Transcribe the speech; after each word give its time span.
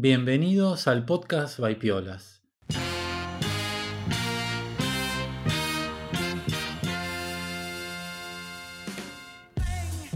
Bienvenidos 0.00 0.86
al 0.86 1.04
podcast 1.04 1.58
Vaipiolas. 1.58 2.40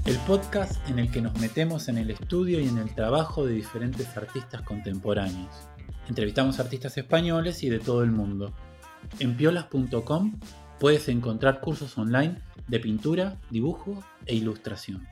El 0.05 0.17
podcast 0.25 0.89
en 0.89 1.01
el 1.01 1.11
que 1.11 1.21
nos 1.21 1.37
metemos 1.41 1.89
en 1.89 1.99
el 1.99 2.13
estudio 2.13 2.61
y 2.61 2.69
en 2.69 2.79
el 2.79 2.95
trabajo 2.95 3.45
de 3.45 3.55
diferentes 3.55 4.17
artistas 4.17 4.63
contemporáneos. 4.63 5.53
Entrevistamos 6.09 6.61
artistas 6.61 6.96
españoles 6.96 7.64
y 7.64 7.69
de 7.69 7.80
todo 7.80 8.05
el 8.05 8.12
mundo. 8.12 8.55
En 9.19 9.37
piolas.com 9.37 10.39
puedes 10.79 11.09
encontrar 11.09 11.61
cursos 11.61 11.99
online 11.99 12.41
de 12.69 12.79
pintura, 12.79 13.37
dibujo 13.51 14.01
e 14.27 14.37
ilustración. 14.37 15.05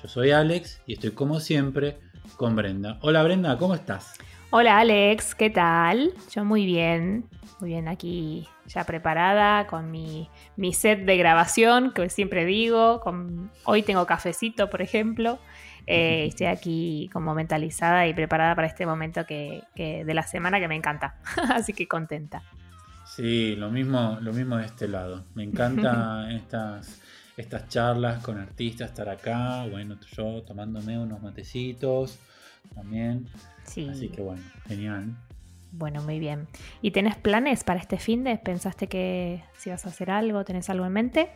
Yo 0.00 0.06
soy 0.06 0.30
Alex 0.30 0.80
y 0.86 0.92
estoy 0.92 1.10
como 1.10 1.40
siempre 1.40 1.98
con 2.36 2.56
Brenda. 2.56 2.98
Hola 3.00 3.22
Brenda, 3.22 3.56
¿cómo 3.58 3.74
estás? 3.74 4.14
Hola 4.50 4.78
Alex, 4.78 5.34
¿qué 5.34 5.50
tal? 5.50 6.12
Yo 6.32 6.44
muy 6.44 6.66
bien, 6.66 7.24
muy 7.60 7.70
bien 7.70 7.88
aquí 7.88 8.48
ya 8.70 8.84
preparada 8.84 9.66
con 9.66 9.90
mi, 9.90 10.28
set 10.72 11.04
de 11.04 11.16
grabación, 11.16 11.92
que 11.92 12.08
siempre 12.08 12.44
digo, 12.44 13.00
con, 13.00 13.50
hoy 13.64 13.82
tengo 13.82 14.06
cafecito, 14.06 14.70
por 14.70 14.82
ejemplo. 14.82 15.38
Eh, 15.86 16.24
estoy 16.28 16.46
aquí 16.46 17.10
como 17.12 17.34
mentalizada 17.34 18.06
y 18.06 18.14
preparada 18.14 18.54
para 18.54 18.66
este 18.66 18.86
momento 18.86 19.26
que, 19.26 19.62
de 19.76 20.14
la 20.14 20.22
semana 20.22 20.60
que 20.60 20.68
me 20.68 20.76
encanta, 20.76 21.16
así 21.54 21.72
que 21.72 21.88
contenta. 21.88 22.42
Sí, 23.04 23.56
lo 23.56 23.70
mismo, 23.70 24.18
lo 24.20 24.32
mismo 24.32 24.56
de 24.56 24.66
este 24.66 24.86
lado. 24.86 25.24
Me 25.34 25.42
encantan 25.42 26.30
estas, 26.36 27.02
estas 27.40 27.68
charlas 27.68 28.22
con 28.22 28.38
artistas, 28.38 28.90
estar 28.90 29.08
acá, 29.08 29.66
bueno, 29.66 29.96
yo 30.16 30.42
tomándome 30.42 30.98
unos 30.98 31.22
matecitos, 31.22 32.18
también. 32.74 33.28
Sí. 33.64 33.88
Así 33.88 34.08
que 34.08 34.22
bueno, 34.22 34.42
genial. 34.66 35.16
Bueno, 35.72 36.02
muy 36.02 36.18
bien. 36.18 36.48
¿Y 36.82 36.90
tenés 36.90 37.16
planes 37.16 37.64
para 37.64 37.80
este 37.80 37.98
fin 37.98 38.24
de? 38.24 38.36
¿Pensaste 38.38 38.88
que 38.88 39.44
si 39.56 39.70
vas 39.70 39.86
a 39.86 39.90
hacer 39.90 40.10
algo, 40.10 40.44
tenés 40.44 40.68
algo 40.68 40.84
en 40.84 40.92
mente? 40.92 41.30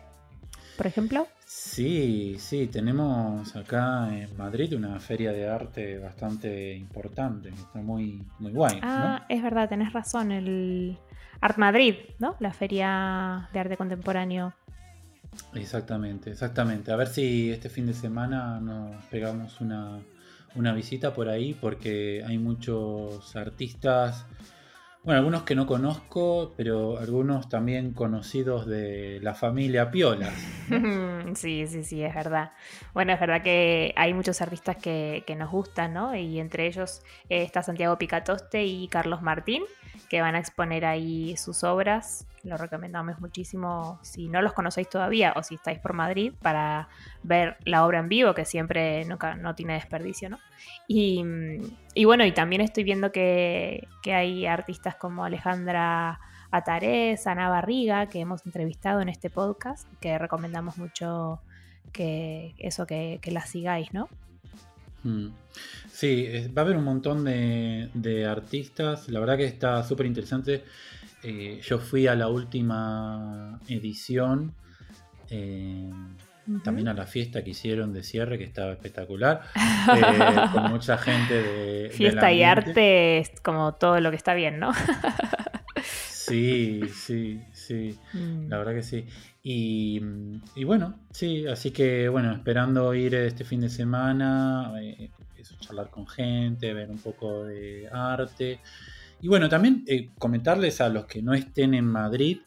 Por 0.77 0.87
ejemplo. 0.87 1.27
Sí, 1.45 2.35
sí, 2.39 2.67
tenemos 2.67 3.55
acá 3.55 4.09
en 4.11 4.35
Madrid 4.35 4.75
una 4.75 4.99
feria 4.99 5.31
de 5.31 5.47
arte 5.47 5.99
bastante 5.99 6.75
importante, 6.75 7.49
está 7.49 7.79
muy, 7.79 8.23
muy 8.39 8.51
guay. 8.51 8.79
Ah, 8.81 9.25
es 9.29 9.41
verdad, 9.41 9.69
tenés 9.69 9.93
razón, 9.93 10.31
el 10.31 10.97
Art 11.39 11.57
Madrid, 11.57 11.95
¿no? 12.19 12.35
La 12.39 12.51
feria 12.51 13.47
de 13.53 13.59
arte 13.59 13.77
contemporáneo. 13.77 14.53
Exactamente, 15.53 16.31
exactamente. 16.31 16.91
A 16.91 16.95
ver 16.95 17.07
si 17.07 17.51
este 17.51 17.69
fin 17.69 17.85
de 17.85 17.93
semana 17.93 18.59
nos 18.59 19.03
pegamos 19.05 19.61
una, 19.61 19.99
una 20.55 20.73
visita 20.73 21.13
por 21.13 21.29
ahí 21.29 21.53
porque 21.53 22.23
hay 22.25 22.37
muchos 22.37 23.35
artistas, 23.35 24.25
bueno, 25.05 25.19
algunos 25.19 25.43
que 25.43 25.53
no 25.53 25.67
conozco, 25.67 26.55
pero 26.57 26.97
algunos 26.97 27.47
también 27.47 27.93
conocidos 27.93 28.65
de 28.65 29.19
la 29.21 29.35
familia 29.35 29.91
Piola. 29.91 30.31
Sí, 31.35 31.67
sí, 31.67 31.83
sí, 31.83 32.03
es 32.03 32.13
verdad. 32.13 32.51
Bueno, 32.93 33.11
es 33.11 33.19
verdad 33.19 33.41
que 33.41 33.93
hay 33.97 34.13
muchos 34.13 34.41
artistas 34.41 34.77
que, 34.77 35.23
nos 35.37 35.51
gustan, 35.51 35.93
¿no? 35.93 36.15
Y 36.15 36.39
entre 36.39 36.67
ellos 36.67 37.01
está 37.29 37.61
Santiago 37.61 37.97
Picatoste 37.97 38.63
y 38.63 38.87
Carlos 38.87 39.21
Martín, 39.21 39.63
que 40.07 40.21
van 40.21 40.35
a 40.35 40.39
exponer 40.39 40.85
ahí 40.85 41.35
sus 41.35 41.63
obras 41.63 42.27
lo 42.45 42.57
recomendamos 42.57 43.19
muchísimo 43.19 43.99
si 44.03 44.27
no 44.27 44.41
los 44.41 44.53
conocéis 44.53 44.89
todavía 44.89 45.33
o 45.35 45.43
si 45.43 45.55
estáis 45.55 45.79
por 45.79 45.93
Madrid 45.93 46.31
para 46.41 46.87
ver 47.23 47.57
la 47.65 47.85
obra 47.85 47.99
en 47.99 48.07
vivo, 48.07 48.33
que 48.33 48.45
siempre 48.45 49.03
nunca, 49.05 49.35
no 49.35 49.55
tiene 49.55 49.73
desperdicio, 49.73 50.29
¿no? 50.29 50.39
Y, 50.87 51.23
bueno, 52.05 52.25
y 52.25 52.31
también 52.31 52.61
estoy 52.61 52.83
viendo 52.83 53.11
que, 53.11 53.87
hay 54.05 54.45
artistas 54.45 54.94
como 54.99 55.25
Alejandra 55.25 56.19
Atarés, 56.51 57.27
Ana 57.27 57.49
Barriga, 57.49 58.07
que 58.07 58.19
hemos 58.19 58.45
entrevistado 58.45 59.01
en 59.01 59.09
este 59.09 59.29
podcast, 59.29 59.87
que 59.99 60.17
recomendamos 60.17 60.77
mucho 60.77 61.41
que 61.91 62.55
eso, 62.57 62.85
que, 62.85 63.19
que 63.21 63.31
las 63.31 63.49
sigáis, 63.49 63.93
¿no? 63.93 64.09
Mm. 65.05 65.27
Sí, 65.91 66.27
va 66.57 66.63
a 66.63 66.65
haber 66.65 66.77
un 66.77 66.83
montón 66.83 67.23
de, 67.23 68.27
artistas, 68.29 69.07
la 69.07 69.19
verdad 69.19 69.37
que 69.37 69.45
está 69.45 69.83
súper 69.83 70.07
interesante. 70.07 70.65
Eh, 71.23 71.61
yo 71.63 71.79
fui 71.79 72.07
a 72.07 72.15
la 72.15 72.27
última 72.27 73.59
edición, 73.67 74.53
eh, 75.29 75.89
también 76.63 76.87
a 76.87 76.93
la 76.93 77.05
fiesta 77.05 77.43
que 77.43 77.51
hicieron 77.51 77.93
de 77.93 78.03
cierre, 78.03 78.37
que 78.37 78.43
estaba 78.43 78.71
espectacular, 78.71 79.41
eh, 79.55 80.33
con 80.53 80.71
mucha 80.71 80.97
gente 80.97 81.41
de... 81.41 81.89
Fiesta 81.89 82.31
y 82.31 82.43
arte 82.43 83.19
es 83.19 83.31
como 83.41 83.73
todo 83.75 83.99
lo 83.99 84.09
que 84.11 84.17
está 84.17 84.33
bien, 84.33 84.59
¿no? 84.59 84.71
sí, 85.83 86.81
sí, 86.93 87.41
sí, 87.53 87.97
mm. 88.13 88.49
la 88.49 88.57
verdad 88.57 88.73
que 88.73 88.83
sí. 88.83 89.05
Y, 89.47 89.99
bueno, 90.63 90.95
sí, 91.11 91.45
así 91.45 91.69
que 91.69 92.09
bueno, 92.09 92.33
esperando 92.33 92.95
ir 92.95 93.13
este 93.13 93.43
fin 93.43 93.61
de 93.61 93.69
semana, 93.69 94.73
charlar 95.59 95.89
con 95.89 96.07
gente, 96.07 96.73
ver 96.73 96.89
un 96.89 96.97
poco 96.97 97.43
de 97.43 97.87
arte. 97.91 98.59
Y 99.21 99.27
bueno, 99.27 99.49
también 99.49 99.83
eh, 99.87 100.09
comentarles 100.17 100.81
a 100.81 100.89
los 100.89 101.05
que 101.05 101.21
no 101.21 101.33
estén 101.33 101.73
en 101.73 101.85
Madrid 101.85 102.39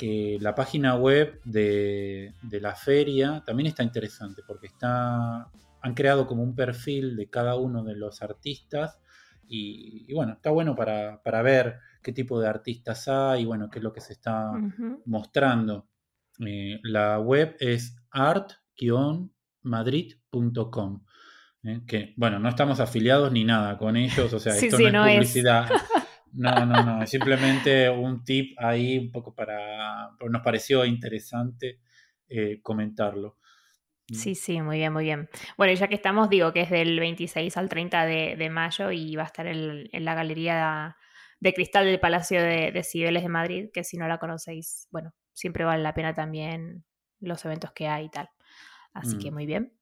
que 0.00 0.38
la 0.40 0.54
página 0.54 0.94
web 0.94 1.42
de, 1.44 2.32
la 2.50 2.74
feria 2.74 3.42
también 3.44 3.66
está 3.66 3.82
interesante 3.82 4.40
porque 4.46 4.68
está, 4.68 5.50
han 5.82 5.94
creado 5.94 6.26
como 6.26 6.42
un 6.42 6.54
perfil 6.54 7.16
de 7.16 7.28
cada 7.28 7.56
uno 7.56 7.84
de 7.84 7.96
los 7.96 8.22
artistas 8.22 8.98
y, 9.46 10.10
bueno, 10.14 10.32
está 10.32 10.52
bueno 10.52 10.74
para, 10.74 11.42
ver 11.42 11.80
qué 12.02 12.12
tipo 12.12 12.40
de 12.40 12.48
artistas 12.48 13.08
hay 13.08 13.42
y 13.42 13.44
bueno, 13.44 13.68
qué 13.68 13.80
es 13.80 13.82
lo 13.82 13.92
que 13.92 14.00
se 14.00 14.14
está 14.14 14.52
mostrando. 15.04 15.86
Eh, 16.46 16.80
la 16.82 17.18
web 17.18 17.56
es 17.60 18.02
art-madrid.com. 18.10 21.04
Eh, 21.62 21.82
que 21.86 22.14
bueno, 22.16 22.38
no 22.38 22.48
estamos 22.48 22.80
afiliados 22.80 23.30
ni 23.32 23.44
nada 23.44 23.76
con 23.76 23.98
ellos, 23.98 24.32
o 24.32 24.38
sea, 24.38 24.56
esto 24.56 24.78
no, 24.90 25.04
es 25.04 25.16
publicidad. 25.16 25.68
No, 26.40 26.64
no, 26.64 26.82
no, 26.82 27.02
es 27.02 27.10
simplemente 27.10 27.90
un 27.90 28.24
tip 28.24 28.58
ahí 28.58 28.96
un 28.96 29.12
poco 29.12 29.34
para, 29.34 30.10
nos 30.26 30.40
pareció 30.40 30.86
interesante 30.86 31.80
eh, 32.30 32.60
comentarlo. 32.62 33.36
Mm. 34.08 34.14
Sí, 34.14 34.34
sí, 34.34 34.62
muy 34.62 34.78
bien, 34.78 34.90
muy 34.90 35.04
bien. 35.04 35.28
Bueno, 35.58 35.74
ya 35.74 35.86
que 35.86 35.96
estamos, 35.96 36.30
digo 36.30 36.54
que 36.54 36.62
es 36.62 36.70
del 36.70 36.98
26 36.98 37.54
al 37.58 37.68
30 37.68 38.06
de, 38.06 38.50
mayo 38.50 38.90
y 38.90 39.16
va 39.16 39.24
a 39.24 39.26
estar 39.26 39.46
en, 39.46 39.90
la 39.92 40.14
Galería 40.14 40.96
de 41.40 41.52
Cristal 41.52 41.84
del 41.84 42.00
Palacio 42.00 42.40
de, 42.40 42.72
de 42.72 42.84
Cibeles 42.84 43.22
de 43.22 43.28
Madrid, 43.28 43.68
que 43.70 43.84
si 43.84 43.98
no 43.98 44.08
la 44.08 44.16
conocéis, 44.16 44.88
bueno, 44.90 45.12
siempre 45.34 45.64
vale 45.64 45.82
la 45.82 45.92
pena 45.92 46.14
también 46.14 46.86
los 47.20 47.44
eventos 47.44 47.72
que 47.72 47.86
hay 47.86 48.06
y 48.06 48.10
tal. 48.10 48.30
Así 48.94 49.18
que 49.18 49.30
mm. 49.30 49.34
muy 49.34 49.44
bien. 49.44 49.74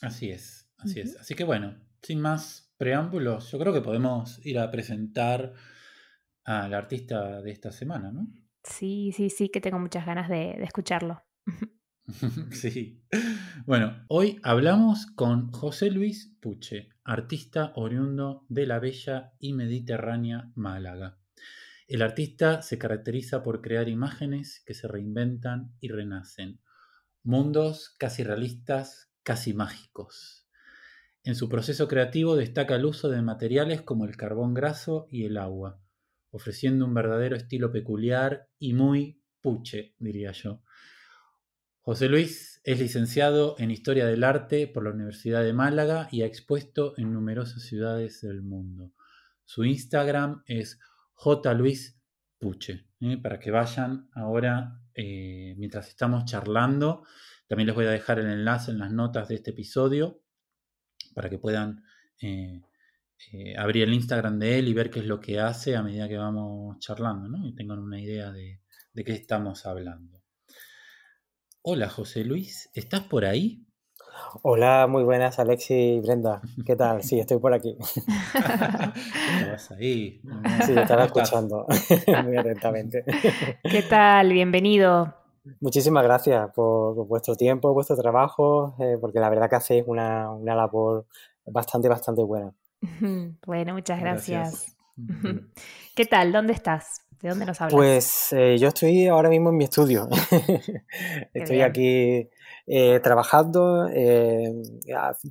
Así 0.00 0.30
es. 0.30 0.70
Así 0.78 1.00
es. 1.00 1.16
Así 1.16 1.34
que 1.34 1.44
bueno, 1.44 1.76
sin 2.00 2.22
más 2.22 2.69
preámbulos, 2.80 3.52
yo 3.52 3.58
creo 3.58 3.74
que 3.74 3.82
podemos 3.82 4.40
ir 4.42 4.58
a 4.58 4.70
presentar 4.70 5.52
al 6.44 6.72
artista 6.72 7.42
de 7.42 7.50
esta 7.50 7.72
semana, 7.72 8.10
¿no? 8.10 8.26
Sí, 8.64 9.12
sí, 9.14 9.28
sí, 9.28 9.50
que 9.50 9.60
tengo 9.60 9.78
muchas 9.78 10.06
ganas 10.06 10.30
de, 10.30 10.52
escucharlo. 10.62 11.22
sí. 12.52 13.04
Bueno, 13.66 14.02
hoy 14.08 14.40
hablamos 14.42 15.04
con 15.04 15.52
José 15.52 15.90
Luis 15.90 16.34
Puche, 16.40 16.88
artista 17.04 17.74
oriundo 17.76 18.46
de 18.48 18.66
la 18.66 18.78
bella 18.78 19.34
y 19.38 19.52
mediterránea 19.52 20.50
Málaga. 20.54 21.18
El 21.86 22.00
artista 22.00 22.62
se 22.62 22.78
caracteriza 22.78 23.42
por 23.42 23.60
crear 23.60 23.90
imágenes 23.90 24.62
que 24.64 24.72
se 24.72 24.88
reinventan 24.88 25.74
y 25.80 25.88
renacen, 25.88 26.62
mundos 27.24 27.94
casi 27.98 28.24
realistas, 28.24 29.12
casi 29.22 29.52
mágicos. 29.52 30.39
En 31.22 31.34
su 31.34 31.50
proceso 31.50 31.86
creativo 31.86 32.34
destaca 32.34 32.76
el 32.76 32.86
uso 32.86 33.10
de 33.10 33.20
materiales 33.20 33.82
como 33.82 34.06
el 34.06 34.16
carbón 34.16 34.54
graso 34.54 35.06
y 35.10 35.26
el 35.26 35.36
agua, 35.36 35.78
ofreciendo 36.30 36.86
un 36.86 36.94
verdadero 36.94 37.36
estilo 37.36 37.70
peculiar 37.70 38.48
y 38.58 38.72
muy 38.72 39.20
puche, 39.42 39.94
diría 39.98 40.32
yo. 40.32 40.62
José 41.82 42.08
Luis 42.08 42.62
es 42.64 42.78
licenciado 42.78 43.54
en 43.58 43.70
Historia 43.70 44.06
del 44.06 44.24
Arte 44.24 44.66
por 44.66 44.84
la 44.84 44.92
Universidad 44.92 45.42
de 45.42 45.52
Málaga 45.52 46.08
y 46.10 46.22
ha 46.22 46.26
expuesto 46.26 46.94
en 46.96 47.12
numerosas 47.12 47.64
ciudades 47.64 48.22
del 48.22 48.40
mundo. 48.42 48.92
Su 49.44 49.64
Instagram 49.64 50.42
es 50.46 50.78
jluispuche, 51.14 52.86
¿eh? 53.00 53.18
para 53.22 53.38
que 53.38 53.50
vayan 53.50 54.08
ahora 54.14 54.80
eh, 54.94 55.54
mientras 55.58 55.88
estamos 55.88 56.24
charlando. 56.24 57.02
También 57.46 57.66
les 57.66 57.76
voy 57.76 57.86
a 57.86 57.90
dejar 57.90 58.20
el 58.20 58.30
enlace 58.30 58.70
en 58.70 58.78
las 58.78 58.90
notas 58.90 59.28
de 59.28 59.34
este 59.34 59.50
episodio 59.50 60.22
para 61.20 61.28
que 61.28 61.38
puedan 61.38 61.84
eh, 62.22 62.62
eh, 63.30 63.54
abrir 63.58 63.82
el 63.82 63.92
Instagram 63.92 64.38
de 64.38 64.58
él 64.58 64.68
y 64.68 64.72
ver 64.72 64.88
qué 64.88 65.00
es 65.00 65.04
lo 65.04 65.20
que 65.20 65.38
hace 65.38 65.76
a 65.76 65.82
medida 65.82 66.08
que 66.08 66.16
vamos 66.16 66.78
charlando, 66.78 67.28
¿no? 67.28 67.46
Y 67.46 67.54
tengan 67.54 67.78
una 67.78 68.00
idea 68.00 68.32
de, 68.32 68.62
qué 68.94 69.12
estamos 69.12 69.66
hablando. 69.66 70.18
Hola 71.60 71.90
José 71.90 72.24
Luis, 72.24 72.70
¿estás 72.72 73.02
por 73.02 73.26
ahí? 73.26 73.66
Hola, 74.40 74.86
muy 74.88 75.02
buenas, 75.02 75.38
Alexi 75.38 75.74
y 75.74 76.00
Brenda. 76.00 76.40
¿Qué 76.64 76.74
tal? 76.74 77.02
Sí, 77.02 77.20
estoy 77.20 77.38
por 77.38 77.52
aquí. 77.52 77.76
Estabas 79.36 79.72
ahí. 79.72 80.22
Sí, 80.64 80.72
estaba 80.74 81.04
escuchando 81.04 81.66
muy 82.24 82.34
atentamente. 82.38 83.04
¿Qué 83.62 83.82
tal? 83.82 84.32
Bienvenido. 84.32 85.19
Muchísimas 85.60 86.04
gracias 86.04 86.50
por, 86.54 86.94
vuestro 87.06 87.34
tiempo, 87.34 87.72
vuestro 87.72 87.96
trabajo, 87.96 88.74
eh, 88.78 88.98
porque 89.00 89.20
la 89.20 89.30
verdad 89.30 89.48
que 89.48 89.56
hacéis 89.56 89.84
una, 89.86 90.30
una 90.30 90.54
labor 90.54 91.06
bastante, 91.46 91.88
bastante 91.88 92.22
buena. 92.22 92.52
Bueno, 93.46 93.74
muchas 93.74 94.00
gracias. 94.00 94.76
¿Qué 95.96 96.06
tal? 96.06 96.32
¿Dónde 96.32 96.52
estás? 96.52 97.02
¿De 97.20 97.28
dónde 97.28 97.44
nos 97.44 97.60
hablas? 97.60 97.74
Pues 97.74 98.32
eh, 98.32 98.56
yo 98.58 98.68
estoy 98.68 99.06
ahora 99.06 99.28
mismo 99.28 99.50
en 99.50 99.56
mi 99.56 99.64
estudio. 99.64 100.08
estoy 101.34 101.60
aquí 101.60 102.28
eh, 102.66 103.00
trabajando, 103.00 103.88
eh, 103.88 104.50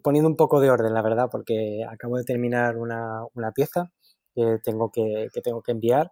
poniendo 0.04 0.30
un 0.30 0.36
poco 0.36 0.60
de 0.60 0.70
orden, 0.70 0.94
la 0.94 1.02
verdad, 1.02 1.30
porque 1.32 1.84
acabo 1.90 2.18
de 2.18 2.24
terminar 2.24 2.78
una, 2.78 3.22
una 3.34 3.52
pieza 3.52 3.92
que 4.36 4.58
tengo 4.64 4.92
que, 4.92 5.30
que, 5.34 5.42
tengo 5.42 5.64
que 5.64 5.72
enviar 5.72 6.12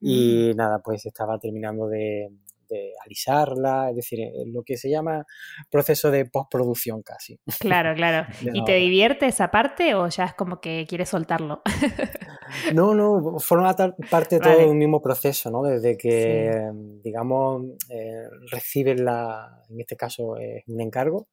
y 0.00 0.52
mm. 0.54 0.56
nada, 0.56 0.80
pues 0.82 1.04
estaba 1.04 1.38
terminando 1.38 1.88
de, 1.88 2.30
de 2.68 2.92
alisarla, 3.04 3.90
es 3.90 3.96
decir, 3.96 4.20
lo 4.46 4.62
que 4.62 4.76
se 4.76 4.90
llama 4.90 5.24
proceso 5.70 6.10
de 6.10 6.26
postproducción 6.26 7.02
casi. 7.02 7.38
Claro, 7.58 7.94
claro. 7.94 8.26
¿Y 8.52 8.64
te 8.64 8.74
divierte 8.74 9.26
esa 9.26 9.50
parte 9.50 9.94
o 9.94 10.08
ya 10.08 10.24
es 10.24 10.34
como 10.34 10.60
que 10.60 10.86
quieres 10.88 11.08
soltarlo? 11.08 11.62
no, 12.74 12.94
no, 12.94 13.38
forma 13.38 13.74
parte 14.10 14.36
de 14.36 14.40
todo 14.40 14.70
un 14.70 14.78
mismo 14.78 15.00
proceso, 15.00 15.50
¿no? 15.50 15.62
Desde 15.62 15.96
que, 15.96 16.70
digamos, 17.02 17.62
eh, 17.90 18.28
recibes 18.50 19.00
la, 19.00 19.62
en 19.68 19.80
este 19.80 19.96
caso 19.96 20.36
es 20.36 20.62
un 20.66 20.80
encargo, 20.80 21.28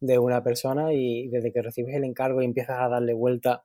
de 0.00 0.18
una 0.18 0.42
persona 0.42 0.92
y 0.92 1.28
desde 1.28 1.52
que 1.52 1.62
recibes 1.62 1.94
el 1.94 2.04
encargo 2.04 2.40
y 2.40 2.46
empiezas 2.46 2.78
a 2.80 2.88
darle 2.88 3.12
vuelta 3.12 3.64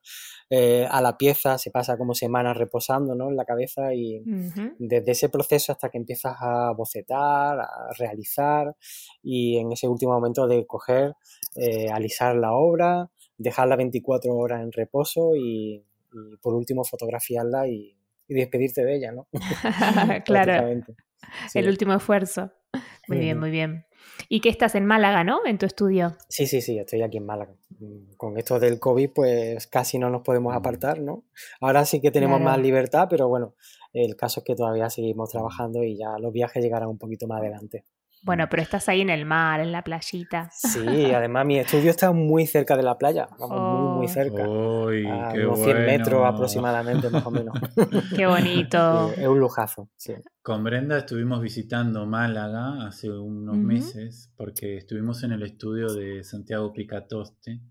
eh, 0.49 0.85
a 0.89 1.01
la 1.01 1.17
pieza, 1.17 1.57
se 1.57 1.71
pasa 1.71 1.97
como 1.97 2.13
semanas 2.13 2.57
reposando 2.57 3.15
¿no? 3.15 3.29
en 3.29 3.37
la 3.37 3.45
cabeza 3.45 3.93
y 3.93 4.21
desde 4.77 5.11
ese 5.11 5.29
proceso 5.29 5.71
hasta 5.71 5.89
que 5.89 5.97
empiezas 5.97 6.35
a 6.39 6.71
bocetar, 6.71 7.59
a 7.59 7.89
realizar 7.97 8.75
y 9.23 9.57
en 9.57 9.71
ese 9.71 9.87
último 9.87 10.13
momento 10.13 10.47
de 10.47 10.65
coger, 10.67 11.13
eh, 11.55 11.89
alisar 11.89 12.35
la 12.35 12.53
obra, 12.53 13.09
dejarla 13.37 13.75
24 13.75 14.33
horas 14.35 14.61
en 14.61 14.71
reposo 14.71 15.35
y, 15.35 15.83
por 16.41 16.53
último 16.53 16.83
fotografiarla 16.83 17.67
y, 17.67 17.93
despedirte 18.27 18.83
de 18.83 18.95
ella, 18.95 19.11
¿no? 19.11 19.27
claro. 20.25 20.81
El 21.53 21.69
último 21.69 21.93
esfuerzo. 21.93 22.51
Muy 23.07 23.19
bien, 23.19 23.39
muy 23.39 23.51
bien. 23.51 23.85
Y 24.29 24.41
que 24.41 24.49
estás 24.49 24.75
en 24.75 24.85
Málaga, 24.85 25.23
¿no? 25.23 25.45
En 25.45 25.57
tu 25.57 25.65
estudio. 25.65 26.15
Sí, 26.29 26.47
sí, 26.47 26.61
sí, 26.61 26.79
estoy 26.79 27.01
aquí 27.01 27.17
en 27.17 27.25
Málaga. 27.25 27.53
Con 28.17 28.37
esto 28.37 28.59
del 28.59 28.79
COVID, 28.79 29.09
pues 29.13 29.67
casi 29.67 29.99
no 29.99 30.09
nos 30.09 30.21
podemos 30.21 30.53
mm. 30.53 30.57
apartar, 30.57 30.99
¿no? 30.99 31.23
Ahora 31.61 31.85
sí 31.85 32.01
que 32.01 32.11
tenemos 32.11 32.41
más 32.41 32.59
libertad, 32.59 33.07
pero 33.09 33.27
bueno, 33.27 33.55
el 33.93 34.15
caso 34.15 34.41
es 34.41 34.45
que 34.45 34.55
todavía 34.55 34.89
seguimos 34.89 35.29
trabajando 35.29 35.83
y 35.83 35.97
ya 35.97 36.17
los 36.19 36.33
viajes 36.33 36.63
llegarán 36.63 36.89
un 36.89 36.97
poquito 36.97 37.27
más 37.27 37.39
adelante. 37.39 37.85
Bueno, 38.25 38.47
pero 38.49 38.63
estás 38.63 38.89
ahí 38.89 39.01
en 39.01 39.11
el 39.11 39.23
mar, 39.23 39.59
en 39.59 39.71
la 39.71 39.83
playita. 39.83 40.49
Sí, 40.51 41.11
además 41.13 41.45
mi 41.45 41.59
estudio 41.59 41.91
está 41.91 42.11
muy 42.11 42.47
cerca 42.47 42.75
de 42.75 42.81
la 42.81 42.97
playa, 42.97 43.27
vamos, 43.37 43.83
muy, 43.83 43.97
muy 43.97 44.07
cerca. 44.07 44.49
Uy, 44.49 45.05
a 45.05 45.31
unos 45.35 45.59
100 45.59 45.85
metros 45.85 46.25
aproximadamente, 46.25 47.11
más 47.11 47.23
o 47.23 47.29
menos. 47.29 47.53
Qué 48.15 48.25
bonito. 48.25 49.11
es 49.17 49.27
un 49.27 49.39
lujazo, 49.39 49.91
sí. 49.95 50.15
Con 50.41 50.63
Brenda 50.63 50.97
estuvimos 50.97 51.39
visitando 51.39 52.07
Málaga 52.07 52.87
hace 52.87 53.11
unos 53.11 53.57
meses 53.57 54.31
porque 54.35 54.77
estuvimos 54.77 55.21
en 55.21 55.33
el 55.33 55.43
estudio 55.43 55.93
de 55.93 56.23
Santiago 56.23 56.73
Picatoste. 56.73 57.61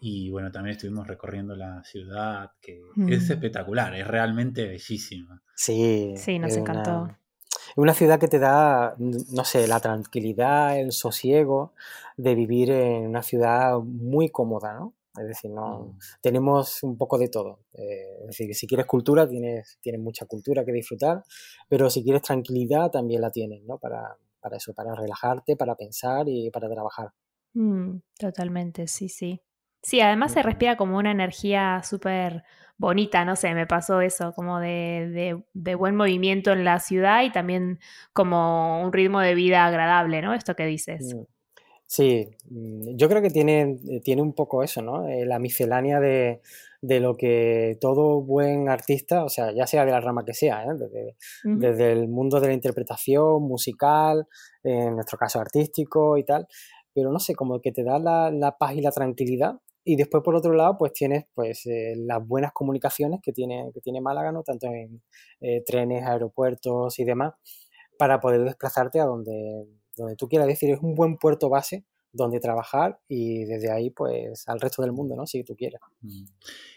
Y 0.00 0.30
bueno, 0.30 0.52
también 0.52 0.76
estuvimos 0.76 1.08
recorriendo 1.08 1.56
la 1.56 1.82
ciudad, 1.82 2.50
que 2.60 2.80
es 3.08 3.28
espectacular, 3.28 3.92
es 3.96 4.06
realmente 4.06 4.68
bellísima. 4.68 5.42
Sí, 5.56 6.14
sí, 6.16 6.38
nos 6.38 6.56
encantó. 6.56 7.08
Una 7.80 7.94
ciudad 7.94 8.20
que 8.20 8.28
te 8.28 8.38
da, 8.38 8.94
no 8.98 9.44
sé, 9.44 9.66
la 9.66 9.80
tranquilidad, 9.80 10.78
el 10.78 10.92
sosiego 10.92 11.72
de 12.16 12.34
vivir 12.34 12.70
en 12.70 13.06
una 13.06 13.22
ciudad 13.22 13.78
muy 13.78 14.28
cómoda, 14.28 14.74
¿no? 14.74 14.94
Es 15.18 15.26
decir, 15.26 15.50
no, 15.50 15.78
mm. 15.78 15.98
tenemos 16.20 16.82
un 16.82 16.98
poco 16.98 17.16
de 17.18 17.28
todo. 17.28 17.60
Eh, 17.72 18.18
es 18.20 18.26
decir, 18.26 18.54
si 18.54 18.66
quieres 18.66 18.86
cultura, 18.86 19.26
tienes, 19.26 19.78
tienes 19.80 20.00
mucha 20.00 20.26
cultura 20.26 20.64
que 20.64 20.72
disfrutar, 20.72 21.24
pero 21.68 21.88
si 21.88 22.04
quieres 22.04 22.22
tranquilidad, 22.22 22.90
también 22.90 23.22
la 23.22 23.30
tienes, 23.30 23.62
¿no? 23.64 23.78
Para, 23.78 24.16
para 24.40 24.58
eso, 24.58 24.74
para 24.74 24.94
relajarte, 24.94 25.56
para 25.56 25.74
pensar 25.74 26.28
y 26.28 26.50
para 26.50 26.68
trabajar. 26.68 27.12
Mm, 27.54 27.98
totalmente, 28.18 28.86
sí, 28.88 29.08
sí. 29.08 29.40
Sí, 29.82 30.02
además 30.02 30.32
se 30.32 30.42
respira 30.42 30.76
como 30.76 30.98
una 30.98 31.10
energía 31.10 31.82
súper 31.82 32.44
bonita, 32.80 33.26
no 33.26 33.36
sé, 33.36 33.52
me 33.54 33.66
pasó 33.66 34.00
eso, 34.00 34.32
como 34.32 34.58
de, 34.58 35.44
de, 35.52 35.74
buen 35.74 35.94
movimiento 35.94 36.50
en 36.52 36.64
la 36.64 36.80
ciudad 36.80 37.22
y 37.24 37.30
también 37.30 37.78
como 38.14 38.82
un 38.82 38.90
ritmo 38.90 39.20
de 39.20 39.34
vida 39.34 39.66
agradable, 39.66 40.22
¿no? 40.22 40.32
Esto 40.32 40.56
que 40.56 40.64
dices. 40.64 41.14
Mm. 41.14 41.24
Sí, 41.86 42.26
mm, 42.48 42.96
yo 42.96 43.08
creo 43.08 43.20
que 43.20 43.28
tiene, 43.28 43.78
eh, 43.90 44.00
tiene 44.02 44.22
un 44.22 44.32
poco 44.32 44.62
eso, 44.62 44.80
¿no? 44.80 45.06
Eh, 45.08 45.26
la 45.26 45.38
miscelánea 45.38 46.00
de, 46.00 46.40
de, 46.80 47.00
lo 47.00 47.18
que 47.18 47.76
todo 47.82 48.22
buen 48.22 48.70
artista, 48.70 49.24
o 49.24 49.28
sea, 49.28 49.52
ya 49.52 49.66
sea 49.66 49.84
de 49.84 49.90
la 49.90 50.00
rama 50.00 50.24
que 50.24 50.32
sea, 50.32 50.64
¿eh? 50.64 50.68
desde, 50.78 51.16
desde, 51.44 51.92
el 51.92 52.08
mundo 52.08 52.40
de 52.40 52.48
la 52.48 52.54
interpretación 52.54 53.42
musical, 53.42 54.26
en 54.62 54.94
nuestro 54.94 55.18
caso 55.18 55.38
artístico 55.38 56.16
y 56.16 56.24
tal, 56.24 56.46
pero 56.94 57.12
no 57.12 57.18
sé, 57.18 57.34
como 57.34 57.60
que 57.60 57.72
te 57.72 57.84
da 57.84 57.98
la, 57.98 58.30
la 58.30 58.56
paz 58.56 58.74
y 58.74 58.80
la 58.80 58.90
tranquilidad 58.90 59.60
y 59.90 59.96
después, 59.96 60.22
por 60.22 60.36
otro 60.36 60.52
lado, 60.52 60.76
pues 60.78 60.92
tienes 60.92 61.24
pues, 61.34 61.66
eh, 61.66 61.94
las 61.96 62.24
buenas 62.24 62.52
comunicaciones 62.52 63.18
que 63.20 63.32
tiene, 63.32 63.72
que 63.74 63.80
tiene 63.80 64.00
Málaga, 64.00 64.30
¿no? 64.30 64.44
tanto 64.44 64.68
en 64.68 65.02
eh, 65.40 65.64
trenes, 65.66 66.04
aeropuertos 66.04 66.96
y 67.00 67.04
demás, 67.04 67.34
para 67.98 68.20
poder 68.20 68.44
desplazarte 68.44 69.00
a 69.00 69.04
donde, 69.04 69.66
donde 69.96 70.14
tú 70.14 70.28
quieras. 70.28 70.46
decir, 70.46 70.70
es 70.70 70.78
un 70.80 70.94
buen 70.94 71.16
puerto 71.16 71.48
base 71.48 71.84
donde 72.12 72.38
trabajar 72.38 73.00
y 73.08 73.44
desde 73.46 73.72
ahí 73.72 73.90
pues 73.90 74.48
al 74.48 74.60
resto 74.60 74.82
del 74.82 74.92
mundo, 74.92 75.16
¿no? 75.16 75.26
Si 75.26 75.42
tú 75.42 75.56
quieres. 75.56 75.80
Mm. 76.02 76.24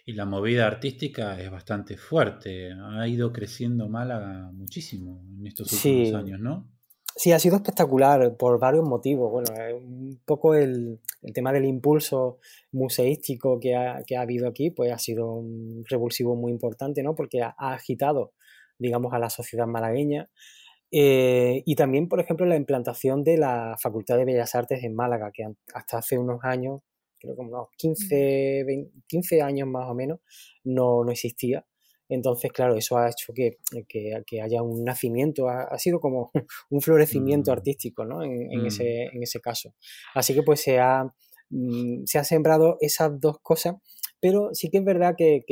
Y 0.06 0.14
la 0.14 0.26
movida 0.26 0.66
artística 0.66 1.40
es 1.40 1.52
bastante 1.52 1.98
fuerte, 1.98 2.72
ha 2.72 3.08
ido 3.08 3.32
creciendo 3.32 3.88
Málaga 3.90 4.52
muchísimo 4.54 5.24
en 5.38 5.46
estos 5.46 5.72
últimos 5.72 6.16
años, 6.16 6.40
¿no? 6.40 6.68
Sí, 7.16 7.32
ha 7.32 7.40
sido 7.40 7.58
espectacular 7.58 8.36
por 8.38 8.60
varios 8.60 8.84
motivos. 8.84 9.32
Bueno, 9.32 9.52
un 9.78 10.20
poco 10.26 10.56
el, 10.56 11.00
tema 11.34 11.54
del 11.54 11.66
impulso 11.66 12.40
museístico 12.72 13.60
que 13.60 13.76
ha, 13.76 14.04
habido 14.18 14.48
aquí, 14.48 14.72
pues 14.72 14.92
ha 14.92 14.98
sido 14.98 15.32
un 15.32 15.84
revulsivo 15.88 16.36
muy 16.36 16.52
importante, 16.52 17.04
¿no? 17.04 17.14
Porque 17.14 17.42
ha, 17.44 17.54
agitado, 17.58 18.34
digamos, 18.80 19.14
a 19.14 19.20
la 19.20 19.30
sociedad 19.30 19.68
malagueña. 19.68 20.30
Eh, 20.92 21.64
y 21.66 21.76
también, 21.76 22.08
por 22.10 22.20
ejemplo, 22.20 22.46
la 22.46 22.56
implantación 22.56 23.24
de 23.24 23.38
la 23.38 23.76
Facultad 23.80 24.18
de 24.18 24.26
Bellas 24.26 24.56
Artes 24.56 24.84
en 24.84 24.96
Málaga, 24.96 25.32
que 25.32 25.46
hasta 25.74 26.00
hace 26.00 26.18
unos 26.18 26.44
años, 26.44 26.82
creo 27.20 27.36
que 27.36 27.42
unos 27.42 27.68
15, 27.78 28.66
15 29.08 29.42
años 29.42 29.68
más 29.68 29.90
o 29.90 29.94
menos, 29.94 30.20
no, 30.64 31.04
no 31.04 31.12
existía. 31.12 31.66
Entonces, 32.10 32.52
claro, 32.52 32.76
eso 32.76 32.98
ha 32.98 33.10
hecho 33.10 33.34
que, 33.34 33.58
haya 34.42 34.62
un 34.62 34.84
nacimiento, 34.84 35.48
ha, 35.50 35.78
sido 35.78 36.00
como 36.00 36.32
un 36.70 36.82
florecimiento 36.82 37.52
mm. 37.52 37.54
artístico 37.54 38.06
¿no? 38.06 38.24
en, 38.24 38.62
mm. 38.62 38.66
ese, 38.66 39.04
en, 39.06 39.24
ese, 39.24 39.40
caso. 39.40 39.74
Así 40.14 40.34
que 40.34 40.44
pues 40.44 40.62
se 40.62 40.80
ha, 40.80 41.06
mm, 41.50 42.04
se 42.06 42.20
ha 42.20 42.24
sembrado 42.24 42.78
esas 42.82 43.20
dos 43.20 43.40
cosas, 43.42 43.76
pero 44.20 44.50
sí 44.54 44.70
que 44.70 44.78
es 44.78 44.86
verdad 44.86 45.16
que, 45.18 45.44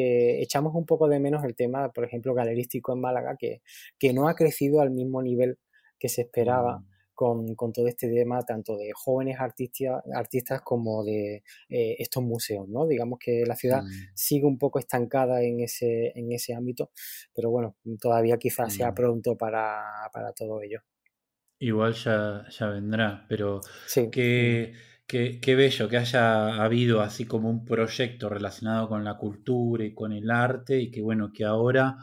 echamos 0.42 0.74
un 0.76 0.86
poco 0.86 1.08
de 1.08 1.20
menos 1.20 1.44
el 1.44 1.56
tema, 1.56 1.92
por 1.92 2.06
ejemplo, 2.06 2.34
galerístico 2.34 2.94
en 2.94 3.02
Málaga, 3.02 3.36
que, 3.38 3.62
que 3.98 4.14
no 4.14 4.28
ha 4.28 4.36
crecido 4.36 4.82
al 4.82 4.92
mismo 4.92 5.22
nivel 5.22 5.58
que 6.00 6.10
se 6.10 6.22
esperaba 6.22 6.84
con, 7.22 7.72
todo 7.72 7.88
este 7.88 8.10
tema, 8.10 8.42
tanto 8.42 8.76
de 8.78 8.92
jóvenes 8.96 9.40
artistas, 9.40 10.02
artistas 10.12 10.62
como 10.62 11.04
de 11.04 11.44
eh, 11.70 11.96
estos 12.00 12.24
museos, 12.24 12.68
¿no? 12.68 12.88
Digamos 12.88 13.20
que 13.20 13.44
la 13.46 13.56
ciudad 13.56 13.84
mm. 13.84 13.90
sigue 14.16 14.48
un 14.48 14.58
poco 14.58 14.80
estancada 14.80 15.44
en 15.44 15.60
ese, 15.60 16.14
en 16.16 16.32
ese 16.32 16.56
ámbito, 16.56 16.90
pero 17.32 17.52
bueno, 17.52 17.76
todavía 18.00 18.38
quizás 18.38 18.74
sea 18.74 18.90
mm. 18.90 18.96
pronto 18.96 19.38
para, 19.38 19.84
todo 20.36 20.64
ello. 20.64 20.82
Igual 21.60 21.94
ya, 21.94 22.44
ya 22.50 22.70
vendrá, 22.70 23.24
pero 23.30 23.62
sí. 23.86 24.10
qué, 24.12 24.74
qué, 25.06 25.56
bello 25.56 25.88
que 25.88 25.98
haya 25.98 26.56
habido 26.64 27.02
así 27.02 27.26
como 27.26 27.52
un 27.52 27.66
proyecto 27.66 28.30
relacionado 28.30 28.90
con 28.90 29.04
la 29.04 29.18
cultura 29.18 29.86
y 29.86 29.94
con 29.94 30.12
el 30.12 30.32
arte 30.32 30.80
y 30.80 30.90
que 30.90 31.04
bueno, 31.04 31.32
que 31.32 31.46
ahora 31.46 31.98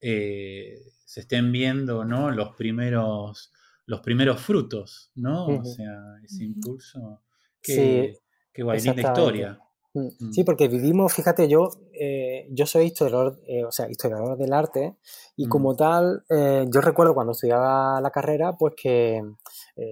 eh, 0.00 0.80
se 1.04 1.20
estén 1.20 1.52
viendo 1.52 2.04
¿no? 2.04 2.32
los 2.32 2.56
primeros 2.56 3.52
los 3.86 4.00
primeros 4.00 4.40
frutos, 4.40 5.10
¿no? 5.14 5.46
O 5.46 5.64
sea, 5.64 6.16
ese 6.22 6.44
impulso. 6.44 7.22
Qué, 7.60 8.18
qué 8.52 8.62
guay, 8.62 8.80
linda 8.80 9.02
historia. 9.02 9.58
Mm. 9.94 10.08
Mm. 10.18 10.32
Sí, 10.32 10.42
porque 10.42 10.68
vivimos, 10.68 11.12
fíjate, 11.12 11.48
yo, 11.48 11.68
eh, 11.92 12.48
yo 12.50 12.66
soy 12.66 12.86
historiador, 12.86 13.40
eh, 13.46 13.64
o 13.64 13.70
sea, 13.70 13.88
historiador 13.88 14.36
del 14.36 14.52
arte 14.52 14.96
y 15.36 15.46
como 15.46 15.76
tal, 15.76 16.24
eh, 16.28 16.64
yo 16.68 16.80
recuerdo 16.80 17.14
cuando 17.14 17.32
estudiaba 17.32 18.00
la 18.00 18.10
carrera, 18.10 18.52
pues 18.56 18.74
que 18.76 19.22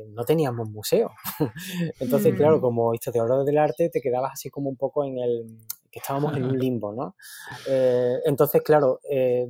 no 0.09 0.25
teníamos 0.25 0.69
museo. 0.71 1.11
Entonces, 2.01 2.35
claro, 2.35 2.61
como 2.61 2.95
historiador 2.95 3.45
del 3.45 3.59
arte 3.59 3.91
te 3.91 4.01
quedabas 4.01 4.33
así 4.35 4.51
como 4.51 4.69
un 4.71 4.77
poco 4.77 5.05
en 5.05 5.19
el, 5.19 5.59
que 5.93 5.99
estábamos 5.99 6.35
en 6.37 6.45
un 6.45 6.59
limbo, 6.59 6.93
¿no? 6.93 7.15
Eh, 7.69 8.17
entonces, 8.25 8.63
claro, 8.63 9.01
eh, 9.09 9.49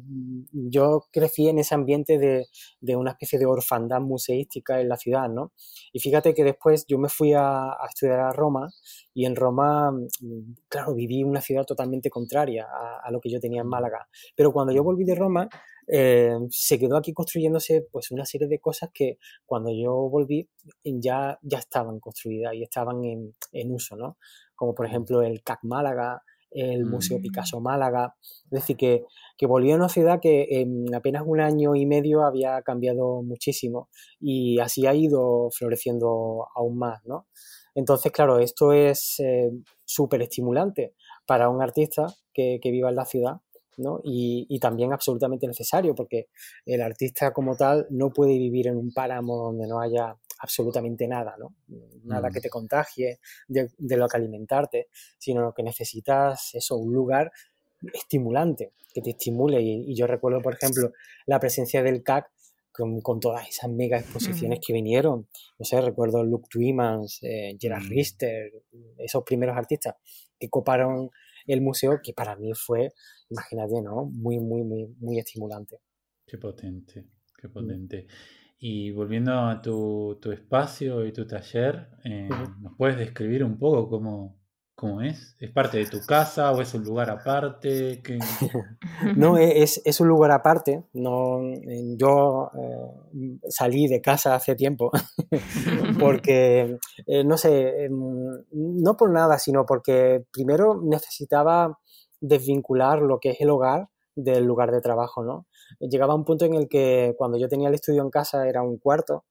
yo 0.52 1.06
crecí 1.12 1.49
en 1.49 1.61
ese 1.61 1.75
ambiente 1.75 2.18
de, 2.18 2.96
una 2.96 3.12
especie 3.12 3.38
de 3.38 3.46
orfandad 3.46 4.00
museística 4.00 4.80
en 4.80 4.88
la 4.88 4.96
ciudad, 4.96 5.28
¿no? 5.30 5.52
Y 5.92 6.00
fíjate 6.00 6.34
que 6.34 6.44
después 6.44 6.84
yo 6.87 6.99
me 6.99 7.08
fui 7.08 7.32
a, 7.32 7.76
estudiar 7.88 8.20
a 8.20 8.32
Roma 8.32 8.68
y 9.14 9.25
en 9.25 9.37
Roma, 9.37 9.92
mm, 9.92 10.54
claro, 10.68 10.94
viví 10.94 11.22
una 11.22 11.40
ciudad 11.40 11.64
totalmente 11.64 12.11
contraria 12.11 12.66
a, 13.04 13.11
lo 13.11 13.20
que 13.20 13.30
yo 13.30 13.38
tenía 13.38 13.62
en 13.62 13.68
Málaga. 13.68 14.08
Pero 14.34 14.52
cuando 14.52 14.72
yo 14.72 14.82
volví 14.82 15.04
de 15.04 15.14
Roma, 15.14 15.49
eh, 15.87 16.34
se 16.50 16.78
quedó 16.78 16.96
aquí 16.96 17.12
construyéndose 17.12 17.87
pues 17.90 18.11
una 18.11 18.25
serie 18.25 18.49
de 18.49 18.58
cosas 18.58 18.90
que 18.92 19.18
cuando 19.44 19.70
yo 19.70 19.92
volví 20.08 20.49
ya, 20.84 21.38
ya 21.42 21.58
estaban 21.58 22.00
construidas 22.00 22.54
y 22.54 22.62
estaban 22.62 23.04
en, 23.04 23.34
en 23.52 23.72
uso, 23.72 23.96
¿no? 23.96 24.16
Como 24.54 24.75
por 24.75 24.87
ejemplo 24.87 25.22
el 25.22 25.42
CAC 25.42 25.61
Málaga, 25.64 26.22
el 26.54 26.85
Museo 26.85 27.18
mm. 27.18 27.23
Picasso 27.23 27.61
Málaga. 27.61 28.14
Es 28.44 28.50
decir, 28.50 28.76
que, 28.76 29.04
que 29.37 29.47
volvió 29.47 29.75
a 29.75 29.78
una 29.78 29.88
ciudad 29.88 30.21
que 30.21 30.47
en 30.50 30.94
apenas 30.94 31.23
un 31.26 31.40
año 31.40 31.75
y 31.75 31.87
medio 31.87 32.25
había 32.25 32.61
cambiado 32.62 33.23
muchísimo 33.23 33.88
y 34.21 34.59
así 34.61 34.87
ha 34.87 34.94
ido 34.94 35.49
floreciendo 35.50 36.47
aún 36.54 36.78
más, 36.78 37.04
¿no? 37.04 37.26
Entonces, 37.75 38.12
claro, 38.12 38.38
esto 38.38 38.73
es 38.73 39.18
eh, 39.21 39.50
súper 39.85 40.23
estimulante 40.23 40.94
para 41.26 41.49
un 41.49 41.62
artista 41.62 42.06
que, 42.32 42.59
que, 42.62 42.71
viva 42.71 42.90
en 42.90 42.97
la 42.97 43.06
ciudad 43.06 43.40
¿no? 43.78 44.00
Y, 44.04 44.47
y, 44.49 44.59
también 44.59 44.92
absolutamente 44.92 45.47
necesario 45.47 45.94
porque 45.94 46.28
el 46.66 46.82
artista 46.82 47.32
como 47.32 47.56
tal 47.56 47.87
no 47.90 48.11
puede 48.11 48.37
vivir 48.38 48.66
en 48.66 48.76
un 48.76 48.92
páramo 48.92 49.37
donde 49.37 49.66
no 49.66 49.80
haya 49.80 50.16
absolutamente 50.42 51.06
nada, 51.06 51.37
¿no? 51.38 51.54
Nada 52.04 52.28
que 52.30 52.40
mm. 52.40 52.42
te 52.42 52.50
contagie, 52.50 53.20
de, 53.46 53.96
lo 53.96 54.08
que 54.08 54.16
alimentarte, 54.16 54.88
sino 55.16 55.54
que 55.54 55.62
necesitas 55.62 56.54
eso, 56.54 56.76
un 56.76 56.92
lugar 56.92 57.30
estimulante, 57.94 58.72
que 58.92 59.00
te 59.00 59.11
estimule. 59.11 59.62
Y, 59.62 59.94
yo 59.94 60.06
recuerdo, 60.08 60.42
por 60.42 60.54
ejemplo, 60.54 60.92
la 61.26 61.38
presencia 61.38 61.82
del 61.82 62.02
CAC 62.02 62.30
con, 62.72 63.20
todas 63.20 63.49
esas 63.49 63.70
mega 63.70 63.99
exposiciones 63.99 64.58
que 64.66 64.72
vinieron. 64.72 65.28
No 65.58 65.64
sé, 65.64 65.80
recuerdo 65.80 66.25
Luke 66.25 66.49
Twimans, 66.50 67.20
eh, 67.22 67.56
Gerard 67.61 67.84
mm. 67.84 67.88
Richter, 67.88 68.52
esos 68.99 69.22
primeros 69.22 69.56
artistas 69.56 69.94
que 70.38 70.49
coparon 70.49 71.11
el 71.46 71.61
museo, 71.61 72.00
que 72.02 72.14
para 72.14 72.34
mí 72.34 72.52
fue, 72.54 72.92
imagínate, 73.30 73.80
¿no? 73.80 74.06
Muy, 74.06 74.40
muy, 74.40 74.64
muy, 74.64 74.87
muy 74.99 75.18
estimulante. 75.20 75.78
Qué 76.26 76.37
potente, 76.37 77.06
qué 77.40 77.46
mm. 77.46 77.52
Y 78.64 78.92
volviendo 78.92 79.33
a 79.33 79.61
tu, 79.61 80.16
espacio 80.33 81.04
y 81.04 81.12
tu 81.12 81.26
taller, 81.26 81.88
eh, 82.04 82.28
¿nos 82.61 82.76
puedes 82.76 82.97
describir 82.97 83.42
un 83.42 83.59
poco 83.59 83.88
cómo, 83.88 84.37
cómo, 84.76 85.02
es? 85.02 85.35
¿Es 85.40 85.50
parte 85.50 85.78
de 85.78 85.87
tu 85.87 85.99
casa 86.07 86.52
o 86.52 86.61
es 86.61 86.73
un 86.73 86.85
lugar 86.85 87.11
aparte? 87.11 88.00
no, 89.16 89.37
es, 89.38 89.83
es, 89.85 90.00
un 90.00 90.07
lugar 90.07 90.31
aparte. 90.31 90.85
No, 90.92 91.40
yo 91.97 92.52
eh, 92.54 93.40
salí 93.49 93.88
de 93.88 94.00
casa 94.00 94.37
hace 94.37 94.54
tiempo 94.54 94.92
porque, 95.99 96.78
eh, 97.04 97.25
no 97.25 97.37
sé, 97.37 97.87
em, 97.87 98.00
no 98.52 98.97
por 98.97 99.11
nada, 99.11 99.40
sino 99.40 99.66
porque 99.66 100.25
primero 100.31 100.81
necesitaba 100.81 101.81
desvincular 102.21 103.02
lo 103.02 103.19
que 103.19 103.31
es 103.31 103.40
el 103.40 103.50
hogar 103.50 103.88
del 104.14 104.45
lugar 104.45 104.71
de 104.71 104.81
trabajo, 104.81 105.25
¿no? 105.25 105.47
Llegaba 105.81 106.14
un 106.14 106.25
punto 106.25 106.45
en 106.45 106.55
el 106.55 106.69
que 106.69 107.14
cuando 107.17 107.38
yo 107.38 107.49
tenía 107.49 107.69
el 107.69 107.75
estudio 107.75 108.02
en 108.02 108.11
casa 108.11 108.49
era 108.49 108.62
un 108.62 108.79
cuarto 108.79 109.25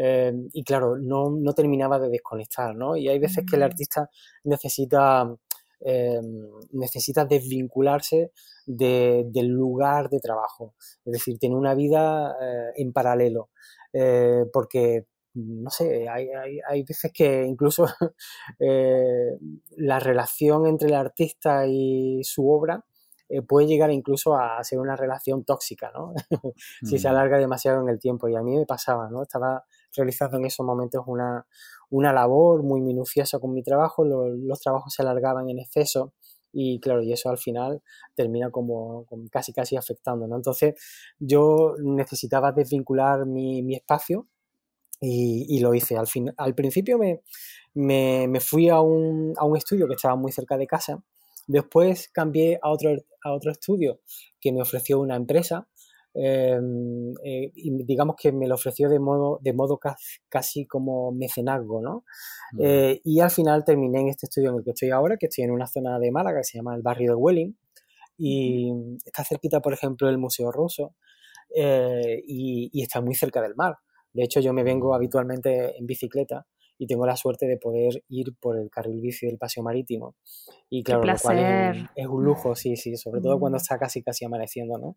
eh, 0.00 0.32
y 0.52 0.62
claro, 0.62 0.96
no, 0.96 1.30
no, 1.30 1.52
terminaba 1.54 1.98
de 1.98 2.08
desconectar, 2.08 2.74
¿no? 2.76 2.96
Y 2.96 3.08
hay 3.08 3.18
veces 3.18 3.44
que 3.48 3.56
el 3.56 3.64
artista 3.64 4.08
necesita, 4.44 5.34
eh, 5.80 6.20
necesita 6.70 7.24
desvincularse 7.24 8.30
del 8.64 9.48
lugar 9.48 10.08
de 10.08 10.20
trabajo, 10.20 10.74
es 11.04 11.12
decir, 11.14 11.38
tener 11.38 11.56
una 11.56 11.74
vida 11.74 12.36
eh, 12.40 12.72
en 12.76 12.92
paralelo, 12.92 13.50
porque 14.52 15.06
no 15.34 15.70
sé, 15.70 16.08
hay, 16.08 16.28
hay, 16.28 16.60
hay, 16.68 16.82
veces 16.84 17.10
que 17.12 17.44
incluso 17.44 17.86
la 19.76 19.98
relación 19.98 20.66
entre 20.66 20.88
el 20.88 20.94
artista 20.94 21.66
y 21.66 22.20
su 22.22 22.48
obra 22.50 22.84
eh, 23.28 23.42
puede 23.42 23.66
llegar 23.66 23.90
incluso 23.90 24.36
a 24.36 24.62
ser 24.64 24.78
una 24.78 24.96
relación 24.96 25.44
tóxica, 25.44 25.90
¿no? 25.92 26.14
si 26.82 26.98
se 26.98 27.08
alarga 27.08 27.38
demasiado 27.38 27.82
en 27.82 27.88
el 27.88 27.98
tiempo. 27.98 28.28
Y 28.28 28.36
a 28.36 28.42
mí 28.42 28.56
me 28.56 28.66
pasaba, 28.66 29.10
¿no? 29.10 29.22
Estaba 29.22 29.64
realizando 29.94 30.38
en 30.38 30.46
esos 30.46 30.64
momentos 30.64 31.02
una, 31.06 31.46
una 31.90 32.12
labor 32.12 32.62
muy 32.62 32.80
minuciosa 32.80 33.38
con 33.38 33.52
mi 33.52 33.62
trabajo, 33.62 34.04
los 34.04 34.60
trabajos 34.60 34.94
se 34.94 35.02
alargaban 35.02 35.48
en 35.48 35.58
exceso 35.58 36.12
y 36.52 36.80
claro, 36.80 37.02
y 37.02 37.12
eso 37.12 37.28
al 37.28 37.38
final 37.38 37.82
termina 38.14 38.50
como, 38.50 39.06
casi 39.30 39.52
casi 39.52 39.76
afectando, 39.76 40.26
¿no? 40.26 40.36
Entonces 40.36 40.74
yo 41.18 41.74
necesitaba 41.78 42.52
desvincular 42.52 43.26
mi, 43.26 43.62
mi 43.62 43.74
espacio 43.74 44.26
y, 45.00 45.46
y, 45.48 45.60
lo 45.60 45.74
hice. 45.74 45.96
Al, 45.96 46.06
fin, 46.06 46.32
al 46.36 46.54
principio 46.54 46.98
me, 46.98 47.20
me, 47.74 48.26
me 48.28 48.40
fui 48.40 48.68
a 48.68 48.80
un, 48.80 49.34
a 49.36 49.44
un, 49.44 49.56
estudio 49.56 49.86
que 49.86 49.94
estaba 49.94 50.16
muy 50.16 50.32
cerca 50.32 50.56
de 50.56 50.66
casa 50.66 51.02
Después 51.48 52.10
cambié 52.10 52.60
a 52.62 52.70
otro, 52.70 52.90
a 53.24 53.32
otro 53.32 53.50
estudio 53.50 54.00
que 54.38 54.52
me 54.52 54.60
ofreció 54.60 55.00
una 55.00 55.16
empresa. 55.16 55.66
Em, 56.14 57.12
eh, 57.24 57.52
y 57.54 57.84
digamos 57.84 58.16
que 58.20 58.32
me 58.32 58.46
lo 58.46 58.56
ofreció 58.56 58.88
de 58.88 58.98
modo, 58.98 59.38
de 59.40 59.52
modo 59.52 59.78
casi, 60.28 60.66
como 60.66 61.10
mecenazgo, 61.12 61.80
¿no? 61.80 62.04
Mm. 62.52 62.60
Eh, 62.62 63.00
y 63.04 63.20
al 63.20 63.30
final 63.30 63.64
terminé 63.64 64.00
en 64.00 64.08
este 64.08 64.26
estudio 64.26 64.50
en 64.50 64.56
el 64.56 64.64
que 64.64 64.70
estoy 64.70 64.90
ahora, 64.90 65.16
que 65.16 65.26
estoy 65.26 65.44
en 65.44 65.52
una 65.52 65.66
zona 65.66 65.98
de 65.98 66.10
Málaga 66.10 66.40
que 66.40 66.44
se 66.44 66.58
llama 66.58 66.74
el 66.74 66.82
barrio 66.82 67.12
de 67.12 67.16
Welling, 67.16 67.56
y 68.18 68.72
está 69.06 69.24
cerquita, 69.24 69.60
por 69.60 69.72
ejemplo, 69.72 70.08
el 70.08 70.18
Museo 70.18 70.50
Ruso, 70.50 70.96
eh, 71.54 72.22
y, 72.26 72.68
y, 72.72 72.82
está 72.82 73.00
muy 73.00 73.14
cerca 73.14 73.40
del 73.40 73.54
mar. 73.54 73.76
De 74.12 74.24
hecho, 74.24 74.40
yo 74.40 74.52
me 74.52 74.64
vengo 74.64 74.94
habitualmente 74.94 75.78
en 75.78 75.86
bicicleta 75.86 76.46
y 76.78 76.86
tengo 76.86 77.04
la 77.06 77.16
suerte 77.16 77.46
de 77.46 77.56
poder 77.56 78.04
ir 78.08 78.34
por 78.40 78.56
el 78.56 78.70
carril 78.70 79.00
bici 79.00 79.26
del 79.26 79.36
paseo 79.36 79.62
marítimo. 79.62 80.14
Y 80.70 80.82
claro, 80.84 81.02
lo 81.02 81.16
cual 81.20 81.88
es, 81.94 82.06
un 82.06 82.24
lujo, 82.24 82.54
sí, 82.54 82.76
sí, 82.76 82.96
sobre 82.96 83.20
todo 83.20 83.38
cuando 83.40 83.56
mm. 83.56 83.62
está 83.62 83.78
casi 83.78 84.02
casi 84.02 84.24
amaneciendo, 84.24 84.78
¿no? 84.78 84.96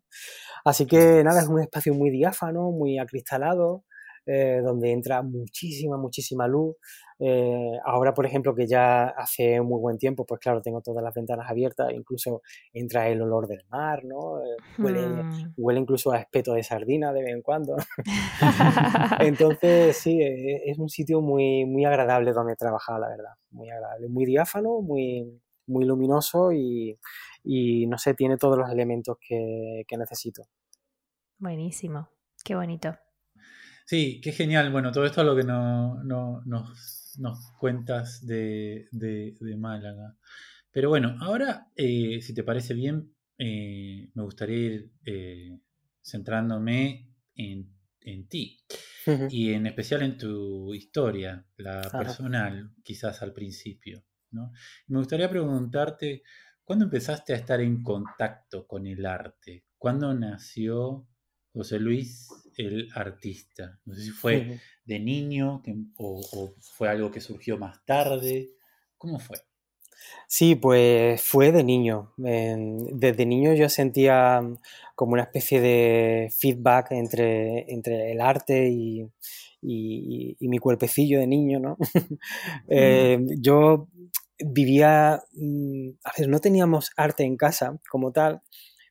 Así 0.64 0.86
que 0.86 1.24
nada, 1.24 1.40
es 1.40 1.48
un 1.48 1.60
espacio 1.60 1.92
muy 1.92 2.10
diáfano, 2.10 2.70
muy 2.70 2.98
acristalado, 2.98 3.84
eh, 4.24 4.60
donde 4.62 4.92
entra 4.92 5.22
muchísima, 5.22 5.96
muchísima 5.96 6.46
luz. 6.46 6.76
Eh, 7.18 7.78
ahora, 7.84 8.14
por 8.14 8.24
ejemplo, 8.24 8.54
que 8.54 8.66
ya 8.66 9.04
hace 9.08 9.60
muy 9.60 9.80
buen 9.80 9.98
tiempo, 9.98 10.24
pues 10.24 10.40
claro, 10.40 10.62
tengo 10.62 10.80
todas 10.80 11.02
las 11.02 11.14
ventanas 11.14 11.50
abiertas, 11.50 11.92
incluso 11.92 12.42
entra 12.72 13.08
el 13.08 13.20
olor 13.22 13.48
del 13.48 13.64
mar, 13.68 14.04
¿no? 14.04 14.38
Eh, 14.38 14.56
huele, 14.78 15.06
hmm. 15.06 15.54
huele, 15.56 15.80
incluso 15.80 16.12
a 16.12 16.18
espeto 16.18 16.54
de 16.54 16.62
sardina 16.62 17.12
de 17.12 17.22
vez 17.22 17.32
en 17.32 17.42
cuando. 17.42 17.76
Entonces, 19.20 19.96
sí, 19.96 20.20
es 20.20 20.78
un 20.78 20.88
sitio 20.88 21.20
muy, 21.20 21.64
muy 21.64 21.84
agradable 21.84 22.32
donde 22.32 22.56
trabajar, 22.56 23.00
la 23.00 23.08
verdad. 23.08 23.32
Muy 23.50 23.70
agradable, 23.70 24.08
muy 24.08 24.24
diáfano, 24.24 24.80
muy, 24.82 25.40
muy 25.66 25.84
luminoso 25.84 26.52
y, 26.52 26.98
y 27.44 27.86
no 27.86 27.98
sé, 27.98 28.14
tiene 28.14 28.36
todos 28.36 28.58
los 28.58 28.70
elementos 28.70 29.16
que, 29.20 29.82
que 29.86 29.96
necesito. 29.96 30.42
Buenísimo, 31.38 32.08
qué 32.44 32.54
bonito. 32.54 32.96
Sí, 33.86 34.20
qué 34.22 34.32
genial. 34.32 34.70
Bueno, 34.70 34.92
todo 34.92 35.04
esto 35.04 35.20
es 35.20 35.26
lo 35.26 35.36
que 35.36 35.44
no, 35.44 36.02
nos, 36.44 37.52
cuentas 37.58 38.24
de, 38.26 38.88
Málaga. 39.58 40.16
Pero 40.70 40.88
bueno, 40.88 41.16
ahora, 41.20 41.68
eh, 41.76 42.20
si 42.22 42.34
te 42.34 42.44
parece 42.44 42.74
bien, 42.74 43.14
eh, 43.38 44.08
me 44.14 44.22
gustaría 44.22 44.56
ir 44.56 44.92
eh, 45.04 45.58
centrándome 46.02 47.10
en, 47.34 47.68
ti. 48.28 48.64
Y 49.30 49.52
en 49.52 49.66
especial 49.66 50.02
en 50.02 50.16
tu 50.16 50.72
historia, 50.74 51.44
la 51.56 51.82
personal, 51.82 52.72
quizás 52.82 53.20
al 53.22 53.32
principio. 53.32 54.04
¿no? 54.30 54.52
Me 54.86 54.98
gustaría 54.98 55.28
preguntarte, 55.28 56.22
¿cuándo 56.64 56.84
empezaste 56.84 57.32
a 57.32 57.36
estar 57.36 57.60
en 57.60 57.82
contacto 57.82 58.66
con 58.66 58.86
el 58.86 59.04
arte? 59.04 59.66
¿Cuándo 59.76 60.14
nació 60.14 61.08
José 61.52 61.78
Luis 61.78 62.28
el 62.56 62.88
artista. 62.94 63.78
No 63.84 63.94
sé 63.94 64.02
si 64.02 64.10
fue 64.10 64.60
de 64.84 64.98
niño 64.98 65.62
o, 65.96 66.54
fue 66.60 66.88
algo 66.88 67.10
que 67.10 67.20
surgió 67.20 67.58
más 67.58 67.84
tarde. 67.84 68.50
¿Cómo 68.98 69.18
fue? 69.18 69.38
Sí, 70.26 70.54
pues 70.54 71.22
fue 71.22 71.52
de 71.52 71.62
niño. 71.62 72.12
Desde 72.16 73.26
niño 73.26 73.54
yo 73.54 73.68
sentía 73.68 74.40
mm, 74.40 74.58
como 74.94 75.12
una 75.12 75.22
especie 75.22 75.60
de 75.60 76.32
feedback 76.36 76.92
entre, 76.92 77.72
entre 77.72 78.12
el 78.12 78.20
arte 78.20 78.68
y, 78.68 79.08
mi 80.40 80.58
cuerpecillo 80.58 81.20
de 81.20 81.26
niño, 81.26 81.60
¿no? 81.60 81.76
Eh, 82.68 83.18
yo 83.40 83.88
vivía, 84.38 85.22
mm, 85.34 85.90
a 86.04 86.12
ver, 86.18 86.28
no 86.28 86.40
teníamos 86.40 86.90
arte 86.96 87.24
en 87.24 87.36
casa 87.36 87.78
como 87.88 88.12
tal, 88.12 88.42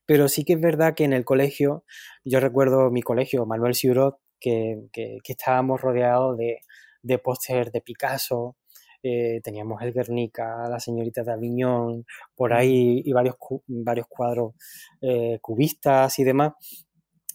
pero 0.05 0.27
sí 0.27 0.43
que 0.43 0.53
es 0.53 0.61
verdad 0.61 0.93
que 0.95 1.03
en 1.03 1.13
el 1.13 1.25
colegio, 1.25 1.85
yo 2.23 2.39
recuerdo 2.39 2.91
mi 2.91 3.01
colegio, 3.01 3.45
Manuel 3.45 3.75
Siurot, 3.75 4.17
que, 4.39 4.87
que, 4.91 5.19
estábamos 5.23 5.81
rodeados 5.81 6.37
de, 6.37 6.59
de 7.03 7.17
póster 7.19 7.71
de 7.71 7.81
Picasso, 7.81 8.57
eh, 9.03 9.41
teníamos 9.43 9.81
el 9.81 9.93
Guernica, 9.93 10.67
la 10.69 10.79
señorita 10.79 11.23
de 11.23 11.31
Aviñón, 11.31 12.05
por 12.35 12.53
ahí 12.53 13.01
y 13.03 13.11
varios, 13.13 13.35
varios 13.67 14.07
cuadros 14.07 14.53
eh, 15.01 15.39
cubistas 15.41 16.19
y 16.19 16.23
demás. 16.23 16.53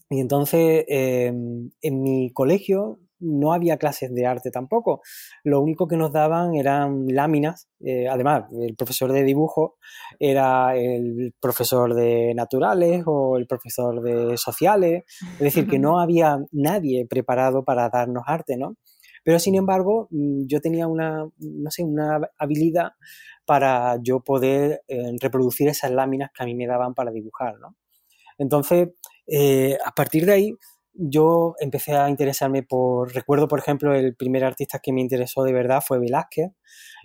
Y 0.09 0.21
entonces 0.21 0.85
em, 0.89 1.71
en 1.83 2.03
mi 2.03 2.31
colegio 2.33 3.01
no 3.21 3.53
había 3.53 3.77
clases 3.77 4.15
de 4.15 4.27
arte 4.27 4.51
tampoco. 4.51 5.01
Lo 5.45 5.61
único 5.61 5.87
que 5.89 5.97
nos 5.97 6.13
daban 6.13 6.55
eran 6.55 7.07
láminas. 7.09 7.69
Eh, 7.81 8.09
además, 8.09 8.45
el 8.53 8.75
profesor 8.77 9.13
de 9.13 9.25
dibujo 9.25 9.77
era 10.19 10.77
el 10.77 11.35
profesor 11.41 11.95
de 11.95 12.35
naturales 12.35 13.03
o 13.07 13.37
el 13.37 13.47
profesor 13.47 14.03
de 14.03 14.37
sociales. 14.37 15.05
Es 15.35 15.41
decir, 15.41 15.67
que 15.67 15.79
no 15.79 16.01
había 16.01 16.39
nadie 16.53 17.07
preparado 17.07 17.65
para 17.65 17.89
darnos 17.89 18.25
arte, 18.27 18.57
¿no? 18.57 18.77
Pero 19.25 19.41
sin 19.41 19.57
embargo, 19.57 20.07
mm, 20.11 20.47
yo 20.47 20.61
tenía 20.61 20.87
una, 20.87 21.29
no 21.39 21.71
sé, 21.71 21.83
una 21.83 22.21
habilidad 22.39 22.93
para 23.45 23.99
yo 24.03 24.21
poder 24.21 24.83
eh, 24.89 25.17
reproducir 25.21 25.69
esas 25.69 25.91
láminas 25.91 26.31
que 26.33 26.43
a 26.45 26.47
mí 26.47 26.55
me 26.55 26.67
daban 26.67 26.95
para 26.95 27.11
dibujar, 27.11 27.59
¿no? 27.59 27.75
Entonces, 28.39 28.91
eh, 29.27 29.79
a 29.85 29.93
partir 29.93 30.27
de 30.27 30.33
ahí, 30.33 30.53
yo 30.99 31.55
empecé 31.61 31.95
a 31.95 32.09
interesarme 32.09 32.62
por, 32.62 33.15
recuerdo 33.15 33.49
por 33.49 33.59
ejemplo, 33.59 33.95
el 33.95 34.17
primer 34.17 34.45
artista 34.45 34.79
que 34.79 34.93
me 34.93 35.00
interesó 35.00 35.43
de 35.43 35.53
verdad 35.53 35.83
fue 35.87 35.99
Velázquez 35.99 36.50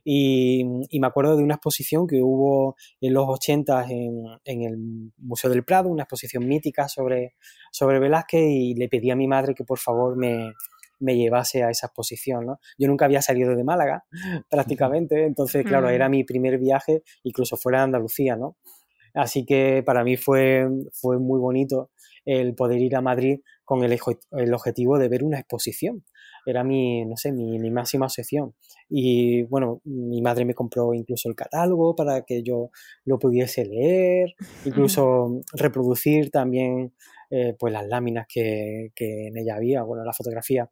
y, 0.03 0.63
me 0.99 1.07
acuerdo 1.07 1.37
de 1.37 1.43
una 1.43 1.55
exposición 1.55 2.07
que 2.07 2.21
hubo 2.21 2.75
en 2.99 3.13
los 3.13 3.25
80 3.27 3.85
en, 3.89 4.23
en, 4.45 4.61
el 4.63 4.77
Museo 5.17 5.49
del 5.49 5.63
Prado, 5.63 5.89
una 5.89 6.03
exposición 6.03 6.47
mítica 6.47 6.87
sobre, 6.87 7.35
sobre 7.71 7.99
Velázquez 7.99 8.43
y 8.49 8.73
le 8.75 8.87
pedí 8.87 9.11
a 9.11 9.15
mi 9.15 9.27
madre 9.27 9.53
que 9.53 9.63
por 9.63 9.77
favor 9.77 10.17
me, 10.17 10.53
me 11.01 11.17
llevase 11.17 11.63
a 11.63 11.69
esa 11.69 11.87
exposición, 11.87 12.45
¿no? 12.45 12.59
Yo 12.77 12.87
nunca 12.87 13.05
había 13.05 13.21
salido 13.21 13.55
de 13.55 13.63
Málaga, 13.63 14.05
prácticamente, 14.49 15.25
entonces, 15.25 15.65
claro, 15.65 15.89
era 15.89 16.07
mm. 16.07 16.11
mi 16.11 16.23
primer 16.23 16.57
viaje, 16.57 17.03
incluso 17.23 17.57
fuera 17.57 17.79
de 17.79 17.83
Andalucía, 17.85 18.35
¿no? 18.35 18.55
Así 19.13 19.45
que 19.45 19.83
para 19.85 20.03
mí 20.03 20.15
fue, 20.15 20.67
fue 20.93 21.19
muy 21.19 21.39
bonito 21.39 21.91
el 22.23 22.55
poder 22.55 22.79
ir 22.79 22.95
a 22.95 23.01
Madrid 23.01 23.41
con 23.71 23.85
el, 23.85 23.97
el 24.31 24.53
objetivo 24.53 24.99
de 24.99 25.07
ver 25.07 25.23
una 25.23 25.39
exposición. 25.39 26.03
Era 26.45 26.61
mi, 26.61 27.05
no 27.05 27.15
sé, 27.15 27.31
mi, 27.31 27.57
mi, 27.57 27.71
máxima 27.71 28.07
obsesión. 28.07 28.53
Y 28.89 29.43
bueno, 29.43 29.79
mi 29.85 30.21
madre 30.21 30.43
me 30.43 30.53
compró 30.53 30.93
incluso 30.93 31.29
el 31.29 31.35
catálogo 31.35 31.95
para 31.95 32.23
que 32.23 32.43
yo 32.43 32.69
lo 33.05 33.17
pudiese 33.17 33.63
leer, 33.63 34.35
incluso 34.65 35.39
reproducir 35.53 36.31
también 36.31 36.93
eh, 37.29 37.55
pues 37.57 37.71
las 37.71 37.87
láminas 37.87 38.25
que, 38.27 38.91
que 38.93 39.27
en 39.27 39.37
ella 39.37 39.55
había, 39.55 39.83
bueno, 39.83 40.03
la 40.03 40.11
fotografía 40.11 40.69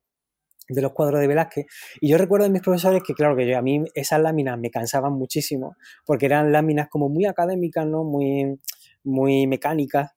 de 0.68 0.82
los 0.82 0.92
cuadros 0.92 1.22
de 1.22 1.28
Velázquez. 1.28 1.68
Y 2.02 2.10
yo 2.10 2.18
recuerdo 2.18 2.48
de 2.48 2.52
mis 2.52 2.62
profesores 2.62 3.02
que, 3.02 3.14
claro, 3.14 3.38
que 3.38 3.56
a 3.56 3.62
mí 3.62 3.86
esas 3.94 4.20
láminas 4.20 4.60
me 4.60 4.72
cansaban 4.72 5.14
muchísimo, 5.14 5.78
porque 6.06 6.26
eran 6.26 6.52
láminas 6.52 6.90
como 6.90 7.08
muy 7.08 7.28
académicas, 7.28 7.88
¿no? 7.88 8.04
Muy, 8.04 8.60
muy 9.06 9.48
mecánicas. 9.48 10.12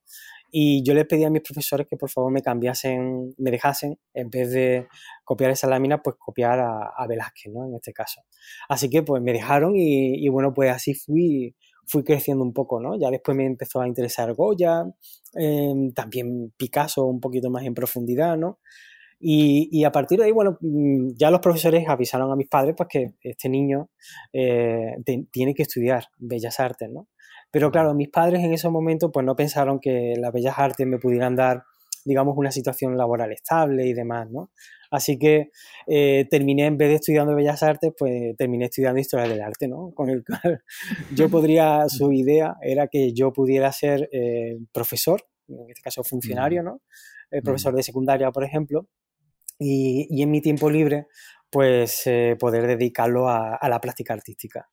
Y 0.54 0.82
yo 0.84 0.92
les 0.92 1.06
pedí 1.06 1.24
a 1.24 1.30
mis 1.30 1.40
profesores 1.40 1.86
que 1.88 1.96
por 1.96 2.10
favor 2.10 2.30
me 2.30 2.42
cambiasen, 2.42 3.34
me 3.38 3.50
dejasen, 3.50 3.98
en 4.12 4.28
vez 4.28 4.50
de 4.52 4.86
copiar 5.24 5.50
esas 5.50 5.70
láminas, 5.70 6.00
pues 6.04 6.16
copiar 6.18 6.60
a, 6.60 7.06
Velázquez, 7.08 7.50
¿no? 7.50 7.66
En 7.66 7.74
este 7.74 7.94
caso. 7.94 8.20
Así 8.68 8.90
que 8.90 9.02
pues 9.02 9.22
me 9.22 9.32
dejaron 9.32 9.72
y, 9.74 10.28
bueno, 10.28 10.52
pues 10.52 10.70
así 10.70 10.92
fui, 10.92 11.56
fui 11.86 12.04
creciendo 12.04 12.44
un 12.44 12.52
poco, 12.52 12.80
¿no? 12.80 12.98
Ya 13.00 13.10
después 13.10 13.34
me 13.34 13.46
empezó 13.46 13.80
a 13.80 13.88
interesar 13.88 14.34
Goya, 14.34 14.84
em, 15.34 15.90
también 15.94 16.52
Picasso 16.58 17.06
un 17.06 17.20
poquito 17.20 17.48
más 17.48 17.64
en 17.64 17.72
profundidad, 17.72 18.36
¿no? 18.36 18.58
Y, 19.24 19.84
a 19.84 19.92
partir 19.92 20.18
de 20.18 20.24
ahí, 20.26 20.32
bueno, 20.32 20.58
mm, 20.60 21.10
ya 21.16 21.30
los 21.30 21.40
profesores 21.40 21.88
avisaron 21.88 22.30
a 22.32 22.36
mis 22.36 22.48
padres 22.48 22.74
pues 22.76 22.88
que 22.90 23.14
este 23.22 23.48
niño 23.48 23.88
eh, 24.32 24.96
tiene 25.30 25.54
que 25.54 25.62
estudiar 25.62 26.06
Bellas 26.18 26.58
Artes, 26.58 26.90
¿no? 26.90 27.06
Pero 27.52 27.70
claro, 27.70 27.94
mis 27.94 28.08
padres 28.08 28.42
en 28.42 28.52
ese 28.52 28.68
momento 28.68 29.12
pues 29.12 29.24
no 29.24 29.36
pensaron 29.36 29.78
que 29.78 30.14
las 30.18 30.32
Bellas 30.32 30.58
Artes 30.58 30.86
me 30.86 30.98
pudieran 30.98 31.36
dar, 31.36 31.62
digamos, 32.04 32.36
una 32.36 32.50
situación 32.50 32.96
laboral 32.96 33.30
estable 33.32 33.86
y 33.86 33.92
demás, 33.92 34.28
¿no? 34.30 34.50
Así 34.90 35.18
que 35.18 35.50
eh, 35.86 36.26
terminé, 36.28 36.66
en 36.66 36.76
vez 36.76 36.88
de 36.88 36.94
estudiando 36.96 37.34
Bellas 37.34 37.62
Artes, 37.62 37.92
pues 37.96 38.36
terminé 38.36 38.64
estudiando 38.64 39.00
Historia 39.00 39.28
del 39.28 39.40
Arte, 39.40 39.68
¿no? 39.68 39.92
Con 39.94 40.10
el 40.10 40.24
cual 40.24 40.64
yo 41.14 41.28
podría, 41.28 41.88
su 41.88 42.10
idea 42.12 42.56
era 42.60 42.88
que 42.88 43.12
yo 43.12 43.32
pudiera 43.32 43.70
ser 43.70 44.08
eh, 44.12 44.58
profesor, 44.72 45.22
en 45.48 45.68
este 45.68 45.82
caso 45.82 46.02
funcionario, 46.02 46.62
¿no? 46.62 46.80
profesor 47.42 47.74
de 47.74 47.82
secundaria, 47.82 48.30
por 48.30 48.44
ejemplo, 48.44 48.88
y, 49.62 50.22
en 50.22 50.30
mi 50.30 50.40
tiempo 50.40 50.70
libre, 50.70 51.06
pues 51.50 52.02
eh, 52.06 52.36
poder 52.38 52.66
dedicarlo 52.66 53.28
a, 53.28 53.58
la 53.68 53.80
práctica 53.80 54.14
artística. 54.14 54.68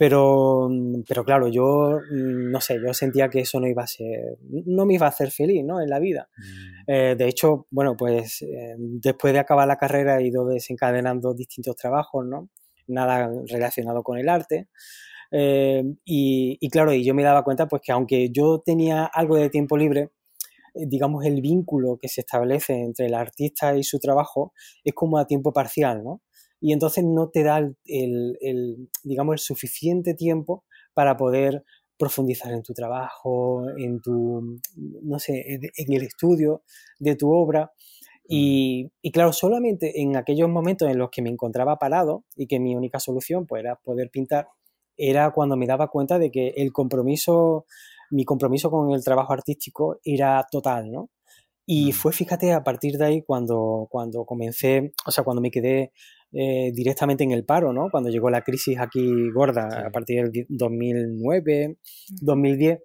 Pero, 0.00 0.66
mm, 0.70 1.02
pero 1.06 1.26
claro, 1.26 1.48
yo 1.48 2.00
mm, 2.10 2.50
no 2.50 2.58
sé, 2.62 2.78
yo 2.82 2.94
sentía 2.94 3.28
que 3.28 3.40
eso 3.40 3.60
no 3.60 3.66
iba 3.66 3.82
a 3.82 3.86
ser, 3.86 4.38
no 4.48 4.86
me 4.86 4.94
iba 4.94 5.04
a 5.04 5.10
hacer 5.10 5.30
feliz, 5.30 5.62
¿no? 5.62 5.78
En 5.78 5.90
la 5.90 5.98
vida. 5.98 6.30
Mm. 6.38 6.90
Eh, 6.90 7.14
de 7.18 7.28
hecho, 7.28 7.66
bueno, 7.70 7.94
pues 7.98 8.40
eh, 8.40 8.76
después 8.78 9.34
de 9.34 9.40
acabar 9.40 9.68
la 9.68 9.76
carrera 9.76 10.18
he 10.18 10.26
ido 10.28 10.46
desencadenando 10.46 11.34
distintos 11.34 11.76
trabajos, 11.76 12.24
¿no? 12.24 12.48
Nada 12.86 13.30
relacionado 13.46 14.02
con 14.02 14.16
el 14.16 14.30
arte. 14.30 14.68
y, 15.32 16.58
y, 16.60 16.70
claro, 16.70 16.92
y 16.94 17.04
yo 17.04 17.14
me 17.14 17.22
daba 17.22 17.44
cuenta 17.44 17.68
pues 17.68 17.82
que 17.82 17.92
aunque 17.92 18.30
yo 18.30 18.62
tenía 18.64 19.04
algo 19.04 19.36
de 19.36 19.50
tiempo 19.50 19.76
libre, 19.76 20.10
eh, 20.74 20.86
digamos, 20.86 21.24
el 21.24 21.40
vínculo 21.40 21.98
que 22.00 22.08
se 22.08 22.22
establece 22.22 22.74
entre 22.74 23.06
el 23.06 23.14
artista 23.14 23.76
y 23.76 23.82
su 23.82 23.98
trabajo 23.98 24.52
es 24.84 24.94
como 24.94 25.18
a 25.18 25.26
tiempo 25.26 25.52
parcial, 25.52 26.02
¿no? 26.04 26.22
Y 26.60 26.72
entonces 26.72 27.04
no 27.04 27.30
te 27.30 27.42
da 27.42 27.58
el, 27.58 28.88
digamos, 29.02 29.34
el 29.34 29.38
suficiente 29.38 30.14
tiempo 30.14 30.64
para 30.94 31.16
poder 31.16 31.64
profundizar 31.98 32.52
en 32.52 32.62
tu 32.62 32.72
trabajo, 32.72 33.62
en 33.76 34.00
tu, 34.00 34.58
no 35.02 35.18
sé, 35.18 35.44
en 35.46 35.92
el 35.92 36.02
estudio 36.02 36.62
de 36.98 37.16
tu 37.16 37.32
obra. 37.32 37.72
Y, 38.26 38.90
y, 39.02 39.10
claro, 39.10 39.32
solamente 39.32 40.00
en 40.00 40.16
aquellos 40.16 40.48
momentos 40.48 40.88
en 40.88 40.98
los 40.98 41.10
que 41.10 41.22
me 41.22 41.30
encontraba 41.30 41.78
parado 41.78 42.24
y 42.36 42.46
que 42.46 42.60
mi 42.60 42.76
única 42.76 43.00
solución 43.00 43.46
pues, 43.46 43.60
era 43.60 43.76
poder 43.76 44.10
pintar, 44.10 44.48
era 44.96 45.30
cuando 45.32 45.56
me 45.56 45.66
daba 45.66 45.88
cuenta 45.88 46.18
de 46.18 46.30
que 46.30 46.48
el 46.56 46.72
compromiso 46.72 47.66
mi 48.10 48.24
compromiso 48.24 48.70
con 48.70 48.90
el 48.90 49.04
trabajo 49.04 49.32
artístico 49.32 50.00
era 50.04 50.44
total, 50.50 50.90
¿no? 50.90 51.10
Y 51.66 51.90
mm. 51.90 51.92
fue, 51.92 52.12
fíjate, 52.12 52.52
a 52.52 52.64
partir 52.64 52.98
de 52.98 53.04
ahí 53.06 53.22
cuando, 53.22 53.86
cuando 53.90 54.24
comencé, 54.24 54.92
o 55.06 55.10
sea, 55.10 55.24
cuando 55.24 55.40
me 55.40 55.50
quedé 55.50 55.92
eh, 56.32 56.70
directamente 56.72 57.24
en 57.24 57.32
el 57.32 57.44
paro, 57.44 57.72
¿no? 57.72 57.88
Cuando 57.90 58.10
llegó 58.10 58.30
la 58.30 58.42
crisis 58.42 58.78
aquí 58.78 59.30
gorda, 59.32 59.86
a 59.86 59.90
partir 59.90 60.30
del 60.30 60.46
2009, 60.48 61.76
2010, 62.20 62.80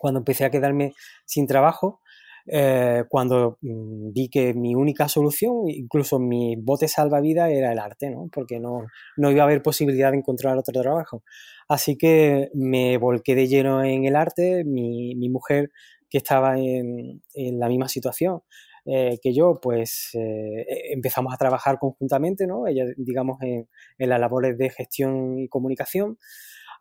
cuando 0.00 0.20
empecé 0.20 0.44
a 0.44 0.50
quedarme 0.50 0.92
sin 1.26 1.46
trabajo, 1.46 2.00
eh, 2.46 3.04
cuando 3.08 3.58
mm, 3.60 4.12
vi 4.12 4.28
que 4.28 4.54
mi 4.54 4.74
única 4.74 5.08
solución, 5.08 5.68
incluso 5.68 6.18
mi 6.18 6.56
bote 6.56 6.88
salvavidas, 6.88 7.50
era 7.50 7.72
el 7.72 7.78
arte, 7.78 8.10
¿no? 8.10 8.28
Porque 8.32 8.58
no, 8.58 8.86
no 9.16 9.30
iba 9.30 9.42
a 9.42 9.44
haber 9.44 9.62
posibilidad 9.62 10.10
de 10.10 10.18
encontrar 10.18 10.56
otro 10.56 10.80
trabajo. 10.80 11.22
Así 11.68 11.96
que 11.96 12.50
me 12.54 12.96
volqué 12.98 13.34
de 13.34 13.48
lleno 13.48 13.84
en 13.84 14.04
el 14.06 14.16
arte. 14.16 14.64
Mi, 14.64 15.14
mi 15.14 15.28
mujer, 15.28 15.70
que 16.10 16.18
estaba 16.18 16.58
en, 16.58 17.22
en 17.34 17.58
la 17.58 17.68
misma 17.68 17.88
situación 17.88 18.42
eh, 18.84 19.18
que 19.22 19.32
yo, 19.34 19.58
pues 19.60 20.10
eh, 20.14 20.92
empezamos 20.92 21.32
a 21.32 21.36
trabajar 21.36 21.78
conjuntamente, 21.78 22.46
¿no? 22.46 22.66
Ella, 22.66 22.84
digamos, 22.96 23.40
en, 23.42 23.68
en 23.98 24.08
las 24.08 24.20
labores 24.20 24.58
de 24.58 24.70
gestión 24.70 25.38
y 25.38 25.48
comunicación. 25.48 26.18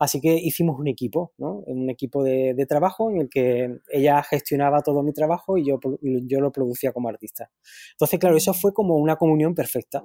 Así 0.01 0.19
que 0.19 0.33
hicimos 0.33 0.79
un 0.79 0.87
equipo, 0.87 1.31
¿no? 1.37 1.59
Un 1.67 1.87
equipo 1.91 2.23
de, 2.23 2.55
trabajo 2.67 3.11
en 3.11 3.21
el 3.21 3.29
que 3.29 3.69
ella 3.91 4.23
gestionaba 4.23 4.81
todo 4.81 5.03
mi 5.03 5.13
trabajo 5.13 5.59
y 5.59 5.67
yo, 5.67 5.79
yo 6.01 6.39
lo 6.39 6.51
producía 6.51 6.91
como 6.91 7.07
artista. 7.07 7.51
Entonces, 7.91 8.19
claro, 8.19 8.35
eso 8.35 8.51
fue 8.55 8.73
como 8.73 8.95
una 8.95 9.17
comunión 9.17 9.53
perfecta, 9.53 10.03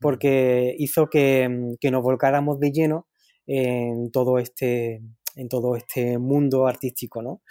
porque 0.00 0.74
hizo 0.78 1.10
que, 1.10 1.50
nos 1.50 2.02
volcáramos 2.02 2.58
de 2.60 2.72
lleno 2.72 3.08
en 3.46 4.10
todo 4.10 4.38
este, 4.38 5.02
en 5.34 5.48
todo 5.50 5.76
este 5.76 6.16
mundo 6.16 6.66
artístico, 6.66 7.20
¿no? 7.20 7.42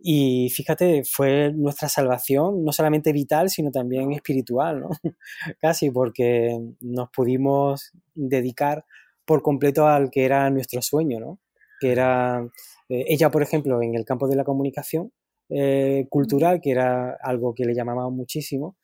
Y 0.00 0.48
fíjate, 0.50 1.02
fue 1.04 1.52
nuestra 1.52 1.88
salvación, 1.88 2.64
no 2.64 2.72
solamente 2.72 3.12
vital, 3.12 3.50
sino 3.50 3.70
también 3.70 4.12
espiritual, 4.12 4.80
¿no? 4.80 4.90
Casi, 5.60 5.90
porque 5.90 6.56
nos 6.80 7.10
pudimos 7.10 7.92
dedicar 8.14 8.84
por 9.24 9.42
completo 9.42 9.86
al 9.88 10.10
que 10.10 10.24
era 10.24 10.48
nuestro 10.50 10.82
sueño, 10.82 11.18
¿no? 11.18 11.40
Que 11.80 11.92
era 11.92 12.40
eh, 12.88 13.04
ella, 13.08 13.30
por 13.30 13.42
ejemplo, 13.42 13.82
en 13.82 13.94
el 13.94 14.04
campo 14.04 14.28
de 14.28 14.36
la 14.36 14.44
comunicación 14.44 15.12
eh, 15.50 16.06
cultural, 16.10 16.60
que 16.60 16.70
era 16.70 17.16
algo 17.22 17.54
que 17.54 17.64
le 17.64 17.74
llamaba 17.74 18.08
muchísimo, 18.10 18.76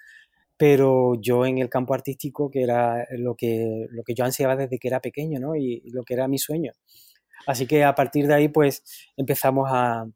pero 0.57 1.15
yo 1.21 1.47
en 1.47 1.59
el 1.59 1.69
campo 1.69 1.95
artístico, 1.95 2.51
que 2.51 2.63
era 2.63 3.07
lo 3.13 3.37
que, 3.37 3.87
lo 3.91 4.03
que 4.03 4.15
yo 4.15 4.25
ansiaba 4.25 4.57
desde 4.57 4.79
que 4.79 4.89
era 4.89 5.01
pequeño, 5.01 5.41
¿no? 5.41 5.57
Y, 5.57 5.83
lo 5.91 6.03
que 6.05 6.15
era 6.15 6.29
mi 6.29 6.39
sueño. 6.39 6.73
Así 7.47 7.67
que 7.67 7.85
a 7.85 7.95
partir 7.95 8.27
de 8.27 8.35
ahí, 8.35 8.49
pues 8.49 8.83
empezamos 9.17 9.69
a, 9.71 10.07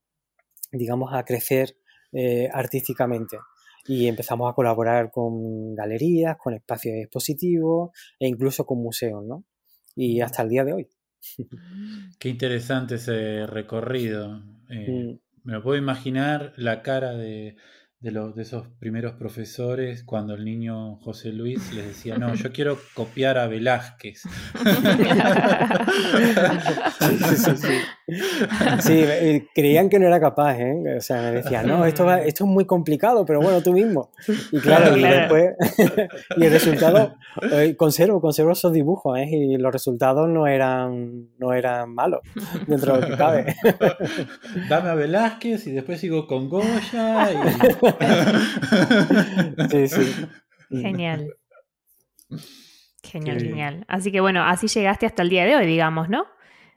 digamos, 0.70 1.12
a 1.12 1.24
crecer 1.24 1.76
eh, 2.12 2.48
artísticamente 2.52 3.38
y 3.86 4.06
empezamos 4.06 4.50
a 4.50 4.54
colaborar 4.54 5.10
con 5.10 5.74
galerías, 5.74 6.36
con 6.36 6.54
espacios 6.54 6.96
expositivos 6.96 7.90
e 8.18 8.28
incluso 8.28 8.66
con 8.66 8.82
museos, 8.82 9.24
¿no? 9.24 9.44
Y 9.96 10.20
hasta 10.20 10.42
el 10.42 10.48
día 10.50 10.64
de 10.64 10.72
hoy. 10.74 10.88
Qué 12.18 12.28
interesante 12.28 12.96
ese 12.96 13.46
recorrido. 13.46 14.42
Eh, 14.68 14.90
mm. 14.90 15.18
Me 15.44 15.52
lo 15.54 15.62
puedo 15.62 15.78
imaginar 15.78 16.52
la 16.56 16.82
cara 16.82 17.12
de, 17.12 17.56
de, 18.00 18.12
los, 18.12 18.36
de 18.36 18.42
esos 18.42 18.68
primeros 18.78 19.14
profesores 19.14 20.04
cuando 20.04 20.34
el 20.34 20.44
niño 20.44 20.98
José 20.98 21.32
Luis 21.32 21.74
les 21.74 21.88
decía, 21.88 22.16
no, 22.16 22.32
yo 22.34 22.52
quiero 22.52 22.78
copiar 22.94 23.38
a 23.38 23.48
Velázquez. 23.48 24.22
sí, 28.80 28.92
eh, 28.92 29.48
creían 29.52 29.88
que 29.88 29.98
no 29.98 30.06
era 30.06 30.20
capaz, 30.20 30.60
¿eh? 30.60 30.96
O 30.96 31.00
sea, 31.00 31.22
me 31.22 31.32
decían, 31.32 31.66
no, 31.66 31.84
esto, 31.84 32.08
esto 32.14 32.44
es 32.44 32.50
muy 32.50 32.66
complicado, 32.66 33.26
pero 33.26 33.40
bueno, 33.40 33.60
tú 33.62 33.72
mismo. 33.72 34.12
Y 34.52 34.60
claro, 34.60 34.96
y 34.96 35.02
después, 35.02 35.56
y 36.36 36.44
el 36.44 36.52
resultado, 36.52 37.16
eh, 37.50 37.74
conservo, 37.76 38.20
conservo 38.20 38.52
esos 38.52 38.72
dibujos, 38.72 39.18
¿eh? 39.18 39.26
Y 39.28 39.56
los 39.56 39.72
resultados 39.72 40.28
no 40.28 40.46
eran, 40.46 41.30
no 41.38 41.52
eran 41.52 41.92
malos, 41.92 42.20
dentro 42.68 42.94
de 42.94 43.00
lo 43.00 43.08
que 43.08 43.16
cabe. 43.16 43.56
Dame 44.68 44.90
a 44.90 44.94
Velázquez 44.94 45.66
y 45.66 45.72
después 45.72 45.98
sigo 45.98 46.28
con 46.28 46.48
Goya 46.48 47.32
y... 47.32 47.87
sí, 49.70 49.88
sí. 49.88 50.26
Genial. 50.70 51.34
Genial, 53.02 53.40
genial. 53.40 53.84
Así 53.88 54.12
que 54.12 54.20
bueno, 54.20 54.44
así 54.44 54.66
llegaste 54.68 55.06
hasta 55.06 55.22
el 55.22 55.30
día 55.30 55.44
de 55.44 55.56
hoy, 55.56 55.66
digamos, 55.66 56.08
¿no? 56.08 56.26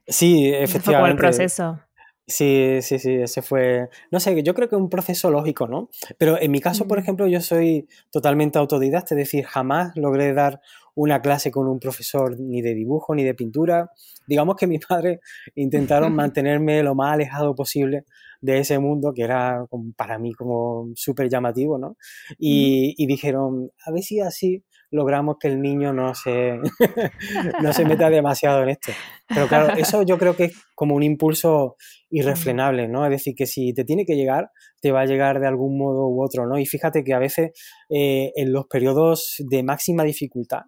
Sí, 0.08 0.48
efectivamente. 0.48 0.80
Fue 0.80 0.94
como 0.94 1.08
el 1.08 1.16
proceso. 1.16 1.80
Sí, 2.28 2.80
sí, 2.82 2.98
sí, 3.00 3.16
ese 3.16 3.42
fue, 3.42 3.90
no 4.10 4.20
sé, 4.20 4.42
yo 4.42 4.54
creo 4.54 4.70
que 4.70 4.76
un 4.78 4.90
proceso 4.90 5.30
lógico, 5.32 5.68
¿no? 5.68 5.90
Pero 6.18 6.40
en 6.40 6.52
mi 6.52 6.62
caso, 6.62 6.88
por 6.88 6.98
ejemplo, 6.98 7.28
yo 7.28 7.42
soy 7.42 7.90
totalmente 8.10 8.58
autodidacta, 8.58 9.16
es 9.16 9.20
decir, 9.20 9.44
jamás 9.44 9.96
logré 9.98 10.32
dar 10.34 10.62
una 11.02 11.20
clase 11.20 11.50
con 11.50 11.68
un 11.68 11.80
profesor 11.80 12.40
ni 12.40 12.62
de 12.62 12.76
dibujo 12.76 13.16
ni 13.16 13.24
de 13.24 13.34
pintura. 13.34 13.90
Digamos 14.28 14.56
que 14.56 14.68
mi 14.68 14.78
padre 14.90 15.20
intentaron 15.56 16.14
mantenerme 16.16 16.84
lo 16.84 16.94
más 16.96 17.14
alejado 17.14 17.56
posible 17.56 18.06
de 18.40 18.60
ese 18.60 18.80
mundo 18.80 19.14
que 19.14 19.24
era 19.24 19.66
para 19.96 20.18
mí 20.18 20.34
como 20.34 20.92
súper 20.96 21.30
llamativo, 21.30 21.78
¿no? 21.78 21.96
Y, 22.40 22.96
y, 22.98 23.06
dijeron, 23.06 23.70
a 23.86 23.92
ver 23.92 24.02
si 24.02 24.20
así 24.20 24.64
logramos 24.92 25.38
que 25.40 25.48
el 25.48 25.62
niño 25.62 25.94
no 25.94 26.14
se, 26.14 26.58
no 27.62 27.74
se 27.74 27.86
meta 27.86 28.10
demasiado 28.10 28.64
en 28.64 28.70
esto. 28.70 28.92
Pero 29.28 29.48
claro, 29.48 29.74
eso 29.78 30.04
yo 30.04 30.18
creo 30.18 30.36
que 30.36 30.46
es 30.46 30.54
como 30.76 30.96
un 30.96 31.04
impulso 31.04 31.78
irrefrenable, 32.10 32.88
¿no? 32.88 33.06
Es 33.06 33.12
decir, 33.12 33.34
que 33.36 33.46
si 33.46 33.74
te 33.74 33.86
tiene 33.86 34.06
que 34.06 34.16
llegar, 34.16 34.50
te 34.82 34.92
va 34.92 35.02
a 35.02 35.06
llegar 35.06 35.40
de 35.40 35.48
algún 35.48 35.78
modo 35.78 36.08
u 36.08 36.24
otro, 36.24 36.46
¿no? 36.46 36.58
Y 36.58 36.66
fíjate 36.66 37.04
que 37.04 37.14
a 37.14 37.20
veces 37.20 37.52
eh, 37.90 38.32
en 38.36 38.52
los 38.52 38.66
periodos 38.68 39.36
de 39.50 39.64
máxima 39.64 40.04
dificultad, 40.04 40.64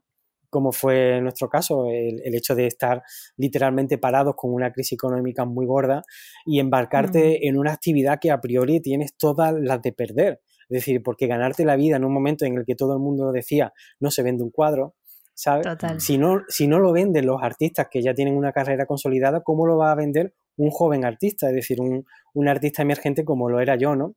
como 0.54 0.72
fue 0.72 1.18
en 1.18 1.24
nuestro 1.24 1.50
caso, 1.50 1.88
el, 1.90 2.36
hecho 2.36 2.54
de 2.54 2.68
estar 2.68 3.02
literalmente 3.38 3.98
parados 3.98 4.36
con 4.38 4.54
una 4.54 4.72
crisis 4.72 4.94
económica 4.94 5.46
muy 5.46 5.66
gorda 5.66 6.04
y 6.46 6.60
embarcarte 6.60 7.48
en 7.48 7.58
una 7.58 7.74
actividad 7.74 8.20
que 8.22 8.30
a 8.30 8.40
priori 8.40 8.80
tienes 8.80 9.18
todas 9.18 9.52
las 9.60 9.82
de 9.82 9.94
perder. 9.94 10.42
Es 10.70 10.76
decir, 10.76 11.02
porque 11.02 11.26
ganarte 11.26 11.66
la 11.66 11.76
vida 11.76 11.98
en 11.98 12.06
un 12.06 12.14
momento 12.14 12.46
en 12.46 12.56
el 12.56 12.66
que 12.66 12.76
todo 12.76 12.94
el 12.94 13.00
mundo 13.00 13.32
decía 13.32 13.74
no 14.00 14.12
se 14.12 14.22
vende 14.22 14.44
un 14.44 14.52
cuadro, 14.52 14.94
¿sabes? 15.34 15.66
Si 15.98 16.20
no, 16.20 16.42
si 16.48 16.68
no 16.68 16.78
lo 16.78 16.94
venden 16.94 17.26
los 17.26 17.42
artistas 17.42 17.88
que 17.90 18.04
ya 18.04 18.14
tienen 18.14 18.38
una 18.38 18.52
carrera 18.52 18.86
consolidada, 18.86 19.42
¿cómo 19.42 19.66
lo 19.66 19.78
va 19.78 19.92
a 19.92 19.96
vender 19.96 20.36
un 20.56 20.70
joven 20.70 21.04
artista? 21.04 21.50
Es 21.50 21.56
decir, 21.56 21.82
un, 21.82 22.06
un 22.36 22.48
artista 22.48 22.84
emergente 22.84 23.26
como 23.26 23.50
lo 23.50 23.60
era 23.60 23.76
yo, 23.76 23.96
¿no? 23.96 24.14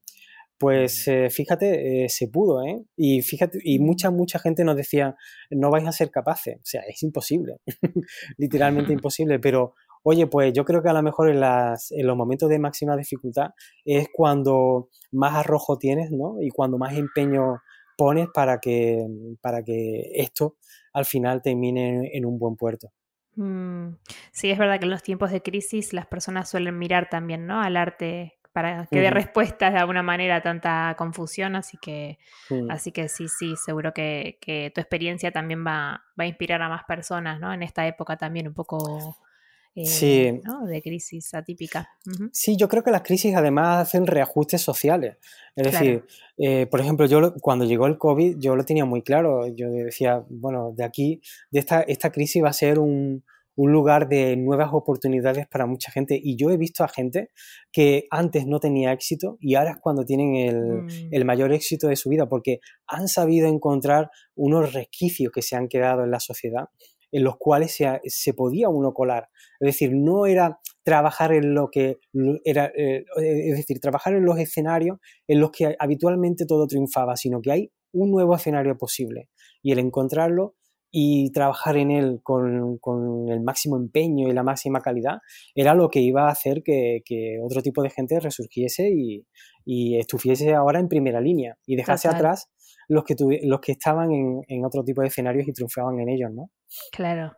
Pues 0.59 1.07
eh, 1.09 1.29
fíjate, 1.29 2.05
eh, 2.05 2.09
se 2.09 2.29
pudo, 2.29 2.63
¿eh? 2.65 2.83
Y 2.97 3.21
fíjate, 3.21 3.59
y 3.63 3.79
mucha, 3.79 4.11
mucha 4.11 4.39
gente 4.39 4.65
nos 4.65 4.77
decía, 4.77 5.15
no 5.51 5.71
vais 5.71 5.87
a 5.87 5.93
ser 5.93 6.11
capaces. 6.11 6.57
O 6.57 6.65
sea, 6.65 6.83
es 6.89 7.03
imposible, 7.03 7.57
literalmente 8.39 8.93
imposible, 8.93 9.39
pero 9.39 9.75
oye, 10.03 10.27
pues 10.29 10.53
yo 10.55 10.65
creo 10.65 10.83
que 10.83 10.89
a 10.89 10.95
lo 10.95 11.03
mejor 11.03 11.29
en, 11.29 11.41
las, 11.41 11.91
en 11.93 12.07
los 12.07 12.17
momentos 12.17 12.49
de 12.49 12.59
máxima 12.59 12.97
dificultad 12.97 13.51
es 13.85 14.09
cuando 14.13 14.89
más 15.13 15.35
arrojo 15.35 15.79
tienes, 15.79 16.11
¿no? 16.11 16.37
Y 16.41 16.49
cuando 16.49 16.79
más 16.79 16.97
empeño 16.97 17.61
pones 17.99 18.29
para 18.33 18.59
que, 18.59 19.05
para 19.43 19.63
que 19.63 20.13
esto 20.15 20.57
al 20.93 21.05
final 21.05 21.43
termine 21.43 22.11
en, 22.15 22.25
un 22.25 22.39
buen 22.39 22.57
puerto. 22.57 22.93
Mm, 23.35 23.97
sí, 24.33 24.51
es 24.51 24.59
verdad 24.59 24.79
que 24.79 24.85
en 24.85 24.91
los 24.93 25.03
tiempos 25.03 25.31
de 25.33 25.43
crisis 25.43 25.93
las 25.93 26.07
personas 26.07 26.49
suelen 26.49 26.79
mirar 26.79 27.11
también, 27.11 27.47
¿no? 27.47 27.61
Al 27.61 27.77
arte 27.77 28.39
para 28.57 28.87
que 28.87 29.01
dé 29.01 29.11
respuestas 29.11 29.71
de 29.71 29.79
alguna 29.79 30.03
manera 30.03 30.37
a 30.37 30.41
tanta 30.41 30.95
confusión, 30.97 31.57
así 31.57 31.77
que, 31.77 32.19
así 32.71 32.91
que 32.91 33.11
sí, 33.11 33.29
sí, 33.29 33.55
seguro 33.55 33.93
que, 33.93 34.39
tu 34.75 34.81
experiencia 34.81 35.31
también 35.31 35.63
va, 35.63 36.03
va, 36.19 36.25
a 36.25 36.27
inspirar 36.27 36.63
a 36.63 36.71
más 36.71 36.85
personas, 36.85 37.39
¿no? 37.39 37.53
En 37.53 37.63
esta 37.63 37.87
época 37.87 38.17
también 38.17 38.49
un 38.49 38.55
poco 38.55 39.19
eh, 39.75 40.41
de 40.69 40.83
crisis 40.83 41.35
atípica. 41.35 41.91
Sí, 42.33 42.57
yo 42.57 42.67
creo 42.67 42.83
que 42.83 42.91
las 42.91 43.03
crisis 43.03 43.37
además 43.37 43.89
hacen 43.89 44.07
reajustes 44.07 44.63
sociales. 44.63 45.19
Es 45.55 45.71
decir, 45.71 46.07
eh, 46.39 46.65
por 46.65 46.81
ejemplo, 46.81 47.05
yo 47.05 47.35
cuando 47.43 47.67
llegó 47.67 47.87
el 47.87 47.99
COVID, 47.99 48.39
yo 48.39 48.57
lo 48.57 48.65
tenía 48.65 48.87
muy 48.87 49.03
claro. 49.03 49.49
Yo 49.49 49.69
decía, 49.69 50.25
bueno, 50.31 50.73
de 50.75 50.85
aquí, 50.85 51.21
de 51.51 51.59
esta, 51.59 51.83
esta 51.83 52.11
crisis 52.11 52.43
va 52.43 52.49
a 52.49 52.55
ser 52.55 52.79
un, 52.79 53.23
un 53.57 53.73
lugar 53.73 54.09
de 54.09 54.37
nuevas 54.37 54.69
oportunidades 54.73 55.49
para 55.49 55.67
mucha 55.67 55.91
gente. 55.91 56.19
Y 56.23 56.37
yo 56.37 56.51
he 56.51 56.57
visto 56.57 56.85
a 56.85 56.89
gente 56.89 57.31
que 57.73 58.07
antes 58.11 58.47
no 58.47 58.61
tenía 58.61 58.93
éxito 58.93 59.39
y 59.41 59.55
ahora 59.55 59.73
es 59.73 59.77
cuando 59.81 60.05
tienen 60.05 60.37
el, 60.37 61.23
mm. 61.23 61.27
mayor 61.27 61.53
éxito 61.53 61.89
de 61.89 61.97
su 61.97 62.11
vida, 62.11 62.29
porque 62.29 62.61
han 62.87 63.09
sabido 63.09 63.49
encontrar 63.49 64.11
unos 64.35 64.73
resquicios 64.73 65.33
que 65.33 65.43
se 65.43 65.57
han 65.57 65.69
quedado 65.69 66.05
en 66.05 66.11
la 66.11 66.21
sociedad 66.21 66.67
en 67.13 67.25
los 67.25 67.37
cuales 67.39 67.75
se, 67.75 68.35
podía 68.35 68.69
uno 68.69 68.93
colar. 68.93 69.29
Es 69.61 69.67
decir, 69.67 69.93
no 69.95 70.27
era 70.27 70.59
trabajar 70.83 71.33
en 71.33 71.55
lo 71.55 71.71
que 71.71 71.99
era, 72.45 72.67
eh, 72.77 73.05
es 73.17 73.57
decir, 73.57 73.81
trabajar 73.81 74.15
en 74.15 74.25
los 74.25 74.39
escenarios 74.39 74.99
en 75.27 75.41
los 75.41 75.51
que 75.51 75.77
habitualmente 75.79 76.45
todo 76.47 76.67
triunfaba, 76.67 77.17
sino 77.17 77.41
que 77.41 77.53
hay 77.53 77.73
un 77.93 78.11
nuevo 78.11 78.35
escenario 78.35 78.77
posible. 78.77 79.31
Y 79.63 79.73
el 79.73 79.79
encontrarlo 79.79 80.57
y 80.99 81.31
trabajar 81.31 81.77
en 81.77 81.91
él 81.91 82.21
con, 82.23 83.29
el 83.29 83.41
máximo 83.43 83.77
empeño 83.77 84.29
y 84.29 84.33
la 84.33 84.43
máxima 84.43 84.81
calidad 84.81 85.19
era 85.55 85.75
lo 85.75 85.91
que 85.91 86.01
iba 86.01 86.27
a 86.27 86.31
hacer 86.31 86.63
que, 86.65 87.03
otro 87.45 87.61
tipo 87.61 87.83
de 87.83 87.91
gente 87.91 88.19
resurgiese 88.19 88.91
y, 88.91 89.27
estuviese 89.99 90.55
ahora 90.55 90.81
en 90.81 90.89
primera 90.89 91.21
línea 91.21 91.59
y 91.67 91.77
dejase 91.77 92.09
atrás 92.09 92.49
los 92.89 93.05
que, 93.05 93.15
los 93.43 93.61
que 93.61 93.73
estaban 93.73 94.11
en, 94.11 94.65
otro 94.65 94.85
tipo 94.85 95.03
de 95.03 95.09
escenarios 95.09 95.47
y 95.47 95.53
triunfaban 95.53 96.01
en 96.01 96.09
ellos, 96.09 96.31
¿no? 96.33 96.51
Claro. 96.93 97.33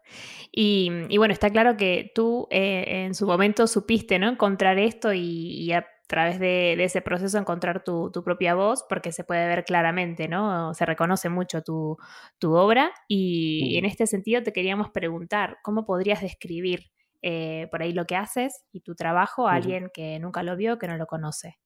Y, 0.53 1.17
bueno, 1.17 1.33
está 1.33 1.51
claro 1.51 1.77
que 1.77 2.13
tú 2.15 2.47
eh, 2.51 3.07
en 3.07 3.15
su 3.15 3.27
momento 3.27 3.67
supiste, 3.67 4.21
¿no? 4.21 4.29
Encontrar 4.29 4.79
esto 4.79 5.13
y, 5.13 5.73
través 6.09 6.41
de, 6.41 6.73
ese 6.83 7.03
proceso 7.03 7.39
encontrar 7.39 7.85
tu, 7.85 8.11
propia 8.25 8.55
voz, 8.55 8.85
porque 8.89 9.13
se 9.13 9.25
puede 9.25 9.47
ver 9.47 9.65
claramente, 9.65 10.27
¿no? 10.27 10.75
Se 10.75 10.87
reconoce 10.87 11.29
mucho 11.29 11.63
tu, 11.63 11.99
obra 12.43 12.91
y, 13.07 13.77
en 13.79 13.85
este 13.85 14.07
sentido 14.07 14.43
te 14.43 14.53
queríamos 14.53 14.91
preguntar, 14.91 15.59
¿cómo 15.63 15.85
podrías 15.85 16.23
describir 16.23 16.91
eh, 17.23 17.69
por 17.71 17.83
ahí 17.83 17.93
lo 17.93 18.07
que 18.07 18.17
haces 18.17 18.65
y 18.73 18.81
tu 18.81 18.95
trabajo 18.95 19.49
a 19.49 19.55
alguien 19.55 19.91
que 19.93 20.19
nunca 20.19 20.43
lo 20.43 20.57
vio, 20.57 20.79
que 20.79 20.89
no 20.89 20.97
lo 20.97 21.07
conoce? 21.07 21.59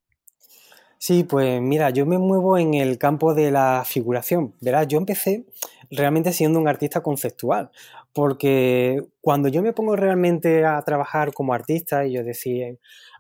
Sí, 0.99 1.25
pues 1.25 1.61
mira, 1.61 1.91
yo 1.91 2.07
me 2.07 2.19
muevo 2.19 2.59
en 2.59 2.75
el 2.75 2.97
campo 2.97 3.35
de 3.35 3.51
la 3.51 3.83
figuración. 3.85 4.55
Verás, 4.61 4.87
yo 4.87 4.99
empecé 4.99 5.47
realmente 5.91 6.33
siendo 6.33 6.61
un 6.61 6.69
artista 6.69 7.01
conceptual, 7.01 7.71
porque 8.13 9.03
cuando 9.21 9.49
yo 9.49 9.63
me 9.63 9.73
pongo 9.73 9.97
realmente 9.97 10.65
a 10.65 10.81
trabajar 10.83 11.33
como 11.33 11.55
artista 11.55 12.07
y 12.07 12.13
yo 12.13 12.23
decía, 12.23 12.69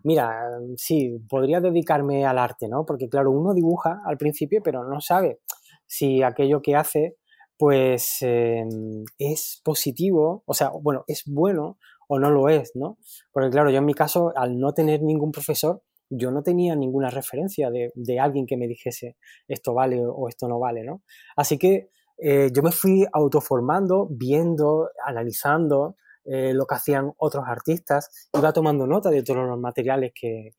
mira, 0.04 0.48
sí, 0.76 1.18
podría 1.28 1.60
dedicarme 1.60 2.26
al 2.26 2.38
arte, 2.38 2.68
¿no? 2.68 2.84
Porque 2.84 3.08
claro, 3.08 3.30
uno 3.30 3.54
dibuja 3.54 4.02
al 4.04 4.16
principio, 4.18 4.60
pero 4.62 4.84
no 4.84 5.00
sabe 5.00 5.40
si 5.86 6.22
aquello 6.22 6.62
que 6.62 6.76
hace, 6.76 7.16
pues 7.58 8.18
em, 8.22 9.04
es 9.18 9.60
positivo, 9.64 10.42
o 10.46 10.54
sea, 10.54 10.70
bueno, 10.70 11.04
es 11.06 11.22
bueno 11.26 11.78
o 12.08 12.18
no 12.18 12.30
lo 12.30 12.48
es, 12.48 12.72
¿no? 12.74 12.98
Porque 13.32 13.50
claro, 13.50 13.70
yo 13.70 13.78
en 13.78 13.84
mi 13.86 13.94
caso, 13.94 14.32
al 14.36 14.58
no 14.58 14.72
tener 14.72 15.02
ningún 15.02 15.32
profesor, 15.32 15.82
yo 16.10 16.30
no 16.30 16.42
tenía 16.42 16.76
ninguna 16.76 17.10
referencia 17.10 17.70
de, 17.70 18.20
alguien 18.20 18.46
que 18.46 18.56
me 18.56 18.68
dijese 18.68 19.16
esto 19.48 19.74
vale 19.74 20.02
o 20.04 20.28
esto 20.28 20.46
no 20.48 20.58
vale, 20.58 20.84
¿no? 20.84 21.02
Así 21.36 21.58
que 21.58 21.90
eh, 22.18 22.50
yo 22.54 22.62
me 22.62 22.72
fui 22.72 23.06
autoformando, 23.12 24.08
viendo, 24.10 24.90
analizando 25.04 25.96
eh, 26.24 26.52
lo 26.54 26.66
que 26.66 26.74
hacían 26.76 27.12
otros 27.16 27.44
artistas, 27.46 28.28
iba 28.32 28.52
tomando 28.52 28.86
nota 28.86 29.10
de 29.10 29.22
todos 29.22 29.46
los 29.46 29.58
materiales 29.58 30.12
que, 30.14 30.52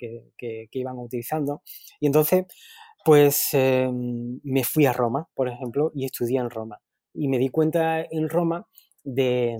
iban 0.71 0.97
utilizando 0.97 1.61
y 1.99 2.07
entonces 2.07 2.45
pues 3.05 3.49
em, 3.53 4.39
me 4.43 4.63
fui 4.63 4.85
a 4.85 4.93
Roma, 4.93 5.27
por 5.35 5.49
ejemplo, 5.49 5.91
y 5.93 6.05
estudié 6.05 6.39
en 6.39 6.49
Roma. 6.49 6.79
Y 7.13 7.27
me 7.27 7.37
di 7.37 7.49
cuenta 7.49 8.01
en 8.01 8.29
Roma 8.29 8.67
de, 9.03 9.57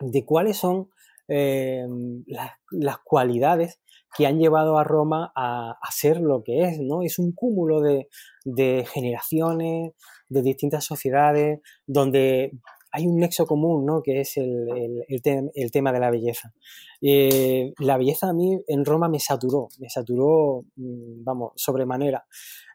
de 0.00 0.24
cuáles 0.24 0.56
son 0.56 0.90
em, 1.28 2.24
las, 2.26 2.98
cualidades 3.04 3.80
que 4.16 4.26
han 4.26 4.38
llevado 4.38 4.76
a 4.76 4.84
Roma 4.84 5.32
a, 5.34 5.78
ser 5.92 6.20
lo 6.20 6.42
que 6.42 6.64
es, 6.64 6.80
¿no? 6.80 7.02
Es 7.02 7.18
un 7.18 7.32
cúmulo 7.32 7.80
de, 7.80 8.08
de 8.44 8.84
generaciones, 8.92 9.92
de 10.28 10.42
distintas 10.42 10.84
sociedades, 10.84 11.60
donde 11.86 12.52
hay 12.92 13.06
un 13.06 13.16
nexo 13.16 13.46
común, 13.46 13.86
¿no? 13.86 14.02
Que 14.02 14.20
es 14.20 14.36
el, 14.36 15.04
el, 15.08 15.70
tema 15.72 15.92
de 15.92 16.00
la 16.00 16.10
belleza. 16.10 16.52
Eh, 17.00 17.72
la 17.78 17.96
belleza 17.96 18.28
a 18.28 18.32
mí 18.34 18.62
en 18.68 18.84
Roma 18.84 19.08
me 19.08 19.18
saturó, 19.18 19.68
me 19.78 19.88
saturó, 19.88 20.64
mm, 20.76 21.24
vamos, 21.24 21.52
sobremanera. 21.56 22.26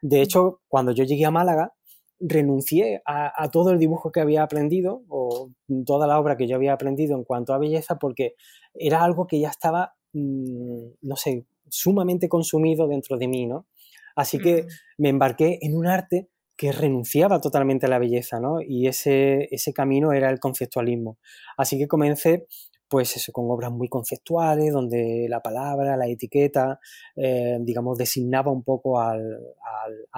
De 0.01 0.21
hecho, 0.21 0.61
cuando 0.67 0.91
yo 0.91 1.03
llegué 1.03 1.25
a 1.25 1.31
Málaga, 1.31 1.73
renuncié 2.19 3.03
a, 3.05 3.49
todo 3.51 3.71
el 3.71 3.77
dibujo 3.77 4.11
que 4.11 4.19
había 4.19 4.41
aprendido 4.41 5.03
o 5.07 5.51
toda 5.85 6.07
la 6.07 6.19
obra 6.19 6.35
que 6.35 6.47
yo 6.47 6.55
había 6.55 6.73
aprendido 6.73 7.15
en 7.15 7.23
cuanto 7.23 7.53
a 7.53 7.59
belleza 7.59 7.99
porque 7.99 8.33
era 8.73 9.03
algo 9.03 9.27
que 9.27 9.39
ya 9.39 9.49
estaba, 9.49 9.93
mm, 10.13 10.87
no 11.01 11.15
sé, 11.15 11.45
sumamente 11.69 12.27
consumido 12.27 12.87
dentro 12.87 13.17
de 13.17 13.27
mí, 13.27 13.45
¿no? 13.45 13.67
Así 14.15 14.39
que 14.39 14.65
me 14.97 15.09
embarqué 15.09 15.59
en 15.61 15.77
un 15.77 15.85
arte 15.85 16.27
que 16.57 16.71
renunciaba 16.71 17.39
totalmente 17.39 17.85
a 17.85 17.89
la 17.89 17.99
belleza, 17.99 18.39
¿no? 18.39 18.59
Y 18.61 18.87
ese, 18.87 19.47
ese 19.51 19.73
camino 19.73 20.11
era 20.11 20.29
el 20.29 20.39
conceptualismo. 20.39 21.19
Así 21.55 21.77
que 21.77 21.87
comencé, 21.87 22.47
pues 22.89 23.15
eso, 23.15 23.31
con 23.31 23.45
obras 23.49 23.71
muy 23.71 23.89
conceptuales, 23.89 24.73
donde 24.73 25.27
la 25.29 25.41
palabra, 25.41 25.95
la 25.95 26.07
etiqueta, 26.07 26.79
eh, 27.15 27.57
digamos, 27.61 27.97
designaba 27.97 28.51
un 28.51 28.63
poco 28.63 28.99
al, 28.99 29.21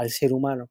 ser 0.08 0.34
humano. 0.34 0.70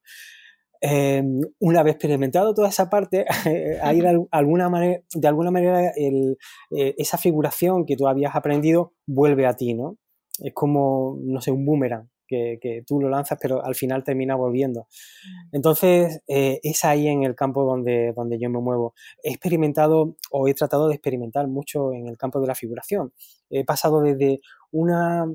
Em, 0.81 1.41
una 1.59 1.83
vez 1.83 1.95
experimentado 1.95 2.55
toda 2.55 2.69
esa 2.69 2.89
parte, 2.89 3.27
hay 3.83 4.01
de 4.01 4.27
alguna 4.31 4.69
manera, 4.71 5.03
de 5.15 5.29
alguna 5.29 5.51
manera 5.51 5.93
eh, 5.97 6.37
esa 6.71 7.19
figuración 7.19 7.85
que 7.85 7.97
tú 7.97 8.09
habías 8.09 8.35
aprendido 8.35 8.95
vuelve 9.07 9.47
a 9.47 9.55
ti, 9.55 9.75
¿no? 9.75 9.99
Es 10.41 10.55
como, 10.55 11.19
no 11.21 11.41
sé, 11.41 11.51
un 11.51 11.67
boomerang 11.67 12.09
que, 12.29 12.85
tú 12.87 13.01
lo 13.01 13.09
lanzas, 13.09 13.39
pero 13.41 13.65
al 13.65 13.75
final 13.75 14.05
termina 14.05 14.37
volviendo. 14.37 14.83
Mm. 14.83 15.49
Entonces, 15.53 16.23
eh, 16.29 16.61
es 16.63 16.85
ahí 16.85 17.09
en 17.09 17.25
el 17.25 17.35
campo 17.35 17.65
donde, 17.65 18.13
donde 18.15 18.39
yo 18.39 18.51
me 18.51 18.61
muevo. 18.61 18.95
He 19.23 19.31
experimentado 19.31 20.17
o 20.31 20.47
he 20.47 20.55
tratado 20.55 20.89
de 20.89 20.95
experimentar 20.95 21.49
mucho 21.49 21.93
en 21.93 22.07
el 22.07 22.17
campo 22.17 22.41
de 22.41 22.47
la 22.47 22.55
figuración. 22.55 23.13
He 23.51 23.65
pasado 23.65 24.01
desde 24.03 24.41
una 24.71 25.27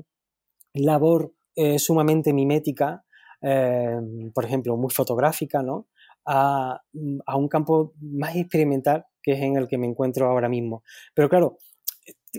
labor 0.72 1.32
eh, 1.56 1.78
sumamente 1.78 2.32
mimética, 2.32 3.04
eh, 3.42 4.00
por 4.32 4.44
ejemplo, 4.44 4.76
muy 4.76 4.90
fotográfica, 4.90 5.62
¿no? 5.62 5.88
A, 6.26 6.80
a, 7.26 7.36
un 7.36 7.48
campo 7.48 7.92
más 8.00 8.34
experimental, 8.36 9.04
que 9.22 9.32
es 9.32 9.40
en 9.40 9.56
el 9.56 9.68
que 9.68 9.76
me 9.76 9.86
encuentro 9.86 10.26
ahora 10.26 10.48
mismo. 10.48 10.82
Pero 11.12 11.28
claro, 11.28 11.58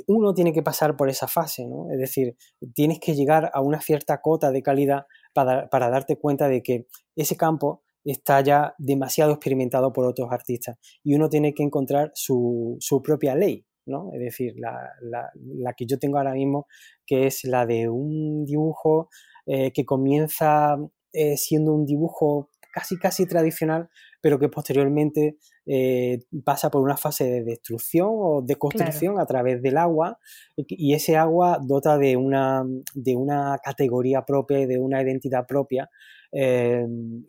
uno 0.07 0.33
tiene 0.33 0.53
que 0.53 0.63
pasar 0.63 0.95
por 0.95 1.09
esa 1.09 1.27
fase, 1.27 1.67
¿no? 1.67 1.91
Es 1.91 1.99
decir, 1.99 2.35
tienes 2.73 2.99
que 2.99 3.13
llegar 3.13 3.51
a 3.53 3.61
una 3.61 3.81
cierta 3.81 4.21
cota 4.21 4.51
de 4.51 4.61
calidad 4.61 5.05
para, 5.33 5.67
darte 5.71 6.17
cuenta 6.17 6.47
de 6.47 6.61
que 6.61 6.87
ese 7.15 7.35
campo 7.35 7.83
está 8.03 8.41
ya 8.41 8.75
demasiado 8.77 9.31
experimentado 9.31 9.91
por 9.91 10.05
otros 10.05 10.29
artistas 10.31 10.77
y 11.03 11.15
uno 11.15 11.29
tiene 11.29 11.53
que 11.53 11.63
encontrar 11.63 12.11
su, 12.13 12.79
propia 13.03 13.35
ley, 13.35 13.65
¿no? 13.85 14.11
Es 14.13 14.19
decir, 14.19 14.53
la, 14.57 15.73
que 15.75 15.85
yo 15.85 15.97
tengo 15.99 16.17
ahora 16.17 16.33
mismo, 16.33 16.67
que 17.05 17.27
es 17.27 17.43
la 17.43 17.65
de 17.65 17.89
un 17.89 18.45
dibujo 18.45 19.09
eh, 19.45 19.71
que 19.71 19.85
comienza 19.85 20.77
eh, 21.13 21.37
siendo 21.37 21.73
un 21.73 21.85
dibujo 21.85 22.49
casi 22.73 22.97
casi 22.97 23.25
tradicional, 23.25 23.89
pero 24.21 24.37
que 24.37 24.49
posteriormente 24.49 25.37
eh, 25.67 26.19
pasa 26.43 26.69
por 26.69 26.81
una 26.81 26.97
fase 26.97 27.25
de 27.25 27.43
destrucción 27.43 28.09
o 28.11 28.41
de 28.41 28.55
construcción 28.55 29.19
a 29.19 29.25
través 29.25 29.61
del 29.61 29.77
agua 29.77 30.19
y 30.55 30.93
ese 30.93 31.17
agua 31.17 31.59
dota 31.61 31.97
de 31.97 32.17
una, 32.17 32.63
de 32.93 33.15
una 33.15 33.57
categoría 33.63 34.23
propia 34.25 34.59
y 34.59 34.67
de 34.67 34.77
una 34.77 35.01
identidad 35.01 35.47
propia 35.47 35.89
eh, 36.31 36.85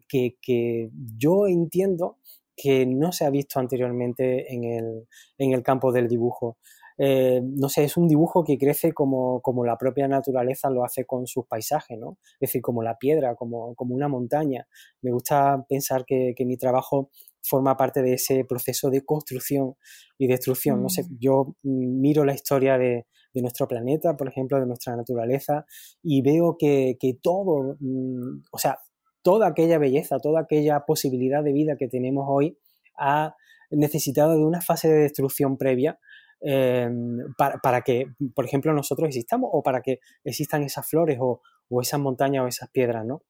que, 0.09 0.91
yo 1.17 1.47
entiendo 1.47 2.19
que 2.57 2.87
no 2.87 3.13
se 3.13 3.25
ha 3.25 3.31
visto 3.31 3.61
anteriormente 3.61 4.53
en 4.53 4.65
el, 4.65 5.07
en 5.39 5.53
el 5.53 5.63
campo 5.63 5.93
del 5.93 6.09
dibujo. 6.09 6.59
Eh, 6.99 7.43
no 7.45 7.69
sé, 7.69 7.85
es 7.85 7.97
un 7.99 8.09
dibujo 8.09 8.43
que 8.43 8.57
crece 8.57 8.93
como, 8.93 9.43
como, 9.43 9.65
la 9.65 9.77
propia 9.77 10.09
naturaleza 10.09 10.71
lo 10.71 10.83
hace 10.83 11.05
con 11.05 11.27
sus 11.27 11.47
paisajes, 11.47 11.99
¿no? 11.99 12.17
Es 12.41 12.49
decir, 12.49 12.63
como 12.63 12.83
la 12.83 12.97
piedra, 12.97 13.35
como, 13.35 13.75
como 13.75 13.95
una 13.95 14.09
montaña. 14.09 14.67
Me 15.03 15.13
gusta 15.13 15.65
pensar 15.69 16.07
que, 16.07 16.33
que, 16.35 16.47
mi 16.47 16.57
trabajo 16.57 17.11
forma 17.47 17.77
parte 17.77 18.03
de 18.03 18.15
ese 18.15 18.45
proceso 18.45 18.91
de 18.91 19.05
construcción 19.05 19.75
y 20.19 20.27
destrucción. 20.27 20.83
No 20.83 20.89
sé, 20.89 21.05
mm. 21.05 21.19
yo 21.19 21.57
miro 21.63 22.25
la 22.25 22.35
historia 22.35 22.79
de, 22.79 23.07
nuestro 23.35 23.69
planeta, 23.69 24.17
por 24.17 24.29
ejemplo, 24.29 24.59
de 24.59 24.65
nuestra 24.65 24.97
naturaleza, 24.97 25.67
y 26.03 26.23
veo 26.23 26.57
que, 26.59 26.97
todo, 27.23 27.77
mm, 27.81 28.45
o 28.51 28.59
sea, 28.59 28.79
toda 29.21 29.47
aquella 29.47 29.77
belleza, 29.77 30.19
toda 30.21 30.41
aquella 30.41 30.81
posibilidad 30.87 31.45
de 31.45 31.53
vida 31.53 31.77
que 31.79 31.87
tenemos 31.87 32.25
hoy 32.29 32.57
ha 32.97 33.37
necesitado 33.71 34.39
de 34.39 34.45
una 34.45 34.63
fase 34.63 34.89
de 34.89 35.01
destrucción 35.01 35.59
previa 35.59 35.99
eh, 36.41 36.89
para, 37.37 37.83
que, 37.83 38.07
por 38.35 38.47
ejemplo, 38.47 38.73
nosotros 38.73 39.09
existamos 39.09 39.51
o 39.53 39.63
para 39.63 39.83
que 39.83 39.99
existan 40.25 40.63
esas 40.63 40.89
flores 40.89 41.19
o, 41.21 41.43
o 41.69 41.83
esas 41.83 42.01
montañas 42.01 42.43
o 42.43 42.49
esas 42.49 42.71
piedras, 42.71 43.05
¿no? 43.05 43.23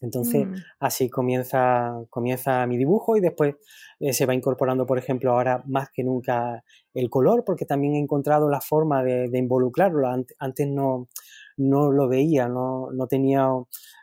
Entonces, 0.00 0.46
mm. 0.46 0.54
así 0.80 1.08
comienza, 1.08 1.94
comienza 2.10 2.66
mi 2.66 2.76
dibujo 2.76 3.16
y 3.16 3.20
después 3.20 3.54
eh, 4.00 4.12
se 4.12 4.26
va 4.26 4.34
incorporando, 4.34 4.86
por 4.86 4.98
ejemplo, 4.98 5.32
ahora 5.32 5.62
más 5.66 5.88
que 5.90 6.04
nunca 6.04 6.62
el 6.94 7.08
color, 7.08 7.44
porque 7.44 7.64
también 7.64 7.94
he 7.94 7.98
encontrado 7.98 8.48
la 8.48 8.60
forma 8.60 9.02
de, 9.02 9.30
involucrarlo. 9.32 10.08
Antes 10.38 10.68
no, 10.68 11.08
no 11.56 11.90
lo 11.90 12.08
veía, 12.08 12.48
no, 12.48 12.90
no 12.92 13.06
tenía, 13.06 13.48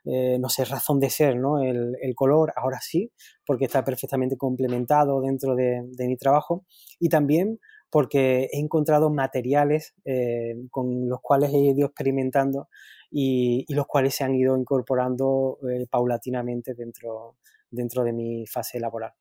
eh, 0.06 0.38
no 0.40 0.50
sé, 0.50 0.66
razón 0.66 1.00
de 1.00 1.10
ser, 1.10 1.38
¿no? 1.38 1.62
El, 1.62 1.96
el, 2.02 2.16
color, 2.16 2.54
ahora 2.56 2.80
sí, 2.82 3.12
porque 3.46 3.66
está 3.66 3.84
perfectamente 3.84 4.38
complementado 4.38 5.22
dentro 5.22 5.56
de, 5.56 5.82
de 5.86 6.08
mi 6.08 6.18
trabajo. 6.18 6.66
Y 7.00 7.10
también 7.10 7.60
porque 7.94 8.50
he 8.52 8.60
encontrado 8.60 9.12
materiales 9.12 9.94
eh, 10.04 10.56
con 10.72 11.08
los 11.08 11.22
cuales 11.22 11.54
he 11.54 11.60
ido 11.60 11.86
experimentando 11.86 12.68
y, 13.12 13.72
los 13.72 13.86
cuales 13.86 14.16
se 14.16 14.24
han 14.24 14.34
ido 14.34 14.58
incorporando 14.58 15.60
eh, 15.70 15.86
paulatinamente 15.88 16.74
dentro, 16.74 17.38
dentro 17.70 18.04
de 18.04 18.12
mi 18.12 18.48
fase 18.48 18.80
laboral. 18.80 19.12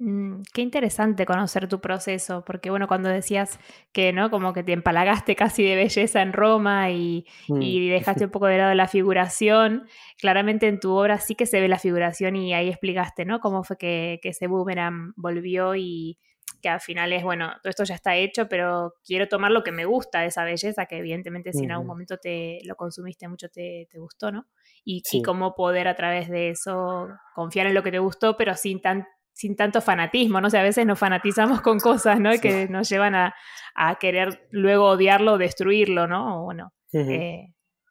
Mm, 0.00 0.42
qué 0.52 0.60
interesante 0.62 1.24
conocer 1.24 1.68
tu 1.68 1.80
proceso, 1.80 2.44
porque 2.44 2.68
bueno, 2.68 2.88
cuando 2.88 3.08
decías 3.08 3.60
que 3.92 4.12
no, 4.12 4.28
como 4.28 4.52
que 4.52 4.64
te 4.64 4.72
empalagaste 4.72 5.36
casi 5.36 5.62
de 5.62 5.76
belleza 5.76 6.20
en 6.20 6.32
Roma 6.32 6.90
y, 6.90 7.26
mm. 7.46 7.60
dejaste 7.60 8.24
un 8.24 8.32
poco 8.32 8.46
de 8.46 8.58
lado 8.58 8.74
la 8.74 8.88
figuración, 8.88 9.86
claramente 10.18 10.66
en 10.66 10.80
tu 10.80 10.90
obra 10.90 11.20
sí 11.20 11.36
que 11.36 11.46
se 11.46 11.60
ve 11.60 11.68
la 11.68 11.78
figuración 11.78 12.34
y 12.34 12.54
ahí 12.54 12.70
explicaste, 12.70 13.24
¿no? 13.24 13.38
Cómo 13.38 13.62
fue 13.62 13.78
que, 13.78 14.18
que 14.20 14.30
ese 14.30 14.48
boomerang 14.48 15.12
volvió 15.14 15.76
y, 15.76 16.18
que 16.62 16.68
al 16.68 16.80
final 16.80 17.12
es, 17.12 17.22
bueno, 17.22 17.52
todo 17.62 17.70
esto 17.70 17.84
ya 17.84 17.94
está 17.94 18.16
hecho, 18.16 18.48
pero 18.48 18.94
quiero 19.04 19.28
tomar 19.28 19.50
lo 19.50 19.62
que 19.62 19.72
me 19.72 19.84
gusta 19.84 20.20
de 20.20 20.26
esa 20.26 20.44
belleza, 20.44 20.86
que 20.86 20.98
evidentemente 20.98 21.52
si 21.52 21.64
en 21.64 21.72
algún 21.72 21.86
momento 21.86 22.16
te 22.18 22.60
lo 22.64 22.76
consumiste 22.76 23.28
mucho 23.28 23.48
te, 23.48 23.86
te 23.90 23.98
gustó, 23.98 24.32
¿no? 24.32 24.46
Y, 24.84 25.02
cómo 25.22 25.54
poder 25.54 25.88
a 25.88 25.96
través 25.96 26.28
de 26.28 26.50
eso 26.50 27.08
confiar 27.34 27.66
en 27.66 27.74
lo 27.74 27.82
que 27.82 27.90
te 27.90 27.98
gustó, 27.98 28.36
pero 28.36 28.54
sin 28.54 28.80
tan 28.80 29.06
sin 29.32 29.54
tanto 29.54 29.82
fanatismo, 29.82 30.40
¿no? 30.40 30.46
O 30.46 30.50
sea, 30.50 30.60
a 30.60 30.64
veces 30.64 30.86
nos 30.86 30.98
fanatizamos 30.98 31.60
con 31.60 31.78
cosas, 31.78 32.18
¿no? 32.18 32.30
Que 32.40 32.68
nos 32.68 32.88
llevan 32.88 33.14
a, 33.14 33.34
a, 33.74 33.96
querer 33.96 34.48
luego 34.50 34.86
odiarlo 34.86 35.34
o 35.34 35.38
destruirlo, 35.38 36.06
¿no? 36.06 36.42
bueno, 36.42 36.72
eh, 36.94 37.48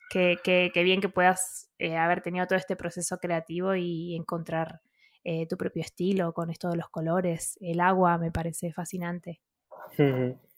que, 0.09 0.71
bien 0.83 1.01
que 1.01 1.09
puedas 1.09 1.69
eh, 1.77 1.97
haber 1.97 2.21
tenido 2.21 2.47
todo 2.47 2.57
este 2.57 2.75
proceso 2.75 3.17
creativo 3.17 3.75
y 3.75 4.15
encontrar 4.15 4.81
eh, 5.25 5.47
tu 5.47 5.57
propio 5.57 5.81
estilo 5.81 6.33
con 6.33 6.51
esto 6.51 6.69
de 6.69 6.77
los 6.77 6.89
colores, 6.89 7.57
el 7.59 7.79
agua 7.79 8.19
me 8.19 8.31
parece 8.31 8.71
fascinante. 8.71 9.41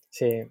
Sí, 0.10 0.44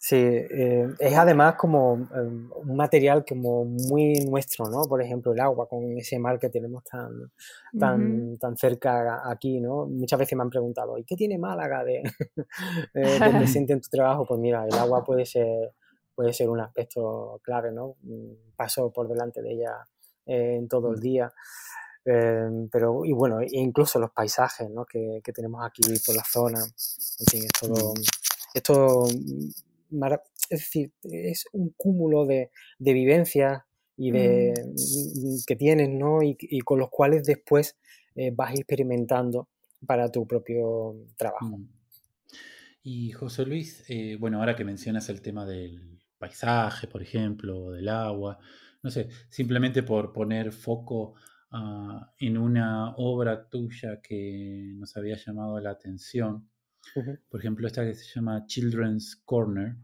sí, 0.00 0.16
eh, 0.16 0.88
es 0.98 1.16
además 1.16 1.54
como 1.54 1.94
em, 2.12 2.50
un 2.52 2.76
material 2.76 3.24
como 3.24 3.64
muy 3.64 4.14
nuestro, 4.26 4.68
¿no? 4.68 4.82
Por 4.82 5.00
ejemplo, 5.00 5.32
el 5.32 5.38
agua 5.38 5.68
con 5.68 5.96
ese 5.96 6.18
mar 6.18 6.40
que 6.40 6.48
tenemos 6.48 6.82
tan, 6.82 7.30
tan, 7.78 8.36
tan 8.36 8.56
cerca 8.56 9.30
aquí, 9.30 9.60
¿no? 9.60 9.86
Muchas 9.86 10.18
veces 10.18 10.36
me 10.36 10.42
han 10.42 10.50
preguntado, 10.50 10.98
¿y 10.98 11.04
qué 11.04 11.14
tiene 11.14 11.38
Málaga 11.38 11.84
de, 11.84 12.02
de 12.94 13.30
presente 13.30 13.74
en 13.74 13.80
tu 13.80 13.88
trabajo? 13.88 14.26
Pues 14.26 14.40
mira, 14.40 14.66
el 14.66 14.74
agua 14.74 15.04
puede 15.04 15.24
ser, 15.24 15.72
puede 16.16 16.32
ser 16.32 16.50
un 16.50 16.60
aspecto 16.60 17.40
clave, 17.44 17.70
¿no? 17.70 17.94
Mm, 18.02 18.56
paso 18.56 18.92
por 18.92 19.06
delante 19.06 19.40
de 19.40 19.52
ella 19.52 19.86
eh, 20.26 20.56
en 20.56 20.66
todo 20.66 20.92
el 20.92 20.98
día. 20.98 21.32
Em, 22.08 22.68
pero, 22.68 23.04
y 23.04 23.10
bueno, 23.10 23.38
incluso 23.50 23.98
los 23.98 24.12
paisajes 24.12 24.70
¿no? 24.70 24.84
que, 24.84 25.20
que, 25.24 25.32
tenemos 25.32 25.66
aquí 25.66 25.82
por 26.06 26.14
la 26.14 26.22
zona. 26.22 26.60
En 26.60 27.26
fin, 27.26 27.44
es 27.44 27.52
todo. 27.60 27.94
Mm. 27.94 28.00
Esto, 28.54 29.08
es 30.48 30.60
decir, 30.60 30.92
es 31.02 31.46
un 31.52 31.74
cúmulo 31.76 32.24
de, 32.24 32.52
de 32.78 32.92
vivencias 32.92 33.62
y 33.96 34.12
de, 34.12 34.54
mm, 34.54 35.44
que 35.48 35.56
tienes, 35.56 35.90
¿no? 35.90 36.22
Y, 36.22 36.60
con 36.60 36.78
los 36.78 36.90
cuales 36.90 37.24
después 37.24 37.76
eh, 38.14 38.30
vas 38.32 38.54
experimentando 38.54 39.48
para 39.84 40.08
tu 40.08 40.28
propio 40.28 40.94
trabajo. 41.16 41.58
Mm. 41.58 41.68
Y 42.84 43.10
José 43.10 43.44
Luis, 43.46 43.84
eh, 43.88 44.16
bueno, 44.20 44.38
ahora 44.38 44.54
que 44.54 44.64
mencionas 44.64 45.08
el 45.08 45.20
tema 45.22 45.44
del 45.44 45.98
paisaje, 46.18 46.86
por 46.86 47.02
ejemplo, 47.02 47.72
del 47.72 47.88
agua, 47.88 48.38
no 48.84 48.92
sé, 48.92 49.08
simplemente 49.28 49.82
por 49.82 50.12
poner 50.12 50.52
foco 50.52 51.14
ah, 51.50 52.12
en 52.18 52.38
una 52.38 52.94
obra 52.96 53.48
tuya 53.48 54.00
que 54.00 54.74
nos 54.76 54.96
había 54.96 55.16
llamado 55.16 55.60
la 55.60 55.70
atención, 55.70 56.48
por 57.28 57.40
ejemplo, 57.40 57.66
esta 57.66 57.84
que 57.84 57.94
se 57.94 58.14
llama 58.14 58.46
Children's 58.46 59.16
Corner, 59.24 59.76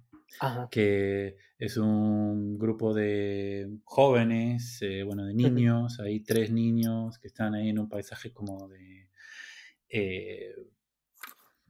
que 0.70 1.37
es 1.59 1.77
un 1.77 2.59
grupo 2.59 2.94
de 2.94 3.79
jóvenes, 3.85 4.79
eh, 4.83 5.03
bueno, 5.03 5.25
de 5.25 5.35
niños, 5.35 6.01
hay 6.01 6.20
tres 6.20 6.51
niños 6.51 7.18
que 7.18 7.29
están 7.29 7.55
ahí 7.55 7.68
en 7.68 7.79
un 7.79 7.88
paisaje 7.88 8.33
como 8.33 8.68
de... 8.68 9.11
Eh, 9.88 10.55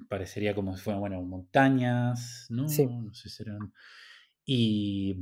parecería 0.09 0.55
como 0.55 0.77
si 0.77 0.83
fueran, 0.83 1.01
bueno, 1.01 1.23
montañas, 1.23 2.47
¿no? 2.51 2.69
Sí. 2.69 2.87
No 2.87 3.13
sé 3.15 3.29
si 3.29 3.37
serán... 3.37 3.73
Y, 4.45 5.17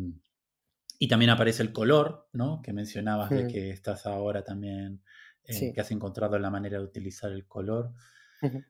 y, 1.03 1.09
también 1.09 1.31
aparece 1.31 1.63
el 1.63 1.73
color, 1.73 2.29
¿no? 2.33 2.61
Que 2.63 2.73
mencionabas 2.73 3.31
de 3.31 3.49
que 3.49 3.71
estás 3.71 4.07
ahora 4.07 4.45
también, 4.45 5.03
eh, 5.45 5.73
que 5.73 5.81
has 5.81 5.91
encontrado 5.91 6.39
la 6.39 6.51
manera 6.51 6.79
de 6.79 6.85
utilizar 6.85 7.33
el 7.33 7.47
color. 7.47 7.93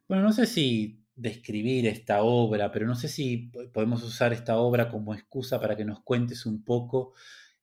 Bueno, 0.09 0.23
no 0.23 0.33
sé 0.33 0.47
si 0.47 1.05
describir 1.15 1.87
esta 1.87 2.23
obra, 2.23 2.71
pero 2.73 2.87
no 2.87 2.95
sé 2.95 3.09
si 3.09 3.51
podemos 3.73 4.03
usar 4.03 4.33
esta 4.33 4.59
obra 4.59 4.89
como 4.89 5.15
excusa 5.15 5.61
para 5.61 5.77
que 5.77 5.85
nos 5.85 6.03
cuentes 6.03 6.47
un 6.47 6.65
poco 6.65 7.15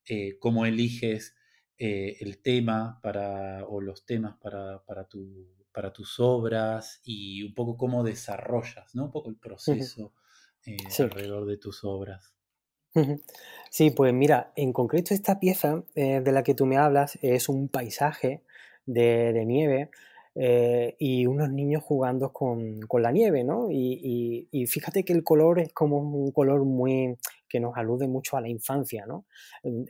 eh, 0.06 0.38
cómo 0.38 0.64
eliges 0.64 1.34
eh, 1.76 2.16
el 2.20 2.40
tema 2.40 3.00
para, 3.02 3.64
o 3.66 3.80
los 3.80 4.04
temas 4.04 4.36
para, 4.38 4.84
para, 4.84 5.08
tu, 5.08 5.48
para, 5.72 5.92
tus 5.92 6.20
obras 6.20 7.00
y 7.04 7.42
un 7.42 7.54
poco 7.54 7.76
cómo 7.76 8.04
desarrollas, 8.04 8.94
¿no? 8.94 9.06
Un 9.06 9.10
poco 9.10 9.30
el 9.30 9.36
proceso 9.36 10.14
alrededor 10.98 11.46
de 11.46 11.56
tus 11.56 11.84
obras. 11.84 12.37
Sí, 13.70 13.90
pues 13.90 14.14
mira, 14.14 14.52
en 14.56 14.72
concreto 14.72 15.12
esta 15.12 15.38
pieza 15.38 15.82
de 15.94 16.32
la 16.32 16.42
que 16.42 16.54
tú 16.54 16.64
me 16.64 16.78
hablas 16.78 17.18
es 17.20 17.48
un 17.50 17.68
paisaje 17.68 18.42
de, 18.88 19.44
nieve 19.44 19.90
eh, 20.34 20.96
y 20.98 21.26
unos 21.26 21.50
niños 21.50 21.82
jugando 21.82 22.32
con, 22.32 22.80
con 22.82 23.02
la 23.02 23.12
nieve, 23.12 23.44
¿no? 23.44 23.68
Y, 23.70 24.48
fíjate 24.66 25.04
que 25.04 25.12
el 25.12 25.24
color 25.24 25.60
es 25.60 25.72
como 25.72 25.98
un 25.98 26.32
color 26.32 26.64
muy 26.64 27.16
que 27.48 27.60
nos 27.60 27.76
alude 27.76 28.08
mucho 28.08 28.36
a 28.36 28.40
la 28.40 28.48
infancia, 28.48 29.06
¿no? 29.06 29.24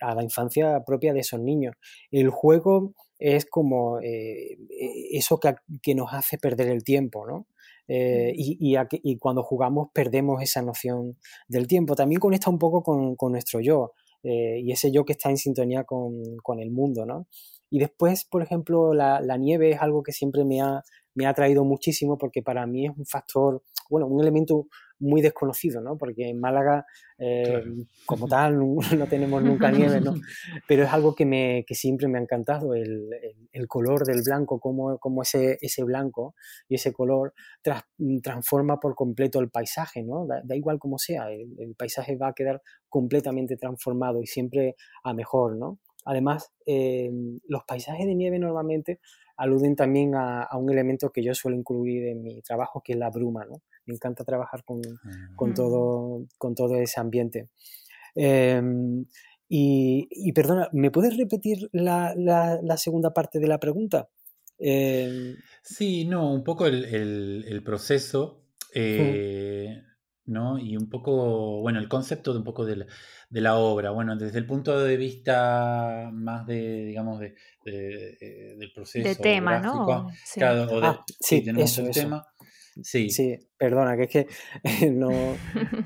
A 0.00 0.14
la 0.14 0.22
infancia 0.22 0.82
propia 0.84 1.12
de 1.12 1.20
esos 1.20 1.40
niños. 1.40 1.74
El 2.10 2.30
juego 2.30 2.94
es 3.18 3.46
como 3.46 4.00
eh, 4.00 4.56
e, 4.70 5.18
eso 5.18 5.38
que, 5.38 5.54
que, 5.82 5.94
nos 5.94 6.12
hace 6.12 6.38
perder 6.38 6.68
el 6.68 6.84
tiempo, 6.84 7.26
¿no? 7.26 7.46
Eh, 7.88 8.32
y, 8.36 8.76
y, 8.78 9.16
cuando 9.16 9.42
jugamos 9.42 9.88
perdemos 9.94 10.42
esa 10.42 10.62
noción 10.62 11.16
del 11.48 11.66
tiempo. 11.66 11.96
También 11.96 12.20
conecta 12.20 12.50
un 12.50 12.58
poco 12.58 12.82
con, 12.82 13.16
con 13.16 13.32
nuestro 13.32 13.60
yo 13.60 13.92
y 14.22 14.72
ese 14.72 14.90
yo 14.90 15.04
que 15.04 15.12
está 15.12 15.30
en 15.30 15.38
sintonía 15.38 15.84
con, 15.84 16.36
con 16.42 16.60
el 16.60 16.70
mundo, 16.70 17.06
¿no? 17.06 17.28
Y 17.70 17.78
después, 17.78 18.24
por 18.24 18.42
ejemplo, 18.42 18.94
la, 18.94 19.20
nieve 19.36 19.70
es 19.72 19.80
algo 19.80 20.02
que 20.02 20.12
siempre 20.12 20.44
me 20.44 20.60
ha, 20.60 20.82
me 21.14 21.26
ha 21.26 21.30
atraído 21.30 21.64
muchísimo 21.64 22.16
porque 22.16 22.42
para 22.42 22.66
mí 22.66 22.86
es 22.86 22.92
un 22.96 23.06
factor, 23.06 23.62
bueno, 23.90 24.06
un 24.06 24.20
elemento 24.20 24.66
muy 25.00 25.22
desconocido, 25.22 25.80
¿no? 25.80 25.96
Porque 25.96 26.28
en 26.28 26.40
Málaga, 26.40 26.86
eh, 27.18 27.64
como 28.06 28.26
tal, 28.28 28.58
no, 28.58 29.06
tenemos 29.08 29.42
nunca 29.42 29.70
nieve, 29.70 30.00
¿no? 30.00 30.14
Pero 30.66 30.84
es 30.84 30.92
algo 30.92 31.14
que, 31.14 31.26
me, 31.26 31.64
que 31.66 31.74
siempre 31.74 32.08
me 32.08 32.18
ha 32.18 32.22
encantado, 32.22 32.74
el, 32.74 33.08
el, 33.52 33.68
color 33.68 34.04
del 34.04 34.22
blanco, 34.22 34.60
cómo, 34.60 34.98
cómo, 34.98 35.22
ese, 35.22 35.58
ese 35.60 35.84
blanco 35.84 36.34
y 36.68 36.76
ese 36.76 36.92
color 36.92 37.34
transforma 38.22 38.80
por 38.80 38.94
completo 38.94 39.40
el 39.40 39.50
paisaje, 39.50 40.02
¿no? 40.02 40.26
Da, 40.26 40.40
da 40.44 40.56
igual 40.56 40.78
como 40.78 40.98
sea, 40.98 41.30
el, 41.30 41.54
el, 41.58 41.74
paisaje 41.74 42.16
va 42.16 42.28
a 42.28 42.34
quedar 42.34 42.62
completamente 42.88 43.56
transformado 43.56 44.22
y 44.22 44.26
siempre 44.26 44.76
a 45.04 45.14
mejor, 45.14 45.56
¿no? 45.56 45.78
Además, 46.04 46.52
eh, 46.64 47.10
los 47.48 47.64
paisajes 47.64 48.06
de 48.06 48.14
nieve 48.14 48.38
normalmente 48.38 48.98
aluden 49.36 49.76
también 49.76 50.14
a, 50.14 50.48
un 50.56 50.70
elemento 50.70 51.10
que 51.10 51.22
yo 51.22 51.34
suelo 51.34 51.56
incluir 51.56 52.06
en 52.06 52.22
mi 52.22 52.40
trabajo, 52.40 52.82
que 52.82 52.92
es 52.92 52.98
la 52.98 53.10
bruma. 53.10 53.44
¿no? 53.44 53.60
Me 53.88 53.94
encanta 53.94 54.22
trabajar 54.22 54.64
con, 54.64 54.82
con, 55.34 55.54
todo, 55.54 56.26
con 56.36 56.54
todo 56.54 56.76
ese 56.76 57.00
ambiente. 57.00 57.48
Em, 58.14 59.06
y, 59.48 60.32
perdona, 60.32 60.68
¿me 60.72 60.90
puedes 60.90 61.16
repetir 61.16 61.70
la, 61.72 62.14
la, 62.14 62.76
segunda 62.76 63.14
parte 63.14 63.38
de 63.38 63.48
la 63.48 63.58
pregunta? 63.58 64.10
Em, 64.58 65.36
sí, 65.62 66.04
no, 66.04 66.30
un 66.30 66.44
poco 66.44 66.66
el, 66.66 67.62
proceso. 67.64 68.44
Eh, 68.74 69.82
¿no? 70.26 70.58
Y 70.58 70.76
un 70.76 70.88
poco, 70.88 71.60
bueno, 71.62 71.78
el 71.78 71.88
concepto 71.88 72.32
de 72.32 72.38
un 72.40 72.44
poco 72.44 72.66
de 72.66 72.86
la, 73.30 73.56
obra, 73.56 73.90
bueno, 73.90 74.16
desde 74.16 74.38
el 74.38 74.46
punto 74.46 74.78
de 74.78 74.96
vista 74.98 76.10
más 76.12 76.46
de, 76.46 76.84
digamos, 76.84 77.18
de, 77.18 77.34
eh, 77.64 78.54
del 78.58 78.70
proceso. 78.72 79.08
De 79.08 79.16
tema, 79.16 79.58
¿no? 79.58 80.10
Sí. 80.24 80.40
Ah, 80.42 81.04
sí, 81.20 81.42
tenemos 81.42 81.78
un 81.78 81.90
tema. 81.90 82.26
Sí. 82.82 83.10
sí, 83.10 83.38
perdona, 83.56 83.96
que 83.96 84.04
es 84.04 84.10
que 84.10 84.26
no, 84.90 85.10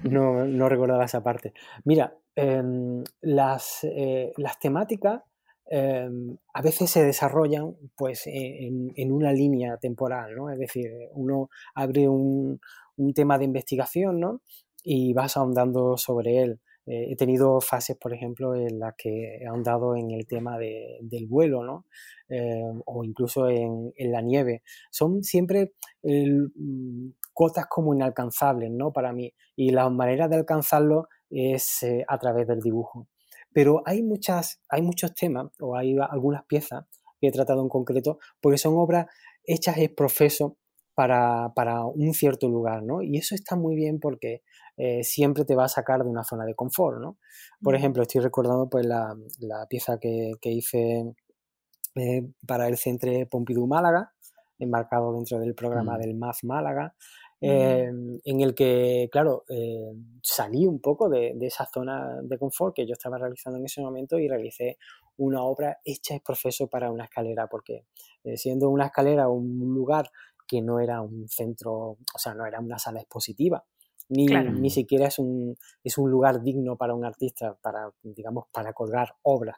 no, 0.05 0.69
recordaba 0.69 1.05
esa 1.05 1.23
parte. 1.23 1.53
Mira, 1.85 2.17
em, 2.35 3.03
las, 3.21 3.81
eh, 3.85 4.33
las 4.37 4.59
temáticas 4.59 5.23
em, 5.67 6.37
a 6.55 6.63
veces 6.63 6.91
se 6.91 7.05
desarrollan 7.05 7.77
pues 7.97 8.27
en, 8.27 8.93
en, 8.97 9.13
una 9.13 9.33
línea 9.33 9.77
temporal, 9.79 10.35
¿no? 10.35 10.51
Es 10.51 10.59
decir, 10.59 10.91
uno 11.13 11.49
abre 11.75 12.09
un, 12.09 12.61
un 12.97 13.15
tema 13.15 13.39
de 13.39 13.45
investigación, 13.45 14.21
¿no? 14.21 14.43
Y 14.83 15.13
vas 15.15 15.37
ahondando 15.37 15.97
sobre 15.97 16.43
él. 16.43 16.61
Eh, 16.87 17.13
he 17.13 17.17
tenido 17.17 17.61
fases, 17.61 17.97
por 17.97 18.13
ejemplo, 18.13 18.55
en 18.55 18.79
las 18.79 18.95
que 18.97 19.39
he 19.41 19.47
ahondado 19.47 19.95
en 19.97 20.11
el 20.11 20.27
tema 20.27 20.59
del 20.59 21.27
vuelo, 21.29 21.65
¿no? 21.65 21.87
Eh, 22.29 22.63
o 22.87 23.05
incluso 23.05 23.49
en, 23.49 23.93
la 23.99 24.21
nieve. 24.21 24.63
Son 24.91 25.23
siempre 25.23 25.75
mm, 26.03 27.11
cotas 27.33 27.67
como 27.69 27.95
inalcanzables, 27.95 28.71
¿no? 28.71 28.93
Para 28.93 29.13
mí. 29.13 29.33
Y 29.55 29.71
la 29.71 29.89
manera 29.91 30.29
de 30.29 30.37
alcanzarlo 30.37 31.09
es 31.31 31.83
eh, 31.83 32.05
a 32.09 32.19
través 32.19 32.47
del 32.47 32.61
dibujo. 32.61 33.09
Pero 33.53 33.83
hay, 33.85 34.03
muchas, 34.03 34.61
hay 34.69 34.83
muchos 34.83 35.15
temas, 35.15 35.51
o 35.61 35.77
hay 35.77 35.97
algunas 36.11 36.45
piezas 36.47 36.87
que 37.21 37.29
he 37.29 37.33
tratado 37.33 37.63
en 37.63 37.69
concreto, 37.69 38.19
porque 38.41 38.59
son 38.59 38.75
obras 38.77 39.07
hechas 39.45 39.77
es 39.79 39.91
profeso 39.91 40.57
para, 40.95 41.53
para, 41.55 41.85
un 41.87 42.13
cierto 42.15 42.49
lugar, 42.49 42.83
¿no? 42.83 43.03
Y 43.03 43.17
eso 43.17 43.35
está 43.35 43.57
muy 43.57 43.75
bien 43.77 43.99
porque 44.01 44.43
eh, 44.77 45.05
siempre 45.05 45.45
te 45.45 45.55
va 45.55 45.65
a 45.65 45.69
sacar 45.69 46.03
de 46.03 46.09
una 46.09 46.25
zona 46.25 46.45
de 46.45 46.55
confort, 46.55 46.99
¿no? 46.99 47.19
Por 47.63 47.75
ejemplo, 47.75 48.03
estoy 48.03 48.23
recordando 48.23 48.69
pues 48.69 48.87
la, 48.87 49.15
la 49.41 49.67
pieza 49.67 49.99
que, 49.99 50.33
que 50.41 50.51
hice 50.51 51.15
eh, 51.95 52.23
para 52.47 52.69
el 52.69 52.77
Centro 52.79 53.11
Pompidou 53.31 53.67
Málaga, 53.67 54.13
enmarcado 54.59 55.13
dentro 55.13 55.39
del 55.39 55.55
programa 55.55 55.97
mm. 55.97 56.01
del 56.01 56.15
MAF 56.15 56.45
Málaga, 56.45 56.95
mm. 57.41 57.47
em, 57.47 58.21
en 58.25 58.41
el 58.41 58.55
que, 58.55 59.09
claro, 59.13 59.45
eh, 59.51 59.93
salí 60.23 60.67
un 60.67 60.81
poco 60.81 61.11
de, 61.11 61.35
de, 61.35 61.47
esa 61.47 61.67
zona 61.67 62.21
de 62.23 62.39
confort 62.39 62.75
que 62.75 62.87
yo 62.87 62.95
estaba 62.95 63.19
realizando 63.19 63.59
en 63.59 63.67
ese 63.67 63.83
momento 63.83 64.19
y 64.19 64.29
realicé 64.29 64.79
una 65.19 65.43
obra 65.43 65.79
hecha 65.85 66.15
es 66.15 66.23
profeso 66.23 66.69
para 66.69 66.91
una 66.91 67.05
escalera, 67.05 67.47
porque 67.47 67.85
siendo 68.37 68.71
una 68.71 68.87
escalera 68.87 69.29
un 69.29 69.75
lugar 69.75 70.11
que 70.49 70.63
no 70.63 70.81
era 70.81 71.03
un 71.03 71.29
centro, 71.29 71.75
o 71.75 72.19
sea, 72.19 72.35
no 72.35 72.47
era 72.47 72.61
una 72.61 72.79
sala 72.79 73.01
expositiva, 73.01 73.63
ni, 74.13 74.27
ni 74.27 74.71
siquiera 74.71 75.07
es 75.07 75.19
un, 75.19 75.57
es 75.83 75.97
un 75.97 76.11
lugar 76.11 76.43
digno 76.43 76.77
para 76.77 76.95
un 76.95 77.05
artista, 77.05 77.57
para, 77.63 77.91
digamos, 78.03 78.45
para 78.53 78.73
colgar 78.73 79.15
obras, 79.23 79.57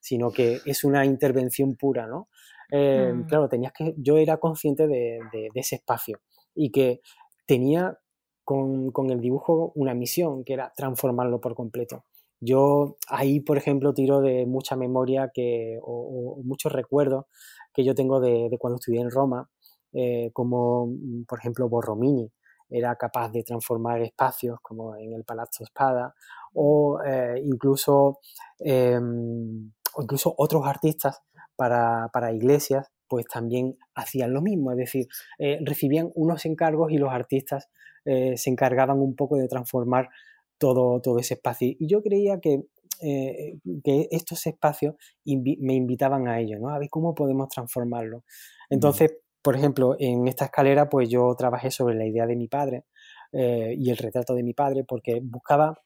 sino 0.00 0.30
que 0.30 0.60
es 0.66 0.84
una 0.84 1.06
intervención 1.06 1.76
pura, 1.76 2.06
¿no? 2.06 2.28
Eh, 2.70 3.12
mm. 3.14 3.26
Claro, 3.26 3.48
tenías 3.48 3.72
que, 3.72 3.94
yo 3.96 4.18
era 4.18 4.36
consciente 4.36 4.86
de, 4.86 5.18
de, 5.32 5.48
ese 5.54 5.76
espacio 5.76 6.20
y 6.54 6.70
que 6.70 7.00
tenía 7.46 7.98
con, 8.44 8.90
con, 8.90 9.10
el 9.10 9.20
dibujo 9.20 9.72
una 9.74 9.94
misión, 9.94 10.44
que 10.44 10.52
era 10.52 10.72
transformarlo 10.76 11.40
por 11.40 11.54
completo. 11.54 12.04
Yo 12.40 12.96
ahí, 13.08 13.40
por 13.40 13.56
ejemplo, 13.56 13.94
tiro 13.94 14.20
de 14.20 14.44
mucha 14.44 14.76
memoria 14.76 15.30
que, 15.32 15.78
o, 15.82 16.36
o 16.38 16.42
muchos 16.42 16.72
recuerdos 16.72 17.24
que 17.72 17.84
yo 17.84 17.94
tengo 17.94 18.20
de, 18.20 18.48
de, 18.50 18.58
cuando 18.58 18.76
estudié 18.76 19.00
en 19.00 19.10
Roma, 19.10 19.48
eh, 19.92 20.30
como 20.32 20.92
por 21.26 21.38
ejemplo 21.38 21.68
Borromini 21.68 22.30
era 22.76 22.96
capaz 22.96 23.30
de 23.30 23.42
transformar 23.42 24.02
espacios 24.02 24.58
como 24.60 24.96
en 24.96 25.12
el 25.12 25.24
Palazzo 25.24 25.64
Espada 25.64 26.14
o 26.54 27.00
eh, 27.04 27.40
incluso, 27.44 28.20
em, 28.58 29.72
incluso 30.00 30.34
otros 30.36 30.66
artistas 30.66 31.22
para, 31.56 32.08
para, 32.12 32.32
iglesias 32.32 32.90
pues 33.06 33.26
también 33.26 33.76
hacían 33.94 34.32
lo 34.32 34.42
mismo, 34.42 34.72
es 34.72 34.78
decir, 34.78 35.06
eh, 35.38 35.58
recibían 35.64 36.10
unos 36.14 36.44
encargos 36.46 36.90
y 36.90 36.98
los 36.98 37.12
artistas 37.12 37.68
se 38.06 38.50
encargaban 38.50 39.00
un 39.00 39.16
poco 39.16 39.36
de 39.36 39.48
transformar 39.48 40.10
todo, 40.58 41.00
todo 41.00 41.18
ese 41.20 41.34
espacio. 41.34 41.68
Y 41.78 41.86
yo 41.88 42.02
creía 42.02 42.38
que 42.38 42.64
eh, 43.02 43.58
que 43.82 44.08
estos 44.12 44.46
espacios 44.46 44.94
me 45.24 45.74
invitaban 45.74 46.28
a 46.28 46.40
ello, 46.40 46.58
¿no? 46.58 46.70
A 46.70 46.78
ver 46.78 46.88
cómo 46.88 47.14
podemos 47.14 47.48
transformarlo. 47.48 48.24
Entonces, 48.70 49.16
por 49.44 49.56
ejemplo, 49.56 49.94
en 49.98 50.26
esta 50.26 50.46
escalera, 50.46 50.88
pues 50.88 51.10
yo 51.10 51.34
trabajé 51.36 51.70
sobre 51.70 51.96
la 51.96 52.06
idea 52.06 52.26
de 52.26 52.34
mi 52.34 52.48
padre 52.48 52.86
eh, 53.30 53.74
y 53.78 53.90
el 53.90 53.98
retrato 53.98 54.34
de 54.34 54.42
mi 54.42 54.54
padre, 54.54 54.84
porque 54.88 55.20
buscaba 55.22 55.78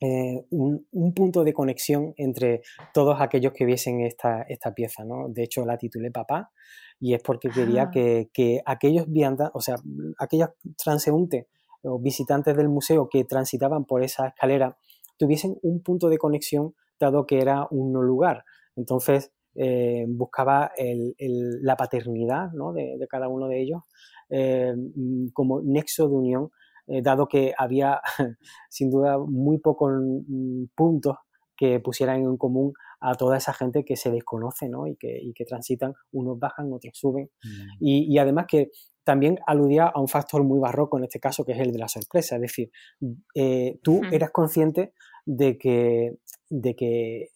eh, 0.00 0.46
un, 0.50 0.86
punto 1.12 1.42
de 1.42 1.52
conexión 1.52 2.14
entre 2.16 2.62
todos 2.92 3.20
aquellos 3.20 3.52
que 3.52 3.64
viesen 3.64 4.00
esta, 4.02 4.42
esta 4.42 4.72
pieza, 4.72 5.04
¿no? 5.04 5.28
De 5.28 5.42
hecho, 5.42 5.66
la 5.66 5.76
titulé 5.76 6.12
Papá 6.12 6.52
y 7.00 7.14
es 7.14 7.20
porque 7.20 7.48
quería 7.48 7.90
que, 7.90 8.30
que, 8.32 8.62
aquellos 8.64 9.10
viandas, 9.10 9.50
o 9.54 9.60
sea, 9.60 9.74
aquellos 10.20 10.50
transeúntes 10.80 11.46
o 11.82 11.98
visitantes 11.98 12.56
del 12.56 12.68
museo 12.68 13.08
que 13.08 13.24
transitaban 13.24 13.86
por 13.86 14.04
esa 14.04 14.28
escalera 14.28 14.78
tuviesen 15.18 15.58
un 15.62 15.82
punto 15.82 16.08
de 16.08 16.18
conexión 16.18 16.76
dado 17.00 17.26
que 17.26 17.40
era 17.40 17.66
un 17.72 17.92
no 17.92 18.02
lugar. 18.02 18.44
Entonces, 18.76 19.32
eh, 19.56 20.04
buscaba 20.08 20.72
la 20.78 21.76
paternidad 21.76 22.50
de, 22.74 23.06
cada 23.08 23.28
uno 23.28 23.46
de 23.46 23.62
ellos 23.62 23.82
eh, 24.28 24.74
como 25.32 25.60
nexo 25.62 26.08
de 26.08 26.14
unión, 26.14 26.50
eh, 26.86 27.02
dado 27.02 27.28
que 27.28 27.54
había 27.56 28.00
sin 28.68 28.90
duda 28.90 29.18
muy 29.18 29.58
pocos 29.58 29.92
mm, 29.92 30.64
puntos 30.74 31.16
que 31.56 31.78
pusieran 31.78 32.22
en 32.22 32.36
común 32.36 32.72
a 33.00 33.14
toda 33.14 33.36
esa 33.36 33.52
gente 33.52 33.84
que 33.84 33.96
se 33.96 34.10
desconoce 34.10 34.68
¿no? 34.68 34.88
y, 34.88 34.96
que, 34.96 35.20
que 35.34 35.44
transitan, 35.44 35.94
unos 36.10 36.38
bajan, 36.38 36.72
otros 36.72 36.98
suben. 36.98 37.30
Mm. 37.44 37.76
Y, 37.80 38.18
además 38.18 38.46
que 38.48 38.70
también 39.04 39.38
aludía 39.46 39.86
a 39.86 40.00
un 40.00 40.08
factor 40.08 40.42
muy 40.42 40.58
barroco 40.58 40.98
en 40.98 41.04
este 41.04 41.20
caso, 41.20 41.44
que 41.44 41.52
es 41.52 41.60
el 41.60 41.70
de 41.70 41.78
la 41.78 41.88
sorpresa. 41.88 42.36
Es 42.36 42.40
decir, 42.40 42.70
tú 43.82 44.00
eras 44.10 44.30
consciente 44.30 44.94
de 45.26 45.58
que, 45.58 46.16
de 46.48 46.74
que 46.74 47.28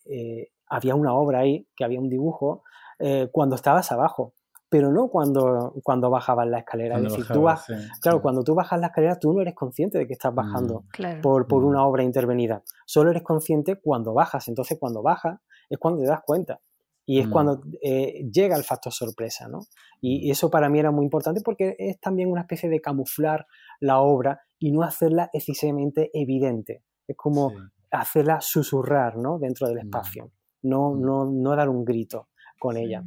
había 0.69 0.95
una 0.95 1.15
obra 1.15 1.41
ahí, 1.41 1.67
que 1.77 1.85
había 1.85 2.01
un 2.01 2.09
dibujo, 2.09 2.63
eh, 2.99 3.29
cuando 3.31 3.57
estabas 3.57 3.93
abajo, 3.93 4.35
pero 4.69 4.93
no 4.93 5.09
cuando, 5.09 5.75
cuando 5.83 6.11
bajabas 6.11 6.47
la 6.49 6.59
escalera. 6.59 6.97
es 6.99 7.05
decir, 7.05 7.27
tú 7.33 7.43
vas, 7.43 7.67
claro, 8.01 8.21
cuando 8.21 8.43
tú 8.45 8.55
bajas 8.55 8.79
la 8.81 8.89
escalera, 8.89 9.19
tú 9.19 9.33
no 9.33 9.41
eres 9.41 9.55
consciente 9.55 9.99
de 9.99 10.07
que 10.07 10.13
estás 10.13 10.35
bajando 10.35 10.85
mm. 10.99 11.21
por, 11.23 11.47
por 11.47 11.65
una 11.65 11.81
mm. 11.81 11.87
obra 11.87 12.03
intervenida. 12.03 12.63
Solo 12.85 13.11
eres 13.11 13.23
consciente 13.23 13.77
cuando 13.77 14.13
bajas. 14.13 14.47
Entonces, 14.49 14.79
cuando 14.79 15.03
bajas, 15.03 15.41
es 15.71 15.79
cuando 15.79 16.01
te 16.01 16.07
das 16.07 16.21
cuenta. 16.25 16.61
Y 17.07 17.21
es 17.21 17.29
mm. 17.29 17.31
cuando 17.31 17.63
eh, 17.81 18.29
llega 18.31 18.57
el 18.57 18.65
factor 18.65 18.93
sorpresa, 18.93 19.49
¿no? 19.49 19.61
Y, 20.03 20.31
eso 20.31 20.51
para 20.51 20.69
mí 20.69 20.79
era 20.79 20.91
muy 20.91 21.05
importante 21.05 21.41
porque 21.43 21.75
es 21.79 21.99
también 21.99 22.31
una 22.31 22.43
especie 22.43 22.69
de 22.69 22.81
camuflar 22.81 23.47
la 23.81 24.01
obra 24.01 24.43
y 24.59 24.71
no 24.73 24.83
hacerla 24.83 25.31
excesivamente 25.33 26.11
evidente. 26.13 26.83
Es 27.07 27.17
como 27.17 27.53
hacerla 27.91 28.43
susurrar, 28.43 29.17
¿no? 29.17 29.39
Dentro 29.39 29.67
del 29.67 29.79
espacio 29.79 30.31
no, 30.63 30.95
no, 30.95 31.25
no 31.27 31.57
dar 31.57 31.69
un 31.69 31.85
grito 31.85 32.29
con 32.59 32.77
ella. 32.77 33.03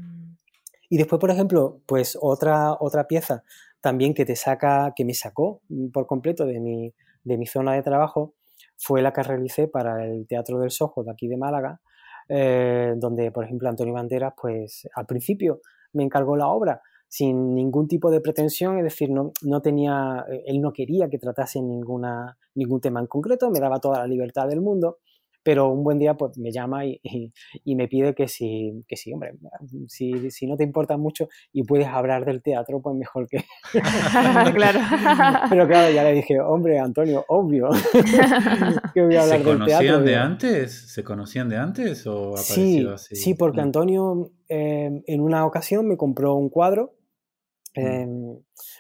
Y 0.89 0.97
después, 0.97 1.19
por 1.19 1.31
ejemplo, 1.31 1.81
pues 1.85 2.17
otra, 2.19 2.75
otra 2.79 3.07
pieza 3.07 3.43
también 3.79 4.13
que 4.13 4.25
te 4.25 4.35
saca, 4.35 4.93
que 4.95 5.05
me 5.05 5.13
sacó 5.13 5.61
por 5.91 6.05
completo 6.05 6.45
de 6.45 6.59
mi, 6.59 6.93
de 7.23 7.37
mi 7.37 7.47
zona 7.47 7.73
de 7.73 7.81
trabajo, 7.81 8.35
fue 8.77 9.01
la 9.01 9.13
que 9.13 9.23
realicé 9.23 9.67
para 9.67 10.05
el 10.05 10.27
Teatro 10.27 10.59
del 10.59 10.71
Sojo 10.71 11.03
de 11.03 11.11
aquí 11.11 11.27
de 11.27 11.37
Málaga, 11.37 11.81
eh, 12.29 12.93
donde, 12.97 13.31
por 13.31 13.45
ejemplo, 13.45 13.69
Antonio 13.69 13.93
Banderas, 13.93 14.33
pues 14.39 14.87
al 14.95 15.05
principio 15.05 15.61
me 15.93 16.03
encargó 16.03 16.35
la 16.35 16.47
obra 16.47 16.81
sin 17.07 17.53
ningún 17.53 17.87
tipo 17.87 18.09
de 18.09 18.21
pretensión, 18.21 18.77
es 18.77 18.83
decir, 18.85 19.09
no, 19.09 19.33
no 19.41 19.61
tenía, 19.61 20.25
él 20.45 20.61
no 20.61 20.71
quería 20.71 21.09
que 21.09 21.17
tratase 21.17 21.61
ninguna, 21.61 22.37
ningún 22.55 22.79
tema 22.79 23.01
en 23.01 23.07
concreto, 23.07 23.49
me 23.49 23.59
daba 23.59 23.79
toda 23.79 23.99
la 23.99 24.07
libertad 24.07 24.47
del 24.47 24.61
mundo 24.61 24.99
pero 25.43 25.69
un 25.69 25.83
buen 25.83 25.97
día 25.97 26.13
pues 26.15 26.37
me 26.37 26.51
llama 26.51 26.85
y, 26.85 26.99
y, 27.03 27.75
me 27.75 27.87
pide 27.87 28.13
que 28.13 28.27
si, 28.27 28.83
que 28.87 28.95
sí, 28.95 29.13
hombre, 29.13 29.33
si, 29.87 30.29
si, 30.29 30.47
no 30.47 30.55
te 30.55 30.63
importa 30.63 30.97
mucho 30.97 31.27
y 31.51 31.63
puedes 31.63 31.87
hablar 31.87 32.25
del 32.25 32.41
teatro, 32.41 32.81
pues 32.81 32.95
mejor 32.95 33.27
que... 33.27 33.43
claro. 34.53 34.79
pero 35.49 35.67
claro, 35.67 35.93
ya 35.93 36.03
le 36.03 36.13
dije, 36.13 36.39
hombre, 36.39 36.79
Antonio, 36.79 37.25
obvio 37.27 37.69
que 38.93 39.01
voy 39.01 39.15
a 39.15 39.23
hablar 39.23 39.43
del 39.43 39.65
teatro. 39.65 39.67
¿Se 39.67 39.87
conocían 39.87 40.05
de 40.05 40.15
antes? 40.15 40.93
¿Se 40.93 41.03
conocían 41.03 41.49
de 41.49 41.57
antes 41.57 42.07
o 42.07 42.29
apareció 42.29 42.55
sí, 42.55 42.87
así? 42.93 43.15
Sí, 43.15 43.33
porque 43.33 43.61
mm. 43.61 43.63
Antonio 43.63 44.31
eh, 44.49 45.01
en 45.05 45.21
una 45.21 45.45
ocasión 45.45 45.87
me 45.87 45.97
compró 45.97 46.35
un 46.35 46.49
cuadro 46.49 46.93
Mm. 47.75 47.79
Em, 47.79 48.37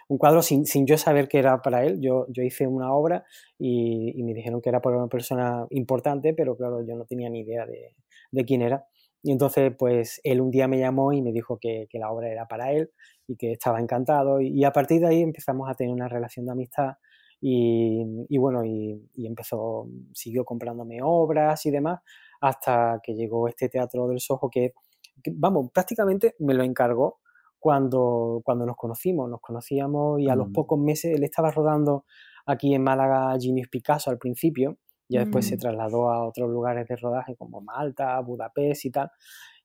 un 0.09 0.17
cuadro 0.17 0.41
sin, 0.41 0.65
sin, 0.65 0.85
yo 0.85 0.97
saber 0.97 1.27
que 1.27 1.39
era 1.39 1.61
para 1.61 1.85
él. 1.85 1.99
Yo, 2.01 2.25
yo 2.29 2.43
hice 2.43 2.67
una 2.67 2.93
obra 2.93 3.25
y, 3.57 4.13
y, 4.19 4.23
me 4.23 4.33
dijeron 4.33 4.61
que 4.61 4.69
era 4.69 4.81
para 4.81 4.97
una 4.97 5.07
persona 5.07 5.65
importante, 5.69 6.33
pero 6.33 6.55
claro, 6.57 6.85
yo 6.85 6.95
no 6.95 7.05
tenía 7.05 7.29
ni 7.29 7.41
idea 7.41 7.65
de, 7.65 7.95
de, 8.31 8.45
quién 8.45 8.61
era. 8.61 8.85
Y 9.23 9.31
entonces, 9.31 9.73
pues 9.77 10.19
él 10.23 10.41
un 10.41 10.51
día 10.51 10.67
me 10.67 10.79
llamó 10.79 11.13
y 11.13 11.21
me 11.21 11.31
dijo 11.31 11.57
que, 11.59 11.87
que 11.89 11.99
la 11.99 12.11
obra 12.11 12.29
era 12.29 12.47
para 12.47 12.71
él 12.73 12.91
y 13.27 13.37
que 13.37 13.53
estaba 13.53 13.79
encantado. 13.79 14.41
Y, 14.41 14.63
a 14.65 14.71
partir 14.71 15.01
de 15.01 15.07
ahí 15.07 15.21
empezamos 15.21 15.69
a 15.69 15.75
tener 15.75 15.93
una 15.93 16.09
relación 16.09 16.45
de 16.45 16.51
amistad. 16.53 16.95
Y, 17.39 18.03
y 18.29 18.37
bueno, 18.37 18.63
y, 18.65 19.01
empezó, 19.25 19.87
siguió 20.13 20.45
comprándome 20.45 20.99
obras 21.01 21.65
y 21.65 21.71
demás, 21.71 22.01
hasta 22.41 22.99
que 23.03 23.13
llegó 23.15 23.47
este 23.47 23.69
Teatro 23.69 24.07
del 24.07 24.19
Sojo 24.19 24.49
que, 24.49 24.73
que 25.23 25.31
vamos, 25.35 25.71
prácticamente 25.71 26.35
me 26.39 26.53
lo 26.53 26.63
encargó 26.63 27.20
cuando, 27.61 28.41
cuando 28.43 28.65
nos 28.65 28.75
conocimos. 28.75 29.29
Nos 29.29 29.39
conocíamos 29.39 30.19
y 30.19 30.29
a 30.29 30.35
los 30.35 30.49
mm. 30.49 30.53
pocos 30.53 30.79
meses 30.79 31.15
él 31.15 31.23
estaba 31.23 31.51
rodando 31.51 32.05
aquí 32.45 32.73
en 32.73 32.83
Málaga 32.83 33.37
Genius 33.39 33.69
Picasso 33.69 34.09
al 34.09 34.17
principio, 34.17 34.77
ya 35.07 35.19
después 35.21 35.47
se 35.47 35.55
mm. 35.55 35.59
trasladó 35.59 36.09
a 36.09 36.27
otros 36.27 36.49
lugares 36.49 36.87
de 36.87 36.95
rodaje 36.95 37.35
como 37.35 37.61
Malta, 37.61 38.19
Budapest 38.21 38.85
y 38.85 38.91
tal. 38.91 39.11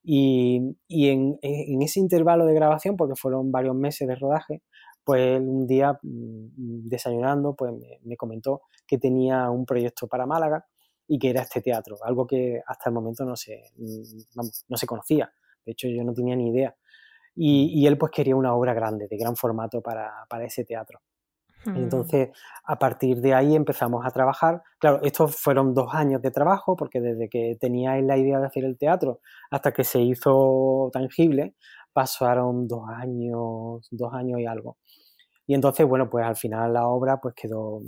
Y, 0.03 0.77
y 0.87 1.09
en, 1.09 1.39
en, 1.41 1.81
ese 1.81 1.99
intervalo 1.99 2.45
de 2.45 2.53
grabación, 2.53 2.95
porque 2.95 3.15
fueron 3.15 3.51
varios 3.51 3.75
meses 3.75 4.07
de 4.07 4.15
rodaje, 4.15 4.61
pues 5.03 5.41
un 5.41 5.65
día 5.65 5.93
mm, 6.03 6.87
desayunando, 6.87 7.55
pues 7.55 7.73
me, 7.73 7.99
me, 8.03 8.15
comentó 8.15 8.61
que 8.85 8.99
tenía 8.99 9.49
un 9.49 9.65
proyecto 9.65 10.07
para 10.07 10.27
Málaga 10.27 10.65
y 11.07 11.17
que 11.17 11.31
era 11.31 11.41
este 11.41 11.61
teatro, 11.61 11.97
algo 12.03 12.27
que 12.27 12.61
hasta 12.67 12.89
el 12.89 12.93
momento 12.93 13.25
no 13.25 13.35
se, 13.35 13.63
vamos, 14.35 14.65
no 14.69 14.77
se 14.77 14.85
conocía. 14.85 15.31
De 15.65 15.71
hecho, 15.73 15.87
yo 15.89 16.03
no 16.03 16.13
tenía 16.13 16.35
ni 16.35 16.49
idea. 16.49 16.75
Y, 17.39 17.85
él 17.85 17.97
pues 17.97 18.11
quería 18.11 18.35
una 18.35 18.53
obra 18.55 18.73
grande, 18.73 19.07
de 19.07 19.17
gran 19.17 19.35
formato 19.35 19.81
para, 19.81 20.25
para 20.27 20.45
ese 20.45 20.65
teatro. 20.65 20.99
Hmm. 21.65 21.77
Entonces, 21.77 22.29
a 22.63 22.79
partir 22.79 23.21
de 23.21 23.33
ahí 23.33 23.55
empezamos 23.55 24.05
a 24.05 24.11
trabajar. 24.11 24.63
Claro, 24.79 25.01
estos 25.03 25.35
fueron 25.35 25.73
dos 25.73 25.93
años 25.93 26.21
de 26.21 26.31
trabajo, 26.31 26.75
porque 26.75 26.99
desde 26.99 27.29
que 27.29 27.55
tenía 27.59 27.95
la 28.01 28.17
idea 28.17 28.39
de 28.39 28.47
hacer 28.47 28.65
el 28.65 28.77
teatro 28.77 29.21
hasta 29.51 29.71
que 29.71 29.83
se 29.83 30.01
hizo 30.01 30.89
tangible, 30.91 31.55
pasaron 31.93 32.67
dos 32.67 32.89
años, 32.89 33.87
dos 33.91 34.13
años 34.13 34.39
y 34.39 34.45
algo. 34.45 34.77
Y 35.45 35.53
entonces, 35.53 35.87
bueno, 35.87 36.09
pues 36.09 36.25
al 36.25 36.35
final 36.35 36.73
la 36.73 36.87
obra 36.87 37.19
pues 37.21 37.33
quedó, 37.35 37.79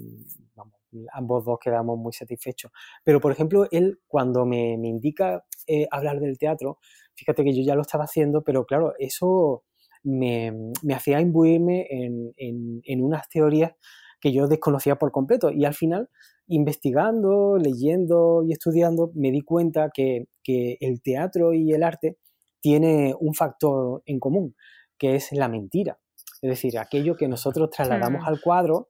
vamos, 0.56 0.76
ambos 1.14 1.46
dos 1.46 1.60
quedamos 1.60 1.98
muy 1.98 2.14
satisfechos. 2.14 2.72
Pero, 3.04 3.20
por 3.20 3.32
ejemplo, 3.32 3.68
él 3.72 4.00
cuando 4.08 4.46
me, 4.46 4.78
me 4.78 4.88
indica 4.88 5.44
eh, 5.68 5.88
hablar 5.92 6.20
del 6.20 6.38
teatro, 6.38 6.80
fíjate 7.20 7.44
que 7.44 7.54
yo 7.54 7.64
ya 7.64 7.76
lo 7.76 7.82
estaba 7.82 8.06
haciendo, 8.06 8.44
pero 8.44 8.66
claro, 8.66 8.94
eso 8.98 9.64
me, 10.04 10.54
hacía 10.94 11.20
imbuirme 11.20 11.86
en, 11.90 13.04
unas 13.04 13.28
teorías 13.30 13.74
que 14.22 14.32
yo 14.32 14.48
desconocía 14.48 14.96
por 14.96 15.12
completo. 15.12 15.52
Y 15.52 15.66
al 15.66 15.74
final, 15.74 16.10
investigando, 16.48 17.58
leyendo 17.58 18.44
y 18.46 18.54
estudiando, 18.54 19.12
me 19.16 19.32
di 19.32 19.42
cuenta 19.42 19.90
que, 19.94 20.26
el 20.46 21.04
teatro 21.04 21.54
y 21.54 21.74
el 21.74 21.84
arte 21.84 22.18
tiene 22.60 23.14
un 23.20 23.36
factor 23.36 24.02
en 24.08 24.20
común, 24.20 24.56
que 24.98 25.14
es 25.14 25.32
la 25.32 25.48
mentira. 25.48 26.00
Es 26.42 26.50
decir, 26.50 26.80
aquello 26.80 27.16
que 27.16 27.28
nosotros 27.28 27.70
trasladamos 27.70 28.26
al 28.26 28.42
cuadro 28.42 28.88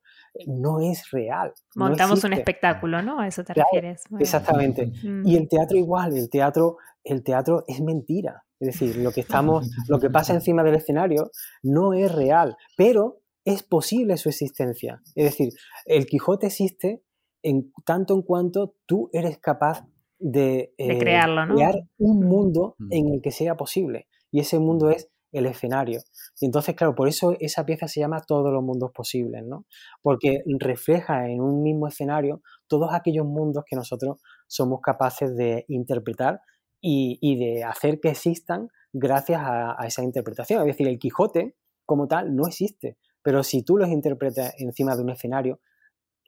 no 0.47 0.79
es 0.81 1.09
real. 1.11 1.53
Montamos 1.75 2.23
un 2.23 2.33
espectáculo, 2.33 3.01
¿no? 3.01 3.19
A 3.19 3.27
eso 3.27 3.43
te 3.43 3.53
refieres. 3.53 4.03
Exactamente. 4.19 4.91
Mm. 5.03 5.27
Y 5.27 5.35
el 5.35 5.47
teatro 5.47 5.77
igual, 5.77 6.17
el 6.17 6.29
teatro, 6.29 6.77
el 7.03 7.23
teatro 7.23 7.63
es 7.67 7.81
mentira. 7.81 8.43
Es 8.59 8.67
decir, 8.67 8.97
lo 8.97 9.11
que 9.11 9.21
estamos, 9.21 9.69
lo 9.87 9.99
que 9.99 10.09
pasa 10.09 10.33
encima 10.33 10.63
del 10.63 10.75
escenario 10.75 11.31
no 11.63 11.93
es 11.93 12.11
real, 12.13 12.57
pero 12.75 13.21
es 13.45 13.63
posible 13.63 14.17
su 14.17 14.29
existencia. 14.29 15.01
Es 15.15 15.25
decir, 15.25 15.53
el 15.85 16.05
Quijote 16.05 16.47
existe 16.47 17.01
en 17.41 17.71
tanto 17.85 18.13
en 18.15 18.21
cuanto 18.21 18.75
tú 18.85 19.09
eres 19.13 19.37
capaz 19.37 19.85
de, 20.19 20.73
eh, 20.77 20.97
crearlo, 20.97 21.45
¿no? 21.45 21.55
crear 21.55 21.75
un 21.97 22.25
mundo 22.25 22.75
mm. 22.77 22.87
en 22.91 23.13
el 23.13 23.21
que 23.21 23.31
sea 23.31 23.55
posible. 23.55 24.07
Y 24.31 24.41
ese 24.41 24.59
mundo 24.59 24.89
es 24.89 25.09
el 25.31 25.45
escenario. 25.45 26.01
Y 26.39 26.45
entonces, 26.45 26.75
claro, 26.75 26.95
por 26.95 27.07
eso 27.07 27.35
esa 27.39 27.65
pieza 27.65 27.87
se 27.87 27.99
llama 27.99 28.21
Todos 28.21 28.51
los 28.51 28.63
mundos 28.63 28.91
posibles, 28.93 29.43
¿no? 29.45 29.65
Porque 30.01 30.41
refleja 30.59 31.27
en 31.27 31.41
un 31.41 31.61
mismo 31.61 31.87
escenario 31.87 32.41
todos 32.67 32.93
aquellos 32.93 33.25
mundos 33.25 33.63
que 33.65 33.75
nosotros 33.75 34.17
somos 34.47 34.81
capaces 34.81 35.35
de 35.35 35.65
interpretar 35.67 36.41
y, 36.81 37.35
de 37.37 37.63
hacer 37.63 37.99
que 37.99 38.09
existan 38.09 38.69
gracias 38.93 39.41
a, 39.43 39.75
esa 39.85 40.03
interpretación. 40.03 40.61
Es 40.61 40.67
decir, 40.67 40.87
el 40.87 40.99
Quijote 40.99 41.55
como 41.85 42.07
tal 42.07 42.35
no 42.35 42.47
existe, 42.47 42.97
pero 43.21 43.43
si 43.43 43.63
tú 43.63 43.77
los 43.77 43.89
interpretas 43.89 44.53
encima 44.57 44.95
de 44.95 45.03
un 45.03 45.09
escenario, 45.09 45.59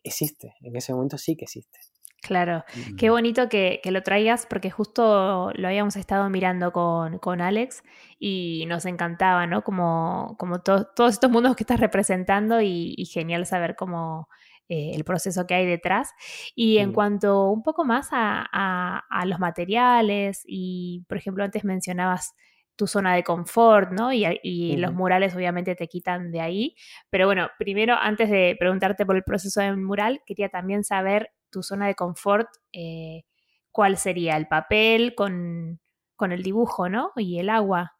existe. 0.03 0.55
En 0.61 0.75
ese 0.75 0.93
momento 0.93 1.17
sí 1.17 1.35
que 1.35 1.45
existe. 1.45 1.79
Claro, 2.23 2.63
qué 2.97 3.09
bonito 3.09 3.49
que, 3.49 3.79
que 3.83 3.89
lo 3.89 4.03
traigas 4.03 4.45
porque 4.45 4.69
justo 4.69 5.51
lo 5.55 5.67
habíamos 5.67 5.95
estado 5.95 6.29
mirando 6.29 6.71
con, 6.71 7.17
con 7.17 7.41
Alex 7.41 7.83
y 8.19 8.65
nos 8.67 8.85
encantaba, 8.85 9.47
¿no? 9.47 9.63
Como, 9.63 10.35
como 10.37 10.61
to- 10.61 10.85
todos 10.95 11.13
estos 11.13 11.31
mundos 11.31 11.55
que 11.55 11.63
estás 11.63 11.79
representando 11.79 12.61
y, 12.61 12.93
y 12.95 13.05
genial 13.07 13.47
saber 13.47 13.75
cómo 13.75 14.27
eh, 14.69 14.91
el 14.93 15.03
proceso 15.03 15.47
que 15.47 15.55
hay 15.55 15.65
detrás. 15.65 16.11
Y 16.55 16.77
en 16.77 16.91
Mm. 16.91 16.93
cuanto 16.93 17.49
un 17.49 17.63
poco 17.63 17.85
más 17.85 18.09
a, 18.11 18.47
a- 18.51 18.99
a 19.09 19.25
los 19.25 19.39
materiales 19.39 20.43
y, 20.45 21.03
por 21.09 21.17
ejemplo, 21.17 21.43
antes 21.43 21.63
mencionabas 21.65 22.35
tu 22.75 22.85
zona 22.87 23.15
de 23.15 23.23
confort, 23.23 23.91
¿no? 23.91 24.13
Y, 24.13 24.25
y 24.43 24.77
los 24.77 24.93
murales 24.93 25.35
obviamente 25.35 25.75
te 25.75 25.87
quitan 25.87 26.31
de 26.31 26.41
ahí. 26.41 26.75
Pero 27.09 27.25
bueno, 27.25 27.49
primero, 27.59 27.95
antes 27.99 28.29
de 28.29 28.55
preguntarte 28.59 29.05
por 29.05 29.15
el 29.15 29.23
proceso 29.23 29.61
del 29.61 29.77
mural, 29.77 30.21
quería 30.25 30.49
también 30.49 30.83
saber 30.83 31.31
tu 31.51 31.63
zona 31.63 31.87
de 31.87 31.95
confort, 31.95 32.49
eh, 32.73 33.23
¿cuál 33.71 33.97
sería? 33.97 34.37
El 34.37 34.47
papel 34.47 35.15
con, 35.15 35.79
con 36.15 36.31
el 36.31 36.43
dibujo, 36.43 36.89
¿no? 36.89 37.11
Y 37.17 37.39
el 37.39 37.49
agua. 37.49 37.97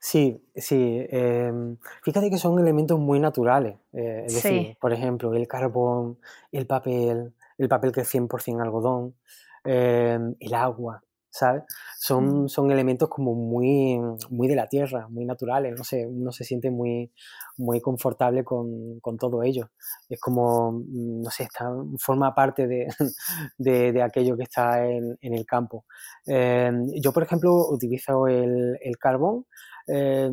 Sí, 0.00 0.44
sí. 0.54 1.06
em, 1.10 1.76
fíjate 2.02 2.30
que 2.30 2.38
son 2.38 2.58
elementos 2.58 2.98
muy 2.98 3.20
naturales. 3.20 3.76
eh, 3.92 4.24
es 4.26 4.32
Sí. 4.32 4.38
decir, 4.40 4.76
por 4.80 4.92
ejemplo, 4.92 5.34
el 5.34 5.48
carbón, 5.48 6.18
el 6.52 6.66
papel, 6.66 7.34
el 7.58 7.68
papel 7.68 7.92
que 7.92 8.02
es 8.02 8.08
100% 8.08 8.62
algodón, 8.62 9.16
em, 9.64 10.34
el 10.40 10.54
agua, 10.54 11.02
¿sabes? 11.38 11.62
Son, 11.98 12.44
Mm. 12.44 12.48
son 12.48 12.70
elementos 12.70 13.08
como 13.08 13.34
muy, 13.34 13.98
muy 14.30 14.48
de 14.48 14.56
la 14.56 14.68
tierra, 14.68 15.08
muy 15.08 15.24
naturales. 15.24 15.74
No 15.76 15.84
sé, 15.84 16.06
uno 16.06 16.32
se 16.32 16.44
siente 16.44 16.70
muy, 16.70 17.12
muy 17.56 17.80
confortable 17.80 18.44
con, 18.44 19.00
con 19.00 19.16
todo 19.16 19.42
ello. 19.42 19.70
Es 20.08 20.20
como, 20.20 20.72
mm, 20.72 21.22
no 21.22 21.30
sé, 21.30 21.44
está, 21.44 21.70
forma 21.98 22.34
parte 22.34 22.66
de, 22.66 22.86
de, 23.58 23.92
de 23.92 24.02
aquello 24.02 24.36
que 24.36 24.44
está 24.44 24.84
en, 24.86 25.16
en 25.20 25.34
el 25.34 25.44
campo. 25.46 25.84
Em, 26.26 26.86
yo, 27.02 27.12
por 27.12 27.22
ejemplo, 27.22 27.52
utilizo 27.70 28.26
el, 28.26 28.78
el 28.80 28.96
carbón. 28.98 29.46
Eh, 29.90 30.30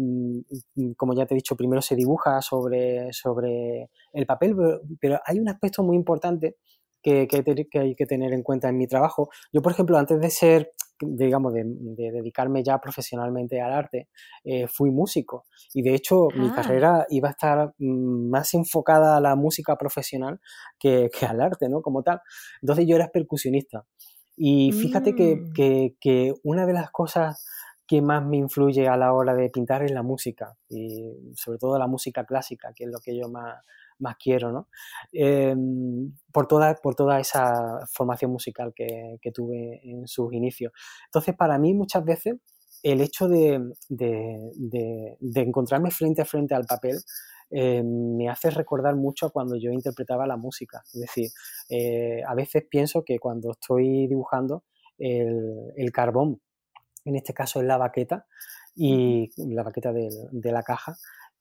como 0.97 1.13
ya 1.13 1.25
te 1.25 1.33
he 1.33 1.37
dicho, 1.37 1.55
primero 1.55 1.81
se 1.81 1.95
dibuja 1.95 2.41
sobre, 2.41 3.11
sobre 3.13 3.89
el 4.13 4.25
papel, 4.25 4.55
pero, 4.55 4.81
pero 4.99 5.19
hay 5.25 5.39
un 5.39 5.49
aspecto 5.49 5.83
muy 5.83 5.95
importante 5.95 6.57
que, 7.01 7.27
que 7.27 7.79
hay 7.79 7.95
que 7.95 8.05
tener 8.05 8.33
en 8.33 8.43
cuenta 8.43 8.67
en 8.69 8.77
mi 8.77 8.87
trabajo. 8.87 9.29
Yo, 9.53 9.61
por 9.61 9.71
ejemplo, 9.71 9.97
antes 9.97 10.19
de 10.19 10.29
ser, 10.29 10.71
digamos, 10.99 11.53
de, 11.53 11.63
de 11.65 12.11
dedicarme 12.11 12.63
ya 12.63 12.79
profesionalmente 12.79 13.61
al 13.61 13.73
arte, 13.73 14.09
eh, 14.43 14.67
fui 14.67 14.91
músico. 14.91 15.45
Y 15.73 15.81
de 15.81 15.95
hecho, 15.95 16.31
mi 16.35 16.51
Ah. 16.51 16.53
carrera 16.53 17.05
iba 17.09 17.29
a 17.29 17.31
estar 17.31 17.73
mm, 17.77 18.29
más 18.29 18.53
enfocada 18.53 19.17
a 19.17 19.21
la 19.21 19.35
música 19.35 19.75
profesional 19.77 20.39
que, 20.79 21.09
que 21.17 21.25
al 21.25 21.41
arte, 21.41 21.69
¿no? 21.69 21.81
Como 21.81 22.03
tal. 22.03 22.21
Entonces 22.61 22.85
yo 22.87 22.95
era 22.95 23.09
percusionista. 23.09 23.85
Y 24.37 24.71
fíjate 24.73 25.15
que, 25.15 25.35
Mm. 25.37 25.53
que, 25.53 25.95
que 25.99 26.33
una 26.43 26.65
de 26.65 26.73
las 26.73 26.91
cosas 26.91 27.45
que 27.87 28.01
más 28.01 28.25
me 28.25 28.37
influye 28.37 28.87
a 28.87 28.97
la 28.97 29.13
hora 29.13 29.35
de 29.35 29.49
pintar 29.49 29.83
es 29.83 29.91
la 29.91 30.01
música, 30.03 30.57
y 30.69 31.13
sobre 31.35 31.59
todo 31.59 31.77
la 31.77 31.87
música 31.87 32.25
clásica, 32.25 32.71
que 32.75 32.85
es 32.85 32.89
lo 32.89 32.97
que 32.99 33.15
yo 33.17 33.29
más, 33.29 33.61
más 33.99 34.15
quiero, 34.21 34.51
¿no? 34.51 34.67
Em, 35.11 36.13
por, 36.31 36.47
toda, 36.47 36.75
por 36.75 36.95
toda 36.95 37.19
esa 37.19 37.79
formación 37.91 38.31
musical 38.31 38.73
que, 38.75 39.17
que 39.21 39.31
tuve 39.31 39.81
en 39.83 40.07
sus 40.07 40.33
inicios. 40.33 40.71
Entonces, 41.07 41.35
para 41.35 41.57
mí 41.59 41.73
muchas 41.73 42.03
veces 42.05 42.35
el 42.83 43.01
hecho 43.01 43.27
de, 43.27 43.59
de- 43.89 44.51
de- 44.55 45.17
de 45.19 45.41
encontrarme 45.41 45.91
frente 45.91 46.21
a 46.21 46.25
frente 46.25 46.53
al 46.55 46.65
papel 46.65 46.97
eh, 47.51 47.83
me 47.83 48.29
hace 48.29 48.49
recordar 48.49 48.95
mucho 48.95 49.27
a 49.27 49.31
cuando 49.31 49.55
yo 49.55 49.71
interpretaba 49.71 50.27
la 50.27 50.37
música. 50.37 50.81
Es 50.93 50.99
decir, 51.01 51.29
eh, 51.69 52.21
a 52.27 52.33
veces 52.35 52.63
pienso 52.69 53.03
que 53.03 53.19
cuando 53.19 53.51
estoy 53.51 54.07
dibujando 54.07 54.63
el, 54.97 55.71
el 55.75 55.91
carbón, 55.91 56.41
en 57.05 57.15
este 57.15 57.33
caso 57.33 57.59
es 57.61 57.67
la 57.67 57.77
baqueta, 57.77 58.25
y 58.75 59.29
la 59.37 59.63
baqueta 59.63 59.93
de, 59.93 60.09
la 60.51 60.63
caja, 60.63 60.97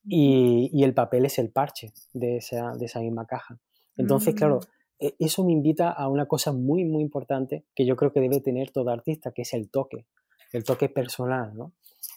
y, 0.07 0.70
y 0.72 0.84
el 0.84 0.94
papel 0.94 1.24
es 1.26 1.38
el 1.38 1.50
parche 1.50 1.92
de 2.12 2.36
esa, 2.38 2.72
de 2.72 2.86
esa 2.86 3.00
misma 3.00 3.26
caja. 3.26 3.59
Entonces, 3.96 4.34
claro, 4.34 4.61
Mm. 4.61 5.07
e- 5.07 5.16
eso 5.18 5.44
me 5.44 5.52
invita 5.52 5.90
a 5.90 6.09
una 6.09 6.26
cosa 6.26 6.52
muy, 6.52 6.84
muy 6.84 7.02
importante 7.02 7.64
que 7.74 7.84
yo 7.86 7.96
creo 7.96 8.12
que 8.12 8.20
debe 8.20 8.40
tener 8.40 8.70
todo 8.70 8.90
artista, 8.90 9.32
que 9.32 9.42
es 9.42 9.52
el 9.55 9.70
toque, 9.70 10.07
el 10.52 10.64
toque 10.64 10.88
personal, 10.88 11.55
¿no? 11.57 11.72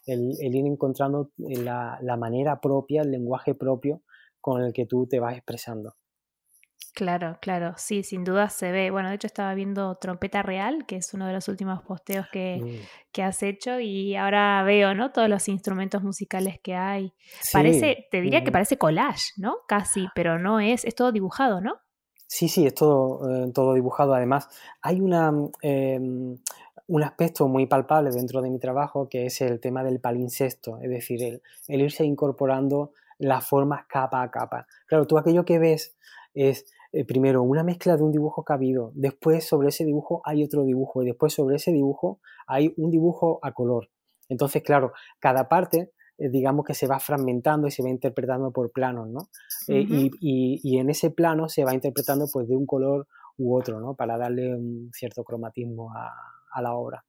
El, 0.05 0.33
el 0.39 0.55
ir 0.55 0.65
encontrando 0.65 1.31
la, 1.37 1.97
la 2.01 2.17
manera 2.17 2.59
propia, 2.61 3.01
el 3.01 3.11
lenguaje 3.11 3.55
propio 3.55 4.01
con 4.41 4.61
el 4.61 4.73
que 4.73 4.85
tú 4.85 5.07
te 5.07 5.19
vas 5.19 5.35
expresando. 5.35 5.95
Claro, 6.93 7.37
claro, 7.41 7.75
sí, 7.77 8.01
sin 8.01 8.23
duda 8.23 8.49
se 8.49 8.71
ve. 8.71 8.89
Bueno, 8.89 9.09
de 9.09 9.15
hecho 9.15 9.27
estaba 9.27 9.53
viendo 9.53 9.95
Trompeta 9.97 10.41
Real, 10.41 10.87
que 10.87 10.95
es 10.95 11.13
uno 11.13 11.27
de 11.27 11.33
los 11.33 11.47
últimos 11.47 11.83
posteos 11.83 12.25
que, 12.31 12.59
Mm. 12.59 12.85
que 13.11 13.21
has 13.21 13.43
hecho 13.43 13.79
y 13.79 14.15
ahora 14.15 14.63
veo, 14.63 14.95
¿no? 14.95 15.11
Todos 15.11 15.29
los 15.29 15.47
instrumentos 15.47 16.01
musicales 16.01 16.59
que 16.59 16.73
hay. 16.73 17.13
Sí, 17.41 17.51
Parece, 17.53 18.07
te 18.09 18.21
diría 18.21 18.43
que 18.43 18.49
mm. 18.49 18.53
parece 18.53 18.77
collage, 18.79 19.31
¿no? 19.37 19.57
Casi, 19.67 20.07
pero 20.15 20.39
no 20.39 20.59
es, 20.59 20.85
es 20.85 20.95
todo 20.95 21.11
dibujado, 21.11 21.61
¿no? 21.61 21.75
Sí, 22.25 22.47
sí, 22.49 22.65
es 22.65 22.73
todo, 22.73 23.45
eh, 23.45 23.51
todo 23.53 23.75
dibujado. 23.75 24.15
Además, 24.15 24.49
hay 24.81 24.99
una, 24.99 25.31
mm, 25.31 25.51
em, 25.61 26.37
un 26.87 27.03
aspecto 27.03 27.47
muy 27.47 27.67
palpable 27.67 28.09
dentro 28.09 28.41
de 28.41 28.49
mi 28.49 28.57
trabajo 28.59 29.07
que 29.07 29.27
es 29.27 29.39
el 29.41 29.59
tema 29.59 29.83
del 29.83 29.99
palincesto, 29.99 30.79
es 30.81 30.89
decir, 30.89 31.21
el, 31.21 31.41
el 31.67 31.81
irse 31.81 32.05
incorporando 32.05 32.93
las 33.19 33.47
formas 33.47 33.85
capa 33.87 34.21
a 34.21 34.31
capa. 34.31 34.67
Claro, 34.87 35.05
tú 35.05 35.17
aquello 35.17 35.45
que 35.45 35.59
ves 35.59 35.95
es 36.37 36.65
eh, 36.91 37.05
primero 37.05 37.43
una 37.43 37.63
mezcla 37.63 37.97
de 37.97 38.03
un 38.03 38.11
dibujo 38.11 38.43
que 38.45 38.53
ha 38.53 38.55
habido, 38.55 38.91
después 38.95 39.45
sobre 39.45 39.69
ese 39.69 39.85
dibujo 39.85 40.21
hay 40.25 40.43
otro 40.43 40.63
dibujo 40.63 41.03
y 41.03 41.07
después 41.07 41.33
sobre 41.33 41.55
ese 41.57 41.71
dibujo 41.71 42.19
hay 42.47 42.73
un 42.77 42.91
dibujo 42.91 43.39
a 43.41 43.51
color. 43.53 43.89
Entonces, 44.29 44.61
claro, 44.63 44.93
cada 45.19 45.47
parte, 45.47 45.91
eh, 46.17 46.29
digamos 46.29 46.65
que 46.65 46.73
se 46.73 46.87
va 46.87 46.99
fragmentando 46.99 47.67
y 47.67 47.71
se 47.71 47.83
va 47.83 47.89
interpretando 47.89 48.51
por 48.51 48.71
planos, 48.71 49.07
¿no? 49.09 49.29
Eh, 49.67 49.85
y, 49.87 50.11
y- 50.19 50.59
y 50.63 50.77
en 50.79 50.89
ese 50.89 51.11
plano 51.11 51.47
se 51.49 51.63
va 51.63 51.73
interpretando 51.73 52.25
pues 52.31 52.47
de 52.47 52.55
un 52.55 52.65
color 52.65 53.07
u 53.37 53.55
otro, 53.55 53.79
¿no? 53.79 53.93
Para 53.95 54.17
darle 54.17 54.55
un 54.55 54.89
cierto 54.93 55.23
cromatismo 55.23 55.93
a, 55.93 56.11
a 56.51 56.61
la 56.61 56.73
obra. 56.73 57.03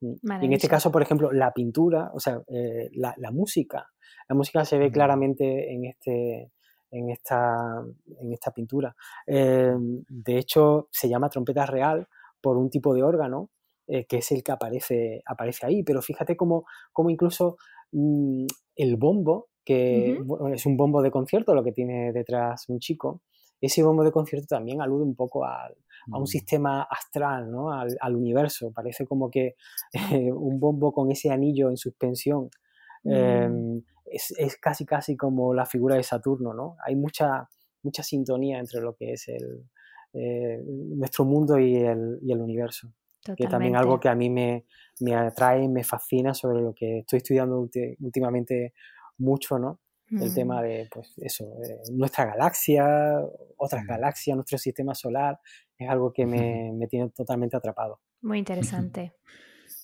Mm. 0.00 0.42
Y 0.42 0.46
en 0.46 0.52
este 0.52 0.68
caso, 0.68 0.90
por 0.90 1.02
ejemplo, 1.02 1.32
la 1.32 1.52
pintura, 1.52 2.10
o 2.14 2.20
sea, 2.20 2.42
eh, 2.48 2.88
la, 2.94 3.14
la 3.18 3.30
música, 3.30 3.88
la 4.28 4.34
música 4.34 4.64
se 4.64 4.78
ve 4.78 4.90
claramente 4.90 5.72
en 5.72 5.84
este 5.86 6.52
en 6.90 7.10
esta, 7.10 7.82
en 8.20 8.32
esta 8.32 8.50
pintura. 8.52 8.94
Eh, 9.26 9.74
de 9.78 10.38
hecho, 10.38 10.88
se 10.90 11.08
llama 11.08 11.28
trompeta 11.30 11.66
real 11.66 12.06
por 12.40 12.56
un 12.56 12.70
tipo 12.70 12.94
de 12.94 13.02
órgano 13.02 13.50
eh, 13.86 14.06
que 14.06 14.18
es 14.18 14.30
el 14.32 14.42
que 14.42 14.52
aparece, 14.52 15.22
aparece 15.26 15.66
ahí. 15.66 15.82
Pero 15.82 16.02
fíjate 16.02 16.36
cómo, 16.36 16.64
cómo 16.92 17.10
incluso 17.10 17.56
mm, 17.92 18.46
el 18.76 18.96
bombo, 18.96 19.48
que 19.64 20.18
bueno, 20.24 20.48
es 20.54 20.64
un 20.66 20.76
bombo 20.76 21.02
de 21.02 21.10
concierto, 21.10 21.54
lo 21.54 21.62
que 21.64 21.72
tiene 21.72 22.12
detrás 22.12 22.68
un 22.68 22.78
chico, 22.78 23.22
ese 23.60 23.82
bombo 23.82 24.02
de 24.04 24.12
concierto 24.12 24.46
también 24.48 24.80
alude 24.80 25.04
un 25.04 25.14
poco 25.14 25.44
al, 25.44 25.76
a 26.10 26.16
un 26.18 26.22
Mm. 26.22 26.26
sistema 26.26 26.82
astral, 26.82 27.50
¿no? 27.50 27.72
al, 27.72 27.94
al 28.00 28.16
universo. 28.16 28.72
Parece 28.72 29.06
como 29.06 29.30
que 29.30 29.56
eh, 30.12 30.32
un 30.32 30.58
bombo 30.60 30.92
con 30.92 31.10
ese 31.10 31.30
anillo 31.30 31.68
en 31.70 31.76
suspensión 31.76 32.48
Mm. 33.04 33.78
Es, 34.10 34.32
es 34.38 34.56
casi 34.56 34.84
casi 34.86 35.16
como 35.16 35.54
la 35.54 35.66
figura 35.66 35.96
de 35.96 36.02
Saturno, 36.02 36.54
¿no? 36.54 36.76
Hay 36.84 36.96
mucha, 36.96 37.48
mucha 37.82 38.02
sintonía 38.02 38.58
entre 38.58 38.80
lo 38.80 38.94
que 38.96 39.12
es 39.12 39.28
el, 39.28 39.64
eh, 40.12 40.60
nuestro 40.66 41.24
mundo 41.24 41.58
y 41.58 41.76
el, 41.76 42.18
y 42.22 42.32
el 42.32 42.40
universo, 42.40 42.92
que 43.36 43.46
también 43.46 43.76
algo 43.76 44.00
que 44.00 44.08
a 44.08 44.14
mí 44.14 44.28
me, 44.30 44.66
me 45.00 45.14
atrae, 45.14 45.68
me 45.68 45.84
fascina 45.84 46.34
sobre 46.34 46.60
lo 46.62 46.74
que 46.74 46.98
estoy 47.00 47.18
estudiando 47.18 47.58
últimamente 48.00 48.74
mucho, 49.18 49.58
¿no? 49.58 49.80
El 50.18 50.32
tema 50.34 50.60
Mm. 50.60 50.62
de, 50.62 50.86
pues 50.92 51.14
eso, 51.18 51.44
eh, 51.64 51.78
nuestra 51.92 52.26
galaxia, 52.26 53.18
otras 53.56 53.82
Mm. 53.82 53.86
galaxias, 53.86 54.36
nuestro 54.36 54.58
sistema 54.58 54.94
solar, 54.94 55.38
es 55.78 55.88
algo 55.88 56.12
que 56.12 56.26
me, 56.26 56.72
me 56.74 56.86
tiene 56.88 57.10
totalmente 57.10 57.56
atrapado. 57.56 58.00
Muy 58.22 58.38
interesante. 58.38 59.12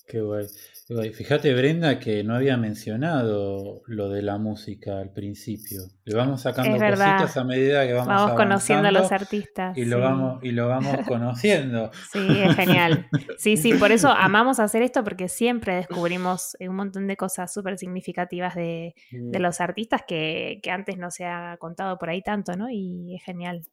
Qué 0.07 0.21
guay. 0.21 0.45
qué 0.87 0.93
guay. 0.93 1.11
Fíjate, 1.11 1.53
Brenda, 1.53 1.99
que 1.99 2.23
no 2.23 2.33
había 2.35 2.55
mencionado 2.57 3.81
lo 3.87 4.09
de 4.09 4.21
la 4.21 4.37
música 4.37 4.99
al 4.99 5.11
principio. 5.11 5.81
Le 6.05 6.15
vamos 6.15 6.41
sacando 6.41 6.71
cositas 6.77 7.35
a 7.35 7.43
medida 7.43 7.85
que 7.85 7.93
vamos, 7.93 8.07
Vamos 8.07 8.33
conociendo 8.35 8.87
a 8.87 8.91
los 8.91 9.11
artistas. 9.11 9.77
y 9.77 9.85
lo 9.85 9.99
vamos 9.99 10.43
y 10.43 10.51
lo 10.51 10.67
vamos 10.69 10.95
conociendo. 11.07 11.91
Sí, 12.11 12.25
es 12.41 12.55
genial. 12.55 13.07
Sí, 13.37 13.57
sí, 13.57 13.73
por 13.73 13.91
eso 13.91 14.07
amamos 14.17 14.59
hacer 14.59 14.81
esto 14.81 15.03
porque 15.03 15.27
siempre 15.27 15.75
descubrimos 15.75 16.55
un 16.59 16.75
montón 16.75 17.07
de 17.07 17.17
cosas 17.17 17.53
súper 17.53 17.77
significativas 17.77 18.55
de, 18.55 18.95
de 19.11 19.39
los 19.39 19.59
artistas 19.59 20.03
que, 20.07 20.59
que 20.63 20.71
antes 20.71 20.97
no 20.97 21.11
se 21.11 21.25
ha 21.25 21.57
contado 21.59 21.97
por 21.97 22.09
ahí 22.09 22.21
tanto, 22.21 22.55
¿no? 22.55 22.69
Y 22.69 23.15
es 23.15 23.23
genial. 23.23 23.63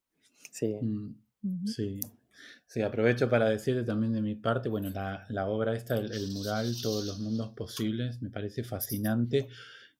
Sí. 0.51 0.75
Mm. 0.83 1.67
Sí. 1.67 2.01
Sí, 2.67 2.83
aprovecho 2.83 3.29
para 3.29 3.49
decirte 3.49 3.85
también 3.85 4.13
de 4.13 4.23
mi 4.23 4.35
parte, 4.35 4.69
bueno, 4.69 4.91
la, 4.91 5.27
la 5.29 5.47
obra 5.47 5.75
esta, 5.75 5.97
el, 5.97 6.13
el 6.13 6.33
mural, 6.33 6.75
todos 6.83 7.05
los 7.05 7.19
mundos 7.21 7.51
posibles, 7.51 8.21
me 8.23 8.31
parece 8.31 8.65
fascinante. 8.65 9.49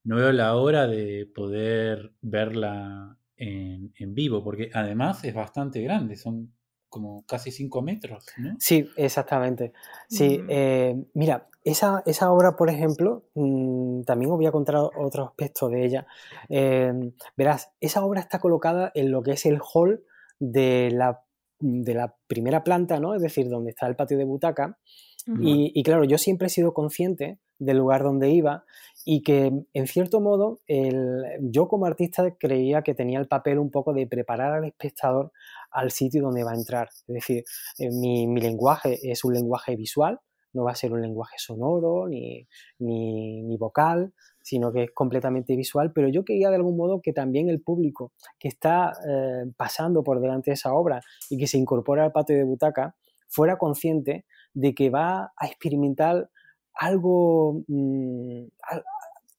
No 0.05 0.17
veo 0.17 0.33
la 0.33 0.55
hora 0.57 0.87
de 0.87 1.31
poder 1.35 2.13
verla 2.21 3.17
en, 3.37 3.93
en 3.97 4.15
vivo, 4.15 4.43
porque 4.43 4.71
además 4.73 5.25
es 5.25 5.35
bastante 5.35 5.81
grande, 5.83 6.17
son 6.17 6.53
como 6.89 7.25
casi 7.27 7.51
5 7.51 7.83
metros, 7.83 8.25
¿no? 8.37 8.55
Sí, 8.61 8.89
exactamente. 8.97 9.73
Sí, 10.09 10.39
mm. 10.39 10.47
eh, 10.49 11.05
mira, 11.15 11.49
esa, 11.65 12.05
esa, 12.07 12.31
obra, 12.31 12.55
por 12.55 12.71
ejemplo, 12.71 13.25
mm, 13.35 14.03
también 14.03 14.31
os 14.31 14.37
voy 14.37 14.47
a 14.47 14.53
contar 14.53 14.77
otro 14.77 15.25
aspecto 15.25 15.69
de 15.69 15.85
ella. 15.85 16.07
Em, 16.49 17.13
verás, 17.37 17.73
esa 17.81 18.05
obra 18.05 18.21
está 18.21 18.39
colocada 18.39 18.93
en 18.95 19.11
lo 19.11 19.23
que 19.23 19.33
es 19.33 19.45
el 19.45 19.59
hall 19.61 20.05
de 20.39 20.91
la, 20.93 21.25
de 21.61 21.95
la 21.95 22.15
primera 22.27 22.65
planta, 22.65 23.01
¿no? 23.01 23.15
Es 23.15 23.23
decir, 23.23 23.49
donde 23.49 23.71
está 23.71 23.87
el 23.87 23.97
patio 23.97 24.19
de 24.19 24.25
butaca. 24.25 24.79
y, 25.41 25.83
claro, 25.83 26.05
yo 26.05 26.19
siempre 26.19 26.49
he 26.49 26.51
sido 26.51 26.75
consciente 26.75 27.39
del 27.59 27.79
lugar 27.79 28.03
donde 28.03 28.31
iba 28.31 28.65
y 29.05 29.23
que 29.23 29.53
en 29.73 29.87
cierto 29.87 30.21
modo 30.21 30.61
el, 30.67 31.23
yo 31.41 31.69
como 31.69 31.87
artista 31.87 32.37
creía 32.39 32.83
que 32.83 32.95
tenía 32.95 33.19
el 33.19 33.29
papel 33.29 33.59
un 33.59 33.71
poco 33.71 33.93
de 33.93 34.07
preparar 34.07 34.53
al 34.53 34.65
espectador 34.65 35.33
al 35.71 35.91
sitio 35.91 36.23
donde 36.23 36.45
va 36.45 36.53
a 36.53 36.57
entrar. 36.57 36.89
Es 37.07 37.15
decir, 37.15 37.45
eh, 37.79 37.91
mi, 37.91 38.27
mi 38.27 38.41
lenguaje 38.41 38.99
es 39.03 39.25
un 39.25 39.35
lenguaje 39.35 39.77
visual, 39.77 40.21
no 40.55 40.65
va 40.65 40.73
a 40.73 40.77
ser 40.77 40.93
un 40.93 41.03
lenguaje 41.03 41.37
sonoro 41.39 42.09
ni, 42.09 42.47
ni, 42.79 43.57
vocal, 43.59 44.13
sino 44.41 44.73
que 44.73 44.85
es 44.85 44.91
completamente 44.93 45.57
visual, 45.57 45.93
pero 45.93 46.09
yo 46.09 46.25
quería 46.25 46.51
de 46.51 46.57
algún 46.57 46.77
modo 46.77 47.01
que 47.03 47.13
también 47.13 47.49
el 47.49 47.61
público 47.61 48.13
que 48.39 48.49
está 48.49 48.93
eh, 49.07 49.45
pasando 49.57 50.03
por 50.03 50.21
delante 50.21 50.51
de 50.51 50.55
esa 50.55 50.73
obra 50.73 51.01
y 51.29 51.37
que 51.39 51.47
se 51.47 51.59
incorpora 51.59 52.05
al 52.05 52.13
patio 52.13 52.37
de 52.37 52.45
butaca 52.45 52.95
fuera 53.29 53.59
consciente 53.59 54.25
de 54.55 54.75
que 54.75 54.91
va 54.91 55.33
a 55.37 55.47
experimentar 55.47 56.31
algo, 56.75 57.65
mm, 57.67 58.45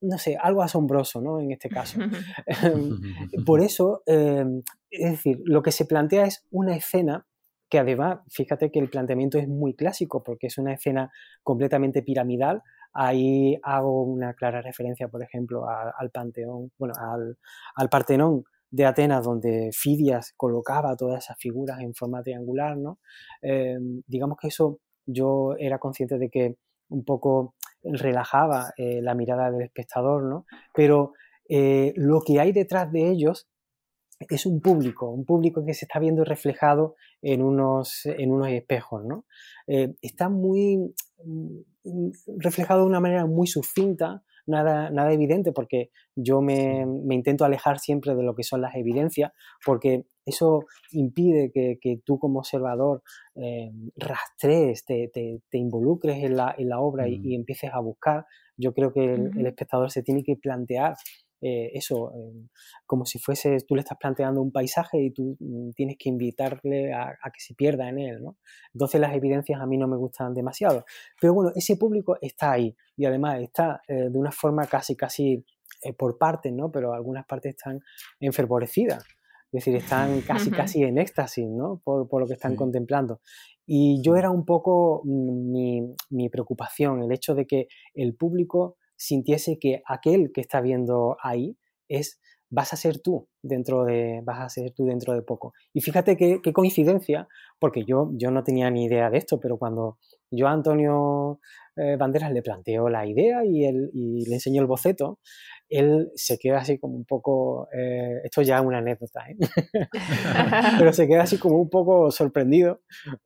no 0.01 0.17
sé, 0.17 0.37
algo 0.41 0.61
asombroso, 0.61 1.21
¿no? 1.21 1.39
En 1.39 1.51
este 1.51 1.69
caso. 1.69 1.99
por 3.45 3.61
eso, 3.61 4.03
em, 4.05 4.61
es 4.91 5.11
decir, 5.11 5.41
lo 5.45 5.61
que 5.61 5.71
se 5.71 5.85
plantea 5.85 6.25
es 6.25 6.45
una 6.51 6.75
escena 6.75 7.25
que 7.69 7.79
además, 7.79 8.19
fíjate 8.29 8.71
que 8.71 8.79
el 8.79 8.89
planteamiento 8.89 9.37
es 9.37 9.47
muy 9.47 9.75
clásico 9.75 10.23
porque 10.23 10.47
es 10.47 10.57
una 10.57 10.73
escena 10.73 11.11
completamente 11.43 12.03
piramidal. 12.03 12.61
Ahí 12.93 13.57
hago 13.63 14.03
una 14.03 14.33
clara 14.33 14.61
referencia, 14.61 15.07
por 15.07 15.23
ejemplo, 15.23 15.65
al 15.67 16.11
Panteón, 16.11 16.71
bueno, 16.77 16.93
al, 17.75 17.89
Partenón 17.89 18.43
de 18.69 18.85
Atenas, 18.85 19.25
donde 19.25 19.71
Fidias 19.73 20.33
colocaba 20.37 20.95
todas 20.95 21.23
esas 21.25 21.37
figuras 21.37 21.79
en 21.81 21.93
forma 21.93 22.23
triangular, 22.23 22.77
¿no? 22.77 22.99
Em, 23.41 24.01
digamos 24.07 24.37
que 24.39 24.47
eso 24.47 24.79
yo 25.05 25.55
era 25.57 25.79
consciente 25.79 26.17
de 26.17 26.29
que 26.29 26.55
un 26.89 27.03
poco 27.03 27.55
relajaba 27.83 28.71
eh, 28.77 29.01
la 29.01 29.15
mirada 29.15 29.51
del 29.51 29.63
espectador, 29.63 30.23
¿no? 30.23 30.45
Pero 30.73 31.13
eh, 31.49 31.93
lo 31.95 32.21
que 32.21 32.39
hay 32.39 32.51
detrás 32.51 32.91
de 32.91 33.09
ellos 33.09 33.47
es 34.19 34.45
un 34.45 34.61
público, 34.61 35.09
un 35.09 35.25
público 35.25 35.65
que 35.65 35.73
se 35.73 35.85
está 35.85 35.99
viendo 35.99 36.23
reflejado 36.23 36.95
en 37.21 37.41
unos, 37.41 38.05
en 38.05 38.31
unos 38.31 38.49
espejos, 38.49 39.03
¿no? 39.03 39.25
Eh, 39.67 39.93
está 40.01 40.29
muy 40.29 40.93
mm, 41.23 42.09
reflejado 42.37 42.81
de 42.81 42.87
una 42.87 42.99
manera 42.99 43.25
muy 43.25 43.47
sucinta, 43.47 44.23
nada, 44.47 44.89
nada 44.89 45.11
evidente, 45.11 45.51
porque 45.51 45.89
yo 46.15 46.41
me, 46.41 46.85
intento 47.09 47.45
alejar 47.45 47.79
siempre 47.79 48.15
de 48.15 48.23
lo 48.23 48.35
que 48.35 48.43
son 48.43 48.61
las 48.61 48.75
evidencias, 48.75 49.31
porque 49.65 50.05
eso 50.25 50.65
impide 50.91 51.51
que, 51.51 52.01
tú 52.03 52.17
como 52.17 52.39
observador 52.39 53.03
eh, 53.35 53.71
rastrees, 53.95 54.85
te, 54.85 55.11
involucres 55.51 56.23
en 56.23 56.37
la, 56.37 56.79
obra 56.79 57.07
y, 57.07 57.19
mm. 57.19 57.33
empieces 57.33 57.71
a 57.73 57.79
buscar. 57.79 58.25
Yo 58.57 58.73
creo 58.73 58.93
que 58.93 59.13
el 59.13 59.45
espectador 59.45 59.91
se 59.91 60.01
tiene 60.01 60.23
que 60.23 60.37
plantear 60.37 60.95
eh, 61.41 61.71
eso, 61.73 62.13
em, 62.15 62.47
como 62.85 63.05
si 63.05 63.19
fuese, 63.19 63.57
tú 63.67 63.75
le 63.75 63.81
estás 63.81 63.97
planteando 63.97 64.41
un 64.41 64.51
paisaje 64.51 65.01
y 65.01 65.11
tú 65.11 65.35
mm, 65.39 65.71
tienes 65.71 65.97
que 65.99 66.09
invitarle 66.09 66.93
a, 66.93 67.17
que 67.33 67.39
se 67.39 67.53
pierda 67.53 67.89
en 67.89 67.99
él, 67.99 68.23
¿no? 68.23 68.37
Entonces 68.73 69.01
las 69.01 69.13
evidencias 69.13 69.59
a 69.61 69.65
mí 69.65 69.77
no 69.77 69.87
me 69.87 69.97
gustan 69.97 70.33
demasiado. 70.33 70.85
Pero 71.19 71.33
bueno, 71.33 71.51
ese 71.55 71.75
público 71.77 72.17
está 72.21 72.53
ahí 72.53 72.75
y 72.95 73.05
además 73.05 73.41
está 73.41 73.81
eh, 73.87 74.09
de 74.09 74.17
una 74.17 74.31
forma 74.31 74.65
casi, 74.65 74.95
casi 74.95 75.45
eh, 75.81 75.93
por 75.93 76.17
partes, 76.17 76.53
¿no? 76.53 76.71
Pero 76.71 76.93
algunas 76.93 77.25
partes 77.25 77.55
están 77.55 77.81
enfervorecidas. 78.19 79.03
Es 79.51 79.63
decir, 79.63 79.75
están 79.75 80.21
casi, 80.27 80.51
casi 80.51 80.83
en 80.83 80.97
éxtasis, 80.97 81.47
¿no? 81.47 81.81
Por, 81.83 82.19
lo 82.19 82.27
que 82.27 82.33
están 82.33 82.55
contemplando. 82.55 83.19
Y 83.65 84.01
yo 84.01 84.15
era 84.15 84.31
un 84.31 84.45
poco 84.45 85.01
mm, 85.03 85.51
mi, 85.51 85.95
mi 86.09 86.29
preocupación, 86.29 87.03
el 87.03 87.11
hecho 87.11 87.35
de 87.35 87.45
que 87.45 87.67
el 87.93 88.15
público 88.15 88.77
sintiese 88.97 89.57
que 89.59 89.81
aquel 89.85 90.31
que 90.33 90.41
está 90.41 90.61
viendo 90.61 91.17
ahí 91.21 91.57
es 91.87 92.19
vas 92.49 92.73
a 92.73 92.77
ser 92.77 92.99
tú 93.01 93.27
dentro 93.41 93.85
de 93.85 94.21
vas 94.23 94.39
a 94.39 94.49
ser 94.49 94.71
tú 94.71 94.85
dentro 94.85 95.13
de 95.13 95.21
poco. 95.21 95.53
Y 95.73 95.81
fíjate 95.81 96.15
qué, 96.15 96.41
coincidencia 96.53 97.27
porque 97.59 97.83
yo 97.85 98.11
yo 98.13 98.31
no 98.31 98.43
tenía 98.43 98.69
ni 98.69 98.85
idea 98.85 99.09
de 99.09 99.17
esto 99.17 99.39
pero 99.39 99.57
cuando 99.57 99.97
yo 100.31 100.47
a 100.47 100.51
Antonio 100.51 101.39
eh, 101.75 101.97
Banderas 101.97 102.31
le 102.31 102.41
planteo 102.41 102.87
la 102.89 103.05
idea 103.05 103.43
y, 103.45 103.65
él, 103.65 103.89
y 103.93 104.25
le 104.27 104.35
enseño 104.35 104.61
el 104.61 104.67
boceto 104.67 105.19
él 105.69 106.11
se 106.15 106.37
queda 106.37 106.59
así 106.59 106.77
como 106.77 106.95
un 106.95 107.05
poco, 107.05 107.67
eh, 107.73 108.21
esto 108.23 108.41
ya 108.41 108.57
es 108.57 108.65
una 108.65 108.77
anécdota, 108.77 109.25
¿eh? 109.29 109.37
pero 110.79 110.93
se 110.93 111.07
queda 111.07 111.23
así 111.23 111.37
como 111.37 111.57
un 111.59 111.69
poco 111.69 112.11
sorprendido 112.11 112.81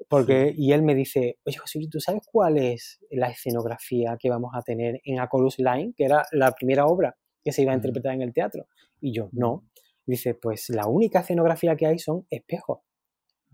porque, 0.07 0.53
y 0.55 0.71
él 0.71 0.81
me 0.81 0.95
dice, 0.95 1.39
oye 1.45 1.57
José, 1.57 1.79
¿tú 1.89 1.99
sabes 1.99 2.23
cuál 2.31 2.57
es 2.57 2.99
la 3.11 3.29
escenografía 3.29 4.17
que 4.19 4.29
vamos 4.29 4.51
a 4.55 4.61
tener 4.61 5.01
en 5.03 5.19
A 5.19 5.29
Line, 5.57 5.93
que 5.95 6.05
era 6.05 6.25
la 6.31 6.51
primera 6.51 6.85
obra 6.85 7.17
que 7.43 7.51
se 7.51 7.61
iba 7.61 7.71
a 7.71 7.75
interpretar 7.75 8.13
en 8.13 8.21
el 8.21 8.33
teatro? 8.33 8.67
Y 9.01 9.13
yo, 9.13 9.29
no. 9.31 9.65
Dice, 10.05 10.33
pues 10.33 10.69
la 10.69 10.87
única 10.87 11.19
escenografía 11.19 11.75
que 11.75 11.85
hay 11.85 11.99
son 11.99 12.25
espejos. 12.29 12.79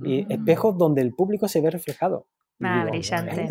Y 0.03 0.23
mm. 0.23 0.31
espejos 0.31 0.77
donde 0.77 1.01
el 1.01 1.13
público 1.13 1.47
se 1.47 1.61
ve 1.61 1.69
reflejado. 1.69 2.27
Ah, 2.61 2.85
brillante. 2.89 3.47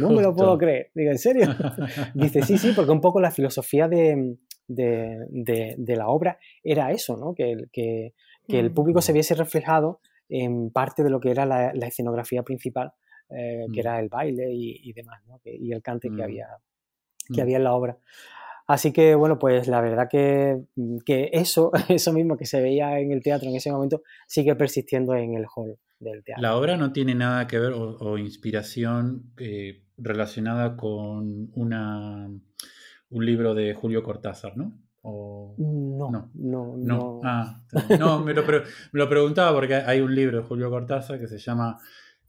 No 0.00 0.10
me 0.10 0.22
lo 0.22 0.34
puedo 0.34 0.56
creer. 0.56 0.90
Digo, 0.94 1.10
¿en 1.10 1.18
serio? 1.18 1.46
Dice, 2.14 2.42
sí, 2.42 2.56
sí, 2.58 2.72
porque 2.74 2.90
un 2.90 3.00
poco 3.00 3.20
la 3.20 3.30
filosofía 3.30 3.88
de, 3.88 4.38
de, 4.66 5.96
la 5.96 6.08
obra 6.08 6.38
era 6.62 6.90
eso, 6.90 7.16
¿no? 7.16 7.34
que, 7.34 7.64
que, 7.72 8.14
que 8.48 8.58
el 8.58 8.72
público 8.72 9.00
se 9.00 9.12
mm. 9.12 9.14
viese 9.14 9.34
reflejado 9.34 10.00
en 10.28 10.70
parte 10.70 11.02
de 11.02 11.10
lo 11.10 11.20
que 11.20 11.30
era 11.30 11.46
la, 11.46 11.70
escenografía 11.86 12.42
principal, 12.42 12.92
eh, 13.30 13.66
que 13.72 13.78
mm. 13.78 13.86
era 13.86 14.00
el 14.00 14.08
baile 14.08 14.48
y, 14.50 14.92
demás, 14.92 15.22
¿no? 15.26 15.40
y 15.44 15.72
el 15.72 15.82
cante 15.82 16.08
que, 16.08 16.16
mm. 16.16 16.22
había, 16.22 16.48
que 17.32 17.42
había 17.42 17.58
en 17.58 17.64
la 17.64 17.74
obra. 17.74 17.98
Así 18.66 18.92
que, 18.92 19.14
bueno, 19.14 19.38
pues 19.38 19.68
la 19.68 19.80
verdad 19.80 20.08
que, 20.10 20.60
que, 21.04 21.30
eso, 21.32 21.70
eso 21.88 22.12
mismo 22.12 22.36
que 22.36 22.46
se 22.46 22.60
veía 22.60 22.98
en 22.98 23.12
el 23.12 23.22
teatro 23.22 23.48
en 23.48 23.56
ese 23.56 23.70
momento, 23.70 24.02
sigue 24.26 24.56
persistiendo 24.56 25.14
en 25.14 25.34
el 25.34 25.46
hall 25.54 25.78
del 25.98 26.24
teatro. 26.24 26.42
La 26.42 26.56
obra 26.56 26.76
no 26.76 26.92
tiene 26.92 27.14
nada 27.14 27.46
que 27.46 27.58
ver 27.58 27.72
o, 27.74 28.18
inspiración 28.18 29.32
eh, 29.38 29.84
relacionada 29.96 30.76
con 30.76 31.50
una 31.54 32.28
un 33.08 33.24
libro 33.24 33.54
de 33.54 33.74
Julio 33.74 34.02
Cortázar, 34.02 34.56
¿no? 34.56 34.78
no, 35.04 36.10
no, 36.10 36.30
no, 36.34 36.76
no. 36.76 37.20
Ah, 37.22 37.62
no 37.98 38.24
me, 38.24 38.34
lo 38.34 38.42
me, 38.44 38.62
lo 38.92 39.08
preguntaba 39.08 39.54
porque 39.54 39.76
hay 39.76 40.00
un 40.00 40.14
libro 40.14 40.38
de 40.38 40.44
Julio 40.44 40.68
Cortázar 40.68 41.20
que 41.20 41.28
se 41.28 41.38
llama 41.38 41.78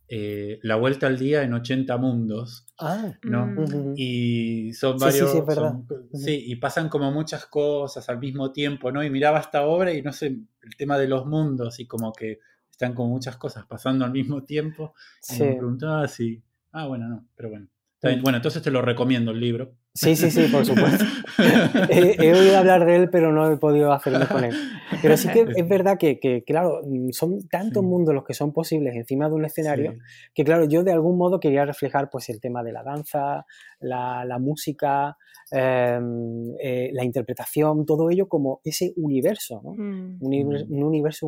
eh, 0.08 0.60
La 0.62 0.76
Vuelta 0.76 1.08
al 1.08 1.18
Día 1.18 1.44
en 1.44 1.54
80 1.54 1.98
Mundos. 1.98 2.68
Ah, 2.80 3.14
¿no? 3.24 3.48
Mm. 3.48 3.94
Y 3.96 4.74
son 4.74 4.98
varios. 4.98 5.32
Sí, 5.32 5.40
sí, 5.48 6.24
sí, 6.24 6.44
y 6.48 6.56
pasan 6.58 6.88
como 6.90 7.12
muchas 7.12 7.48
cosas 7.48 8.08
al 8.10 8.20
mismo 8.20 8.52
tiempo, 8.52 8.92
¿no? 8.92 9.04
Y 9.04 9.10
miraba 9.10 9.40
esta 9.40 9.66
obra 9.66 9.92
y 9.92 10.02
no 10.02 10.14
sé, 10.14 10.28
el 10.28 10.78
tema 10.78 10.98
de 10.98 11.08
los 11.08 11.26
mundos 11.26 11.80
y 11.80 11.88
como 11.88 12.14
que 12.14 12.40
están 12.78 12.94
como 12.94 13.10
muchas 13.10 13.38
cosas 13.38 13.66
pasando 13.66 14.06
al 14.06 14.12
mismo 14.12 14.44
tiempo. 14.44 14.94
Y 15.36 15.42
me 15.42 15.54
preguntaba 15.54 16.08
si. 16.08 16.44
Ah, 16.72 16.86
bueno, 16.86 17.08
no, 17.08 17.28
pero 17.36 17.50
bueno. 17.50 17.68
Bueno, 18.02 18.38
entonces 18.38 18.62
te 18.62 18.70
lo 18.70 18.82
recomiendo 18.82 19.32
el 19.32 19.40
libro. 19.40 19.74
Sí, 19.96 20.16
sí, 20.16 20.30
sí, 20.30 20.48
por 20.52 20.64
supuesto. 20.64 21.04
he, 21.90 22.32
oído 22.32 22.58
hablar 22.58 22.86
de 22.86 22.96
él, 22.96 23.10
pero 23.10 23.32
no 23.32 23.52
he 23.52 23.58
podido 23.58 23.92
hacerlo 23.92 24.28
con 24.28 24.44
él. 24.44 24.56
Pero 25.02 25.18
sí 25.18 25.28
que 25.30 25.42
es 25.56 25.68
verdad 25.68 25.98
que, 25.98 26.44
claro, 26.46 26.82
son 27.12 27.48
tantos 27.48 27.84
mundos 27.84 28.14
los 28.14 28.24
que 28.24 28.36
son 28.36 28.54
posibles 28.54 28.96
encima 28.96 29.28
de 29.28 29.34
un 29.34 29.46
escenario, 29.46 29.96
que 30.36 30.44
claro, 30.44 30.66
yo 30.66 30.84
de 30.84 30.92
algún 30.92 31.18
modo 31.18 31.40
quería 31.40 31.66
reflejar 31.66 32.12
pues 32.12 32.30
el 32.30 32.40
tema 32.40 32.64
de 32.64 32.72
la 32.72 32.84
danza, 32.84 33.48
la, 33.80 34.38
música, 34.40 35.18
em, 35.50 36.54
eh, 36.62 36.92
la 36.94 37.04
interpretación, 37.04 37.88
todo 37.88 38.12
ello 38.12 38.28
como 38.30 38.62
ese 38.64 38.94
universo, 38.98 39.62
¿no? 39.64 39.74
Mm. 39.74 40.18
Un, 40.22 40.84
universo 40.84 41.28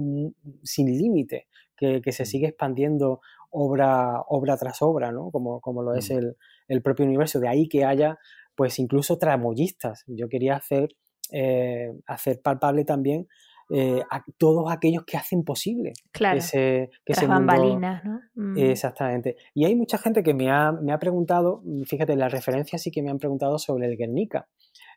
sin 0.62 0.96
límite, 0.96 1.48
que, 1.76 2.12
se 2.12 2.26
sigue 2.26 2.50
expandiendo 2.50 3.22
obra, 3.50 4.22
obra 4.28 4.58
tras 4.58 4.84
obra, 4.84 5.12
¿no? 5.12 5.32
Como, 5.32 5.60
como 5.60 5.82
lo 5.82 5.96
es 5.96 6.12
mm. 6.12 6.18
el, 6.18 6.36
el 6.70 6.82
propio 6.82 7.06
universo. 7.06 7.42
De 7.42 7.50
ahí 7.50 7.68
que 7.68 7.84
haya 7.84 8.18
pues 8.56 8.80
incluso 8.80 9.18
tramoyistas. 9.18 10.04
Yo 10.08 10.28
quería 10.28 10.56
hacer, 10.56 10.90
eh, 11.32 11.92
hacer 12.08 12.42
palpable 12.42 12.86
también 12.86 13.28
eh, 13.72 14.02
a 14.10 14.24
todos 14.40 14.72
aquellos 14.72 15.04
que 15.06 15.16
hacen 15.16 15.44
posible 15.44 15.94
claro, 16.12 16.40
que 16.40 17.14
se 17.14 17.28
bambalinas, 17.28 18.04
¿no? 18.04 18.20
Mm. 18.34 18.58
Exactamente. 18.58 19.36
Y 19.54 19.66
hay 19.66 19.76
mucha 19.76 20.00
gente 20.00 20.24
que 20.24 20.34
me 20.34 20.50
ha, 20.50 20.72
me 20.72 20.92
ha 20.92 20.98
preguntado, 20.98 21.62
fíjate, 21.86 22.16
la 22.16 22.30
referencia 22.30 22.80
sí 22.80 22.90
que 22.90 23.04
me 23.04 23.12
han 23.12 23.20
preguntado 23.20 23.60
sobre 23.60 23.86
el 23.86 23.96
Guernica. 23.96 24.48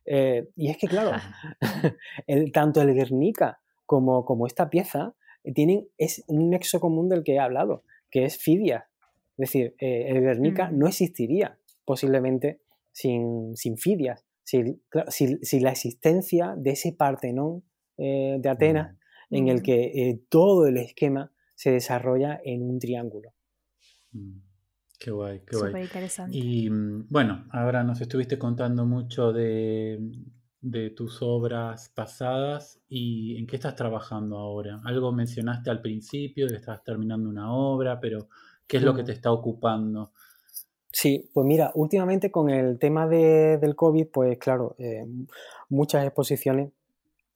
Eh, 0.07 0.49
y 0.57 0.71
es 0.71 0.79
que, 0.79 0.89
claro, 0.89 1.13
el, 2.27 2.51
tanto 2.51 2.81
el 2.81 2.95
Guernica 2.95 3.61
como, 3.85 4.25
como 4.25 4.47
esta 4.47 4.71
pieza 4.71 5.15
tienen 5.55 5.87
es 5.99 6.25
un 6.29 6.49
nexo 6.49 6.81
común 6.81 7.11
del 7.11 7.25
que 7.25 7.35
he 7.35 7.41
hablado, 7.41 7.85
que 8.11 8.25
es 8.25 8.39
Fidia. 8.39 8.89
Es 9.37 9.51
decir, 9.51 9.75
eh, 9.81 10.07
el 10.09 10.23
Guernica 10.23 10.71
mm. 10.71 10.79
no 10.79 10.89
existiría 10.89 11.59
posiblemente 11.85 12.61
sin, 12.93 13.57
sin 13.57 13.77
Fidias. 13.77 14.25
Si, 14.45 14.81
si, 15.09 15.61
la 15.61 15.71
existencia 15.71 16.55
de 16.57 16.73
ese 16.73 16.93
Partenón 16.93 17.63
eh, 17.97 18.39
de 18.41 18.49
Atenas, 18.49 18.97
mm. 19.31 19.35
en 19.37 19.49
el 19.49 19.59
mm. 19.59 19.63
que 19.63 19.85
eh, 19.85 20.23
todo 20.29 20.67
el 20.67 20.77
esquema 20.77 21.33
se 21.55 21.71
desarrolla 21.71 22.41
en 22.45 22.63
un 22.63 22.79
triángulo. 22.79 23.33
Qué 24.99 25.11
guay, 25.11 25.43
qué 25.47 25.57
guay. 25.57 25.89
Y 26.31 26.69
bueno, 26.69 27.47
ahora 27.51 27.83
nos 27.85 28.01
estuviste 28.01 28.39
contando 28.39 28.85
mucho 28.85 29.33
de, 29.33 29.99
de 30.61 30.91
tus 30.91 31.23
obras 31.23 31.91
pasadas 31.95 32.81
y 32.89 33.37
en 33.37 33.47
qué 33.47 33.57
estás 33.57 33.75
trabajando 33.75 34.39
ahora. 34.39 34.81
Algo 34.85 35.13
mencionaste 35.13 35.71
al 35.71 35.83
principio, 35.83 36.47
que 36.47 36.55
estás 36.55 36.83
terminando 36.85 37.29
una 37.29 37.53
obra, 37.53 38.01
pero 38.01 38.29
¿qué 38.67 38.77
es 38.77 38.83
lo 38.83 38.95
que 38.95 39.03
mm. 39.03 39.07
te 39.07 39.13
está 39.13 39.33
ocupando? 39.33 40.13
Sí, 40.93 41.31
pues 41.33 41.47
mira, 41.47 41.73
últimamente 41.75 42.31
con 42.31 42.51
el 42.51 42.79
tema 42.79 43.09
del 43.09 43.75
COVID, 43.75 44.09
pues 44.13 44.39
claro, 44.39 44.77
eh, 44.79 45.05
muchas 45.71 46.05
exposiciones 46.05 46.71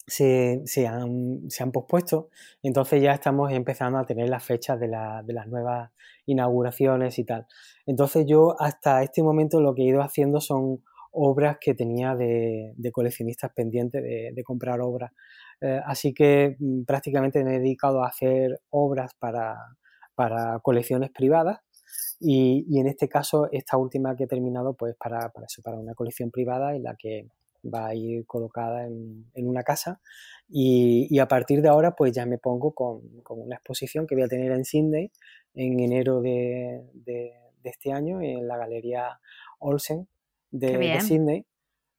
se, 0.07 0.63
han, 0.87 1.51
se, 1.51 1.63
han, 1.63 1.73
pospuesto, 1.73 2.29
entonces 2.63 3.03
ya 3.03 3.13
estamos 3.13 3.51
empezando 3.53 3.99
a 3.99 4.07
tener 4.07 4.29
las 4.29 4.45
fechas 4.45 4.79
de, 4.79 4.87
de, 4.87 5.33
las 5.33 5.49
nuevas 5.49 5.91
inauguraciones 6.27 7.19
y 7.19 7.25
tal. 7.25 7.47
Entonces 7.87 8.27
yo 8.27 8.55
hasta 8.61 9.03
este 9.03 9.23
momento 9.23 9.61
lo 9.61 9.75
que 9.75 9.83
he 9.83 9.87
ido 9.87 10.03
haciendo 10.03 10.41
son 10.41 10.83
obras 11.19 11.57
que 11.61 11.75
tenía 11.75 12.15
de, 12.15 12.75
coleccionistas 12.93 13.51
pendientes 13.55 14.03
de, 14.03 14.45
comprar 14.45 14.81
obras. 14.81 15.13
Eh, 15.61 15.81
así 15.87 16.13
que 16.13 16.57
mm, 16.59 16.85
prácticamente 16.85 17.43
me 17.43 17.57
he 17.57 17.59
dedicado 17.59 18.05
a 18.05 18.09
hacer 18.09 18.61
obras 18.71 19.15
para, 19.19 19.57
colecciones 20.63 21.11
privadas 21.11 21.59
y, 22.19 22.79
en 22.79 22.87
este 22.87 23.09
caso 23.09 23.49
esta 23.53 23.77
última 23.77 24.17
que 24.17 24.25
he 24.25 24.27
terminado 24.27 24.75
pues 24.75 24.95
para, 24.97 25.33
eso, 25.47 25.63
para 25.63 25.79
una 25.79 25.95
colección 25.95 26.31
privada 26.31 26.75
en 26.75 26.83
la 26.83 26.97
que 26.97 27.29
va 27.65 27.89
a 27.89 27.95
ir 27.95 28.27
colocada 28.27 28.87
en, 28.87 29.27
una 29.35 29.63
casa. 29.63 30.01
Y, 30.49 31.19
a 31.19 31.29
partir 31.29 31.63
de 31.63 31.69
ahora 31.69 31.95
pues 31.95 32.13
ya 32.13 32.27
me 32.27 32.39
pongo 32.39 32.73
con, 32.73 33.03
una 33.31 33.57
exposición 33.57 34.07
que 34.07 34.15
voy 34.15 34.25
a 34.25 34.29
tener 34.29 34.53
en 34.53 34.65
Sydney 34.65 35.11
en 35.55 35.81
enero 35.81 36.21
de, 36.21 36.85
de 37.67 37.71
este 37.71 37.93
año 37.93 38.21
en 38.21 38.47
la 38.47 38.57
galería 38.57 39.21
Olsen 39.59 40.09
de, 40.51 41.01
Sydney. 41.01 41.45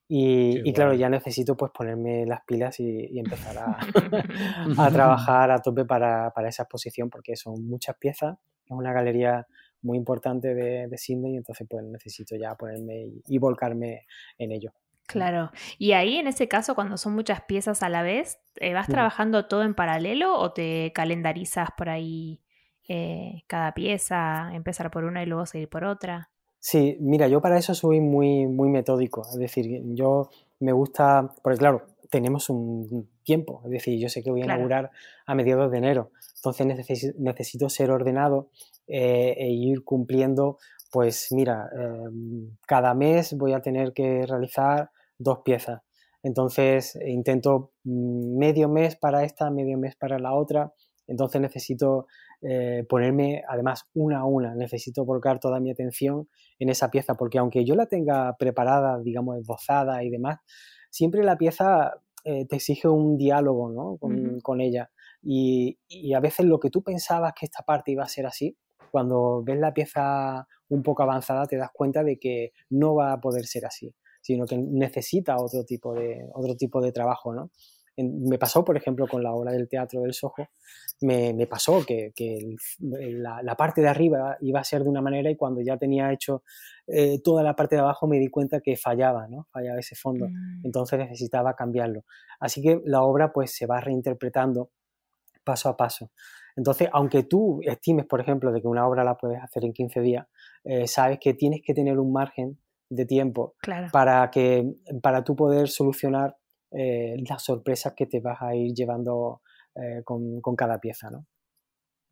Y, 0.10 0.72
claro, 0.72 0.94
ya 0.94 1.10
necesito 1.10 1.58
pues 1.58 1.72
ponerme 1.74 2.26
las 2.26 2.42
pilas 2.46 2.80
y, 2.80 3.20
empezar 3.20 3.58
a, 3.58 3.78
a, 4.86 4.92
trabajar 4.92 5.52
a 5.52 5.62
tope 5.62 5.84
para, 5.84 6.32
esa 6.48 6.64
exposición 6.64 7.10
porque 7.10 7.36
son 7.36 7.68
muchas 7.68 7.98
piezas, 7.98 8.38
es 8.66 8.72
una 8.72 8.94
galería 8.94 9.46
muy 9.82 9.98
importante 9.98 10.54
de, 10.54 10.88
de 10.88 10.98
Sydney, 10.98 11.38
entonces 11.38 11.68
pues 11.70 11.84
necesito 11.84 12.36
ya 12.36 12.56
ponerme 12.56 13.08
y, 13.28 13.38
volcarme 13.38 14.06
en 14.38 14.52
ello. 14.52 14.74
Claro, 15.06 15.52
y 15.78 15.94
ahí 15.94 16.18
en 16.18 16.28
ese 16.28 16.50
caso 16.50 16.76
cuando 16.76 16.98
son 16.98 17.14
muchas 17.14 17.42
piezas 17.42 17.82
a 17.82 17.90
la 17.90 18.02
vez, 18.02 18.40
eh, 18.58 18.74
¿vas 18.74 18.88
trabajando 18.88 19.46
todo 19.48 19.64
en 19.64 19.74
paralelo 19.74 20.38
o 20.38 20.52
te 20.52 20.92
calendarizas 20.94 21.70
por 21.78 21.88
ahí 21.88 22.42
eh, 22.90 23.44
cada 23.48 23.74
pieza, 23.74 24.50
empezar 24.54 24.92
por 24.92 25.06
una 25.06 25.24
y 25.24 25.26
luego 25.26 25.46
seguir 25.46 25.70
por 25.70 25.86
otra? 25.86 26.30
Sí, 26.60 26.98
mira, 27.00 27.30
yo 27.30 27.40
para 27.40 27.58
eso 27.58 27.74
soy 27.74 28.02
muy, 28.02 28.48
muy 28.48 28.68
metódico. 28.70 29.22
Es 29.22 29.38
decir, 29.38 29.82
yo 29.94 30.30
me 30.60 30.74
gusta, 30.74 31.34
porque 31.42 31.60
claro, 31.60 31.86
tenemos 32.10 32.50
un 32.50 33.08
tiempo. 33.24 33.62
Es 33.66 33.72
decir, 33.72 34.00
yo 34.00 34.10
sé 34.10 34.24
que 34.24 34.32
voy 34.32 34.42
a 34.42 34.46
inaugurar 34.46 34.92
a 35.26 35.36
mediados 35.36 35.72
de 35.72 35.78
enero. 35.78 36.12
Entonces 36.50 37.14
necesito, 37.18 37.70
ser 37.70 37.92
ordenado 37.92 38.50
eh, 38.88 39.36
e 39.38 39.50
ir 39.50 39.84
cumpliendo, 39.84 40.58
pues 40.92 41.28
mira, 41.32 41.70
em, 41.74 42.56
cada 42.66 42.94
mes 42.94 43.36
voy 43.38 43.54
a 43.54 43.62
tener 43.62 43.94
que 43.94 44.26
realizar 44.26 44.92
dos 45.18 45.40
piezas. 45.44 45.82
Entonces 46.24 46.98
intento 47.06 47.72
mm, 47.84 48.38
medio 48.38 48.70
mes 48.70 48.96
para 48.96 49.24
esta, 49.24 49.50
medio 49.52 49.78
mes 49.78 49.96
para 49.96 50.20
la 50.20 50.34
otra. 50.34 50.74
Entonces 51.08 51.42
necesito 51.42 52.08
eh, 52.42 52.86
ponerme 52.88 53.44
además 53.48 53.90
una 53.94 54.20
a 54.20 54.26
una, 54.26 54.56
necesito 54.56 55.06
volcar 55.06 55.40
toda 55.40 55.60
mi 55.60 55.72
atención 55.72 56.30
en 56.60 56.70
esa 56.70 56.90
pieza, 56.92 57.16
porque 57.16 57.40
aunque 57.40 57.66
yo 57.66 57.76
la 57.76 57.88
tenga 57.88 58.36
preparada, 58.38 59.00
digamos, 59.02 59.38
esbozada 59.38 60.04
y 60.04 60.10
demás, 60.10 60.40
siempre 60.92 61.24
la 61.24 61.38
pieza 61.38 61.94
eh, 62.30 62.46
te 62.46 62.58
exige 62.58 62.90
un 62.90 63.18
diálogo 63.18 63.70
¿no? 63.72 63.98
con, 64.44 64.60
ella. 64.62 64.92
Y, 65.30 66.14
a 66.14 66.22
veces 66.22 66.46
lo 66.46 66.58
que 66.58 66.70
tú 66.70 66.82
pensabas 66.82 67.34
que 67.38 67.46
esta 67.46 67.62
parte 67.64 67.92
iba 67.92 68.04
a 68.04 68.08
ser 68.08 68.26
así, 68.26 68.58
cuando 68.92 69.44
ves 69.44 69.60
la 69.60 69.74
pieza 69.74 70.48
un 70.70 70.82
poco 70.84 71.04
avanzada 71.04 71.46
te 71.46 71.58
das 71.58 71.70
cuenta 71.74 72.02
de 72.02 72.18
que 72.18 72.54
no 72.70 72.96
va 72.96 73.12
a 73.12 73.20
poder 73.20 73.46
ser 73.46 73.66
así, 73.66 73.94
sino 74.22 74.46
que 74.46 74.58
necesita 74.58 75.36
otro 75.38 75.66
tipo 75.66 75.94
de, 75.94 76.26
otro 76.34 76.56
tipo 76.56 76.80
de 76.82 76.94
trabajo, 76.94 77.34
¿no? 77.34 77.52
me 77.98 78.38
pasó, 78.38 78.64
por 78.64 78.78
ejemplo, 78.78 79.08
con 79.08 79.24
la 79.24 79.34
obra 79.34 79.52
del 79.52 79.68
teatro 79.68 80.02
del 80.02 80.14
Soho, 80.14 80.48
me, 81.02 81.48
pasó 81.48 81.84
que, 81.86 82.14
la, 82.80 83.56
parte 83.58 83.82
de 83.82 83.88
arriba 83.88 84.38
iba 84.42 84.60
a 84.60 84.64
ser 84.64 84.84
de 84.84 84.90
una 84.90 85.02
manera 85.02 85.32
y 85.32 85.36
cuando 85.36 85.62
ya 85.62 85.78
tenía 85.78 86.14
hecho 86.14 86.44
eh, 86.86 87.20
toda 87.24 87.42
la 87.42 87.56
parte 87.56 87.76
de 87.76 87.82
abajo 87.82 88.08
me 88.08 88.20
di 88.20 88.30
cuenta 88.30 88.62
que 88.62 88.78
fallaba, 88.78 89.28
¿no? 89.28 89.48
Fallaba 89.52 89.80
ese 89.80 89.96
fondo. 89.96 90.28
Mm. 90.30 90.62
Entonces 90.64 91.00
necesitaba 91.00 91.56
cambiarlo. 91.56 92.06
Así 92.40 92.62
que 92.62 92.80
la 92.86 93.02
obra 93.02 93.34
pues 93.34 93.56
se 93.56 93.66
va 93.66 93.82
reinterpretando 93.82 94.70
paso 95.48 95.70
a 95.70 95.78
paso. 95.78 96.12
Entonces, 96.58 96.90
aunque 96.92 97.24
tú 97.24 97.62
estimes, 97.64 98.06
por 98.06 98.20
ejemplo, 98.20 98.52
de 98.52 98.62
que 98.62 98.68
una 98.68 98.86
obra 98.86 99.06
la 99.06 99.16
puedes 99.16 99.42
hacer 99.42 99.64
en 99.64 99.72
15 99.72 100.02
días, 100.02 100.28
eh, 100.66 100.88
sabes 100.88 101.20
que 101.22 101.34
tienes 101.34 101.62
que 101.64 101.74
tener 101.74 101.98
un 102.00 102.12
margen 102.12 102.60
de 102.90 103.06
tiempo 103.06 103.56
para 103.92 104.30
que 104.30 104.66
para 105.02 105.24
tú 105.24 105.36
poder 105.36 105.70
solucionar 105.70 106.36
eh, 106.72 107.16
las 107.30 107.44
sorpresas 107.44 107.94
que 107.96 108.08
te 108.08 108.20
vas 108.20 108.42
a 108.42 108.56
ir 108.56 108.74
llevando 108.74 109.42
eh, 109.76 110.02
con, 110.04 110.42
cada 110.58 110.80
pieza, 110.80 111.10
¿no? 111.10 111.26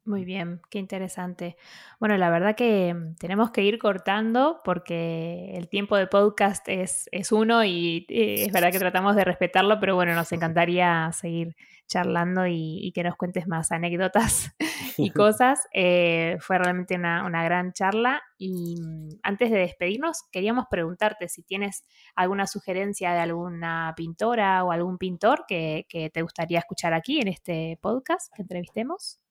Muy 0.05 0.23
bien, 0.23 0.61
qué 0.69 0.77
interesante. 0.77 1.57
Bueno, 1.99 2.15
la 2.17 2.29
verdad 2.29 2.55
que 2.55 2.93
mm, 2.93 3.15
tenemos 3.15 3.49
que 3.49 3.63
ir 3.63 3.79
cortando 3.79 4.61
porque 4.63 5.53
el 5.55 5.67
tiempo 5.67 5.97
de 5.97 6.05
podcast 6.05 6.69
es, 6.69 7.09
es 7.11 7.31
uno 7.31 7.65
y 7.65 8.05
es 8.07 8.51
verdad 8.51 8.71
que 8.71 8.77
tratamos 8.77 9.15
de 9.15 9.25
respetarlo, 9.25 9.79
pero 9.79 9.95
bueno, 9.95 10.13
nos 10.13 10.31
encantaría 10.31 11.11
seguir 11.11 11.55
charlando 11.87 12.45
y, 12.47 12.91
que 12.93 13.03
nos 13.03 13.15
cuentes 13.15 13.47
más 13.47 13.71
anécdotas 13.71 14.55
y 14.97 15.09
cosas. 15.11 15.67
Eh, 15.73 16.37
fue 16.39 16.59
realmente 16.59 16.95
una, 16.95 17.43
gran 17.43 17.73
charla 17.73 18.21
y 18.37 18.75
mm, 18.79 19.09
antes 19.23 19.49
de 19.49 19.57
despedirnos 19.57 20.23
queríamos 20.31 20.65
preguntarte 20.69 21.29
si 21.29 21.41
tienes 21.41 21.83
alguna 22.15 22.45
sugerencia 22.45 23.11
de 23.13 23.21
alguna 23.21 23.91
pintora 23.97 24.63
o 24.63 24.71
algún 24.71 24.99
pintor 24.99 25.45
que, 25.47 25.87
te 26.13 26.21
gustaría 26.21 26.59
escuchar 26.59 26.93
aquí 26.93 27.19
en 27.21 27.27
este 27.27 27.79
podcast 27.81 28.31
que 28.35 28.43
entrevistemos. 28.43 29.24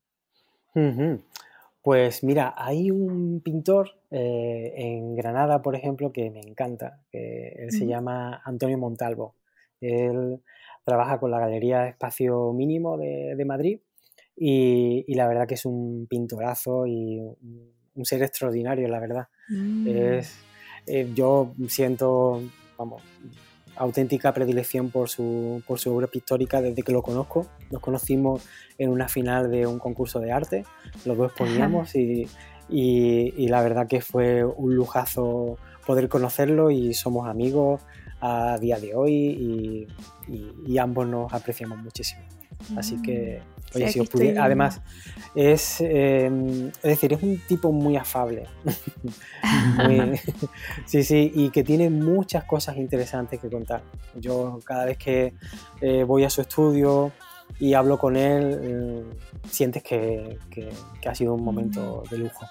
Pues 1.83 2.25
mira, 2.25 2.55
hay 2.57 2.91
un 2.91 3.41
pintor 3.45 3.91
eh, 4.11 4.73
en 4.77 5.15
Granada, 5.15 5.61
por 5.61 5.77
ejemplo, 5.77 6.13
que 6.13 6.31
me 6.31 6.41
encanta. 6.41 7.01
él 7.13 7.71
se 7.71 7.87
llama 7.87 8.41
Antonio 8.45 8.79
Montalvo. 8.79 9.35
Él 9.81 10.41
trabaja 10.85 11.19
con 11.19 11.31
la 11.31 11.41
Galería 11.41 11.89
Espacio 11.89 12.53
Mínimo 12.53 12.97
de, 12.99 13.43
Madrid 13.45 13.81
y, 14.37 15.15
la 15.15 15.27
verdad 15.27 15.47
que 15.47 15.55
es 15.55 15.65
un 15.65 16.07
pintorazo 16.09 16.87
y 16.87 17.19
un, 17.19 18.05
ser 18.05 18.23
extraordinario, 18.23 18.89
la 18.89 19.01
verdad. 19.01 19.29
Mm. 19.49 19.89
Es, 19.89 20.37
eh, 20.87 21.11
yo 21.15 21.55
siento, 21.69 22.43
vamos, 22.77 23.03
auténtica 23.77 24.33
predilección 24.33 24.91
por 24.91 25.09
su, 25.09 25.63
por 25.67 25.79
su 25.79 25.95
obra 25.95 26.07
pictórica 26.07 26.61
desde 26.61 26.83
que 26.83 26.93
lo 26.93 27.03
conozco. 27.03 27.47
Nos 27.71 27.81
conocimos 27.81 28.43
en 28.79 28.91
una 28.91 29.09
final 29.09 29.51
de 29.51 29.67
un 29.67 29.79
concurso 29.79 30.21
de 30.21 30.33
arte, 30.33 30.65
los 31.05 31.17
dos 31.17 31.33
poníamos 31.33 31.95
y, 31.95 32.29
y, 32.69 33.49
la 33.49 33.63
verdad 33.63 33.87
que 33.87 34.01
fue 34.01 34.45
un 34.45 34.75
lujazo 34.75 35.59
poder 35.87 36.09
conocerlo 36.09 36.71
y 36.71 36.95
somos 36.95 37.29
amigos 37.29 37.83
a 38.21 38.59
día 38.59 38.79
de 38.79 38.95
hoy 38.95 39.87
y, 40.67 40.79
ambos 40.79 41.07
nos 41.07 41.33
apreciamos 41.33 41.79
muchísimo. 41.79 42.23
Así 42.77 43.01
que, 43.03 43.41
mm. 43.41 43.54
Oye, 43.75 43.89
si 43.89 44.01
os 44.01 44.09
pudiera, 44.09 44.45
además, 44.45 44.81
es, 45.35 45.81
em, 45.81 46.69
es 46.69 46.83
decir, 46.83 47.13
es 47.13 47.23
un 47.23 47.39
tipo 47.39 47.73
muy 47.73 47.97
afable. 47.97 48.47
sí, 50.87 51.03
sí, 51.03 51.33
y 51.35 51.51
que 51.51 51.65
tiene 51.65 51.91
muchas 51.91 52.45
cosas 52.45 52.77
interesantes 52.77 53.41
que 53.41 53.51
contar. 53.51 53.83
Yo 54.15 54.61
cada 54.65 54.85
vez 54.87 54.99
que 54.99 55.35
eh, 55.81 56.05
voy 56.05 56.25
a 56.25 56.31
su 56.31 56.41
estudio 56.41 57.13
y 57.59 57.75
hablo 57.75 57.99
con 57.99 58.17
él, 58.17 59.05
mm, 59.05 59.49
sientes 59.49 59.83
que, 59.83 60.39
que, 60.51 61.09
ha 61.09 61.15
sido 61.15 61.35
un 61.35 61.45
momento 61.45 62.03
mm. 62.05 62.11
de 62.11 62.19
lujo. 62.19 62.47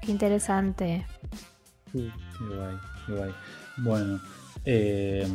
Qué 0.00 0.12
interesante. 0.12 1.06
Qué 1.92 2.10
guay, 2.40 2.76
qué 3.06 3.12
guay. 3.12 3.34
Bueno, 3.78 4.20
eh, 4.64 5.26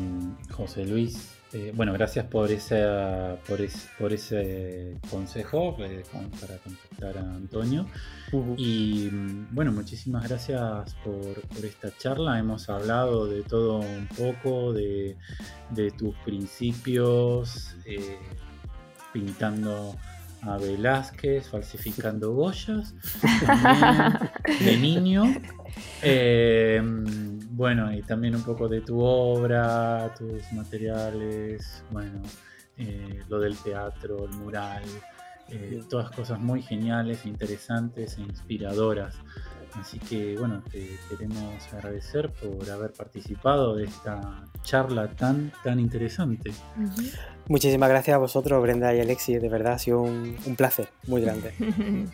José 0.51 0.85
Luis, 0.85 1.38
Eh, 1.51 1.73
bueno, 1.75 1.93
gracias 1.93 2.27
por, 2.27 2.51
esa, 2.51 3.37
por, 3.47 3.59
por 3.97 4.13
ese 4.13 4.99
consejo 5.09 5.75
eh, 5.79 6.03
para 6.39 6.57
contactar 6.57 7.17
a 7.17 7.21
Antonio. 7.21 7.87
Y 8.55 9.09
mm, 9.11 9.47
bueno, 9.51 9.71
muchísimas 9.71 10.27
gracias 10.27 10.95
por, 11.03 11.65
esta 11.65 11.89
charla. 11.97 12.37
Hemos 12.37 12.69
hablado 12.69 13.25
de 13.25 13.41
todo 13.41 13.79
un 13.79 14.07
poco, 14.07 14.73
de, 14.73 15.17
tus 15.97 16.15
principios, 16.17 17.75
eh, 17.85 18.19
pintando 19.11 19.95
a 20.41 20.57
Velázquez, 20.57 21.49
falsificando 21.49 22.33
Goyas, 22.33 22.95
de 24.59 24.77
niño. 24.77 25.23
Eh, 26.01 26.81
bueno, 27.51 27.93
y 27.93 28.01
también 28.03 28.35
un 28.35 28.43
poco 28.43 28.67
de 28.67 28.81
tu 28.81 28.99
obra, 29.01 30.13
tus 30.17 30.51
materiales, 30.53 31.83
bueno, 31.91 32.21
eh, 32.77 33.21
lo 33.27 33.39
del 33.39 33.57
teatro, 33.57 34.25
el 34.25 34.31
mural, 34.37 34.83
eh, 35.49 35.81
todas 35.89 36.11
cosas 36.11 36.39
muy 36.39 36.61
geniales, 36.61 37.25
interesantes 37.25 38.17
e 38.17 38.21
inspiradoras. 38.21 39.15
Así 39.75 39.99
que 39.99 40.35
bueno, 40.37 40.61
te 40.71 40.97
queremos 41.09 41.73
agradecer 41.73 42.29
por 42.29 42.69
haber 42.69 42.91
participado 42.93 43.75
de 43.75 43.85
esta 43.85 44.43
charla 44.63 45.07
tan, 45.07 45.51
tan 45.63 45.79
interesante. 45.79 46.51
Muchísimas 47.47 47.89
gracias 47.89 48.15
a 48.15 48.17
vosotros, 48.17 48.61
Brenda 48.61 48.93
y 48.93 49.01
Alexis. 49.01 49.41
De 49.41 49.49
verdad 49.49 49.73
ha 49.73 49.79
sido 49.79 50.01
un, 50.01 50.37
placer 50.57 50.89
muy 51.07 51.21
grande. 51.21 51.53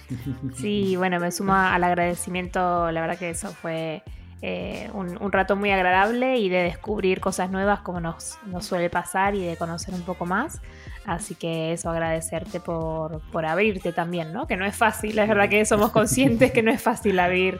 sí, 0.55 0.95
bueno, 0.95 1.19
me 1.19 1.31
sumo 1.31 1.53
al 1.53 1.83
agradecimiento. 1.83 2.91
La 2.91 3.01
verdad 3.01 3.17
que 3.17 3.31
eso 3.31 3.49
fue 3.49 4.03
eh, 4.41 4.89
un, 4.93 5.31
rato 5.31 5.55
muy 5.55 5.71
agradable 5.71 6.37
y 6.37 6.49
de 6.49 6.63
descubrir 6.63 7.19
cosas 7.19 7.49
nuevas 7.49 7.79
como 7.81 7.99
nos, 7.99 8.37
nos, 8.45 8.65
suele 8.65 8.89
pasar 8.89 9.35
y 9.35 9.43
de 9.43 9.57
conocer 9.57 9.93
un 9.93 10.03
poco 10.03 10.25
más. 10.25 10.61
Así 11.05 11.35
que 11.35 11.73
eso, 11.73 11.89
agradecerte 11.89 12.59
por, 12.59 13.21
por 13.31 13.45
abrirte 13.45 13.93
también, 13.93 14.33
¿no? 14.33 14.47
Que 14.47 14.57
no 14.57 14.65
es 14.65 14.75
fácil, 14.75 15.17
es 15.19 15.27
verdad 15.27 15.49
que 15.49 15.63
somos 15.65 15.91
conscientes 15.91 16.51
que 16.51 16.63
no 16.63 16.71
es 16.71 16.81
fácil 16.81 17.19
abrir 17.19 17.59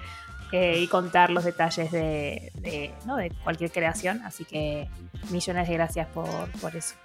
eh, 0.51 0.79
y 0.79 0.87
contar 0.87 1.29
los 1.29 1.43
detalles 1.43 1.91
de, 1.91 2.51
de, 2.55 2.93
¿no? 3.05 3.17
de, 3.17 3.31
cualquier 3.43 3.71
creación. 3.71 4.21
Así 4.23 4.45
que 4.45 4.87
millones 5.29 5.67
de 5.67 5.73
gracias 5.73 6.07
por, 6.07 6.49
por 6.61 6.75
eso. 6.75 6.95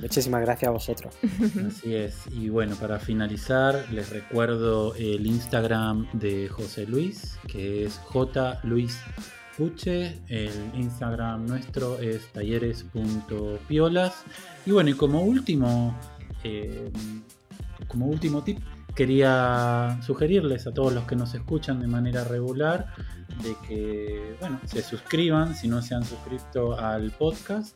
muchísimas 0.00 0.42
gracias 0.42 0.68
a 0.68 0.72
vosotros. 0.72 1.14
Así 1.68 1.94
es. 1.94 2.26
Y 2.32 2.48
bueno, 2.48 2.76
para 2.76 2.98
finalizar, 2.98 3.86
les 3.90 4.10
recuerdo 4.10 4.94
el 4.96 5.26
Instagram 5.26 6.08
de 6.12 6.48
José 6.48 6.86
Luis, 6.86 7.38
que 7.46 7.84
es 7.84 7.98
J. 7.98 8.60
Luis 8.64 9.00
Puche. 9.56 10.20
El 10.28 10.52
Instagram 10.74 11.46
nuestro 11.46 11.98
es 11.98 12.32
talleres.piolas. 12.32 14.24
Y 14.66 14.70
bueno, 14.70 14.90
y 14.90 14.94
como 14.94 15.22
último, 15.22 15.98
eh, 16.44 16.90
como 17.88 18.06
último 18.06 18.42
tip, 18.42 18.58
quería 18.94 19.98
sugerirles 20.02 20.66
a 20.66 20.74
todos 20.74 20.92
los 20.92 21.04
que 21.04 21.16
nos 21.16 21.34
escuchan 21.34 21.80
de 21.80 21.88
manera 21.88 22.24
regular 22.24 22.92
de 23.42 23.56
que 23.66 24.36
bueno 24.40 24.60
se 24.66 24.82
suscriban 24.82 25.54
si 25.54 25.66
no 25.66 25.80
se 25.80 25.94
han 25.94 26.04
suscrito 26.04 26.78
al 26.78 27.10
podcast 27.12 27.74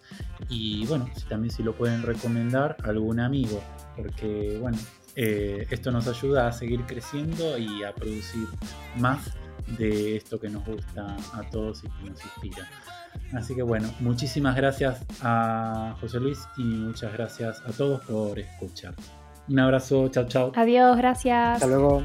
y 0.51 0.85
bueno 0.87 1.09
también 1.31 1.51
si 1.51 1.63
lo 1.63 1.75
pueden 1.75 2.03
recomendar 2.03 2.77
a 2.85 2.91
algún 2.91 3.21
amigo 3.21 3.63
porque 3.97 4.59
bueno 4.61 4.77
eh, 5.15 5.67
esto 5.71 5.91
nos 5.91 6.07
ayuda 6.09 6.49
a 6.49 6.53
seguir 6.53 6.83
creciendo 6.83 7.57
y 7.57 7.83
a 7.85 7.95
producir 7.95 8.47
más 8.99 9.31
de 9.79 10.17
esto 10.17 10.39
que 10.39 10.49
nos 10.49 10.65
gusta 10.65 11.17
a 11.33 11.43
todos 11.51 11.85
y 11.85 11.89
que 11.89 12.11
nos 12.11 12.25
inspira. 12.25 12.69
Así 13.35 13.55
que 13.55 13.63
bueno, 13.63 13.89
muchísimas 14.01 14.57
gracias 14.57 15.05
a 15.23 15.97
José 16.01 16.21
Luis 16.21 16.47
y 16.57 16.63
muchas 16.63 17.13
gracias 17.13 17.61
a 17.67 17.73
todos 17.73 18.05
por 18.05 18.39
escuchar. 18.39 18.95
Un 19.49 19.61
abrazo, 19.61 20.09
chao, 20.09 20.27
chao. 20.27 20.53
Adiós, 20.57 20.97
gracias. 20.97 21.55
Hasta 21.55 21.67
luego. 21.67 22.03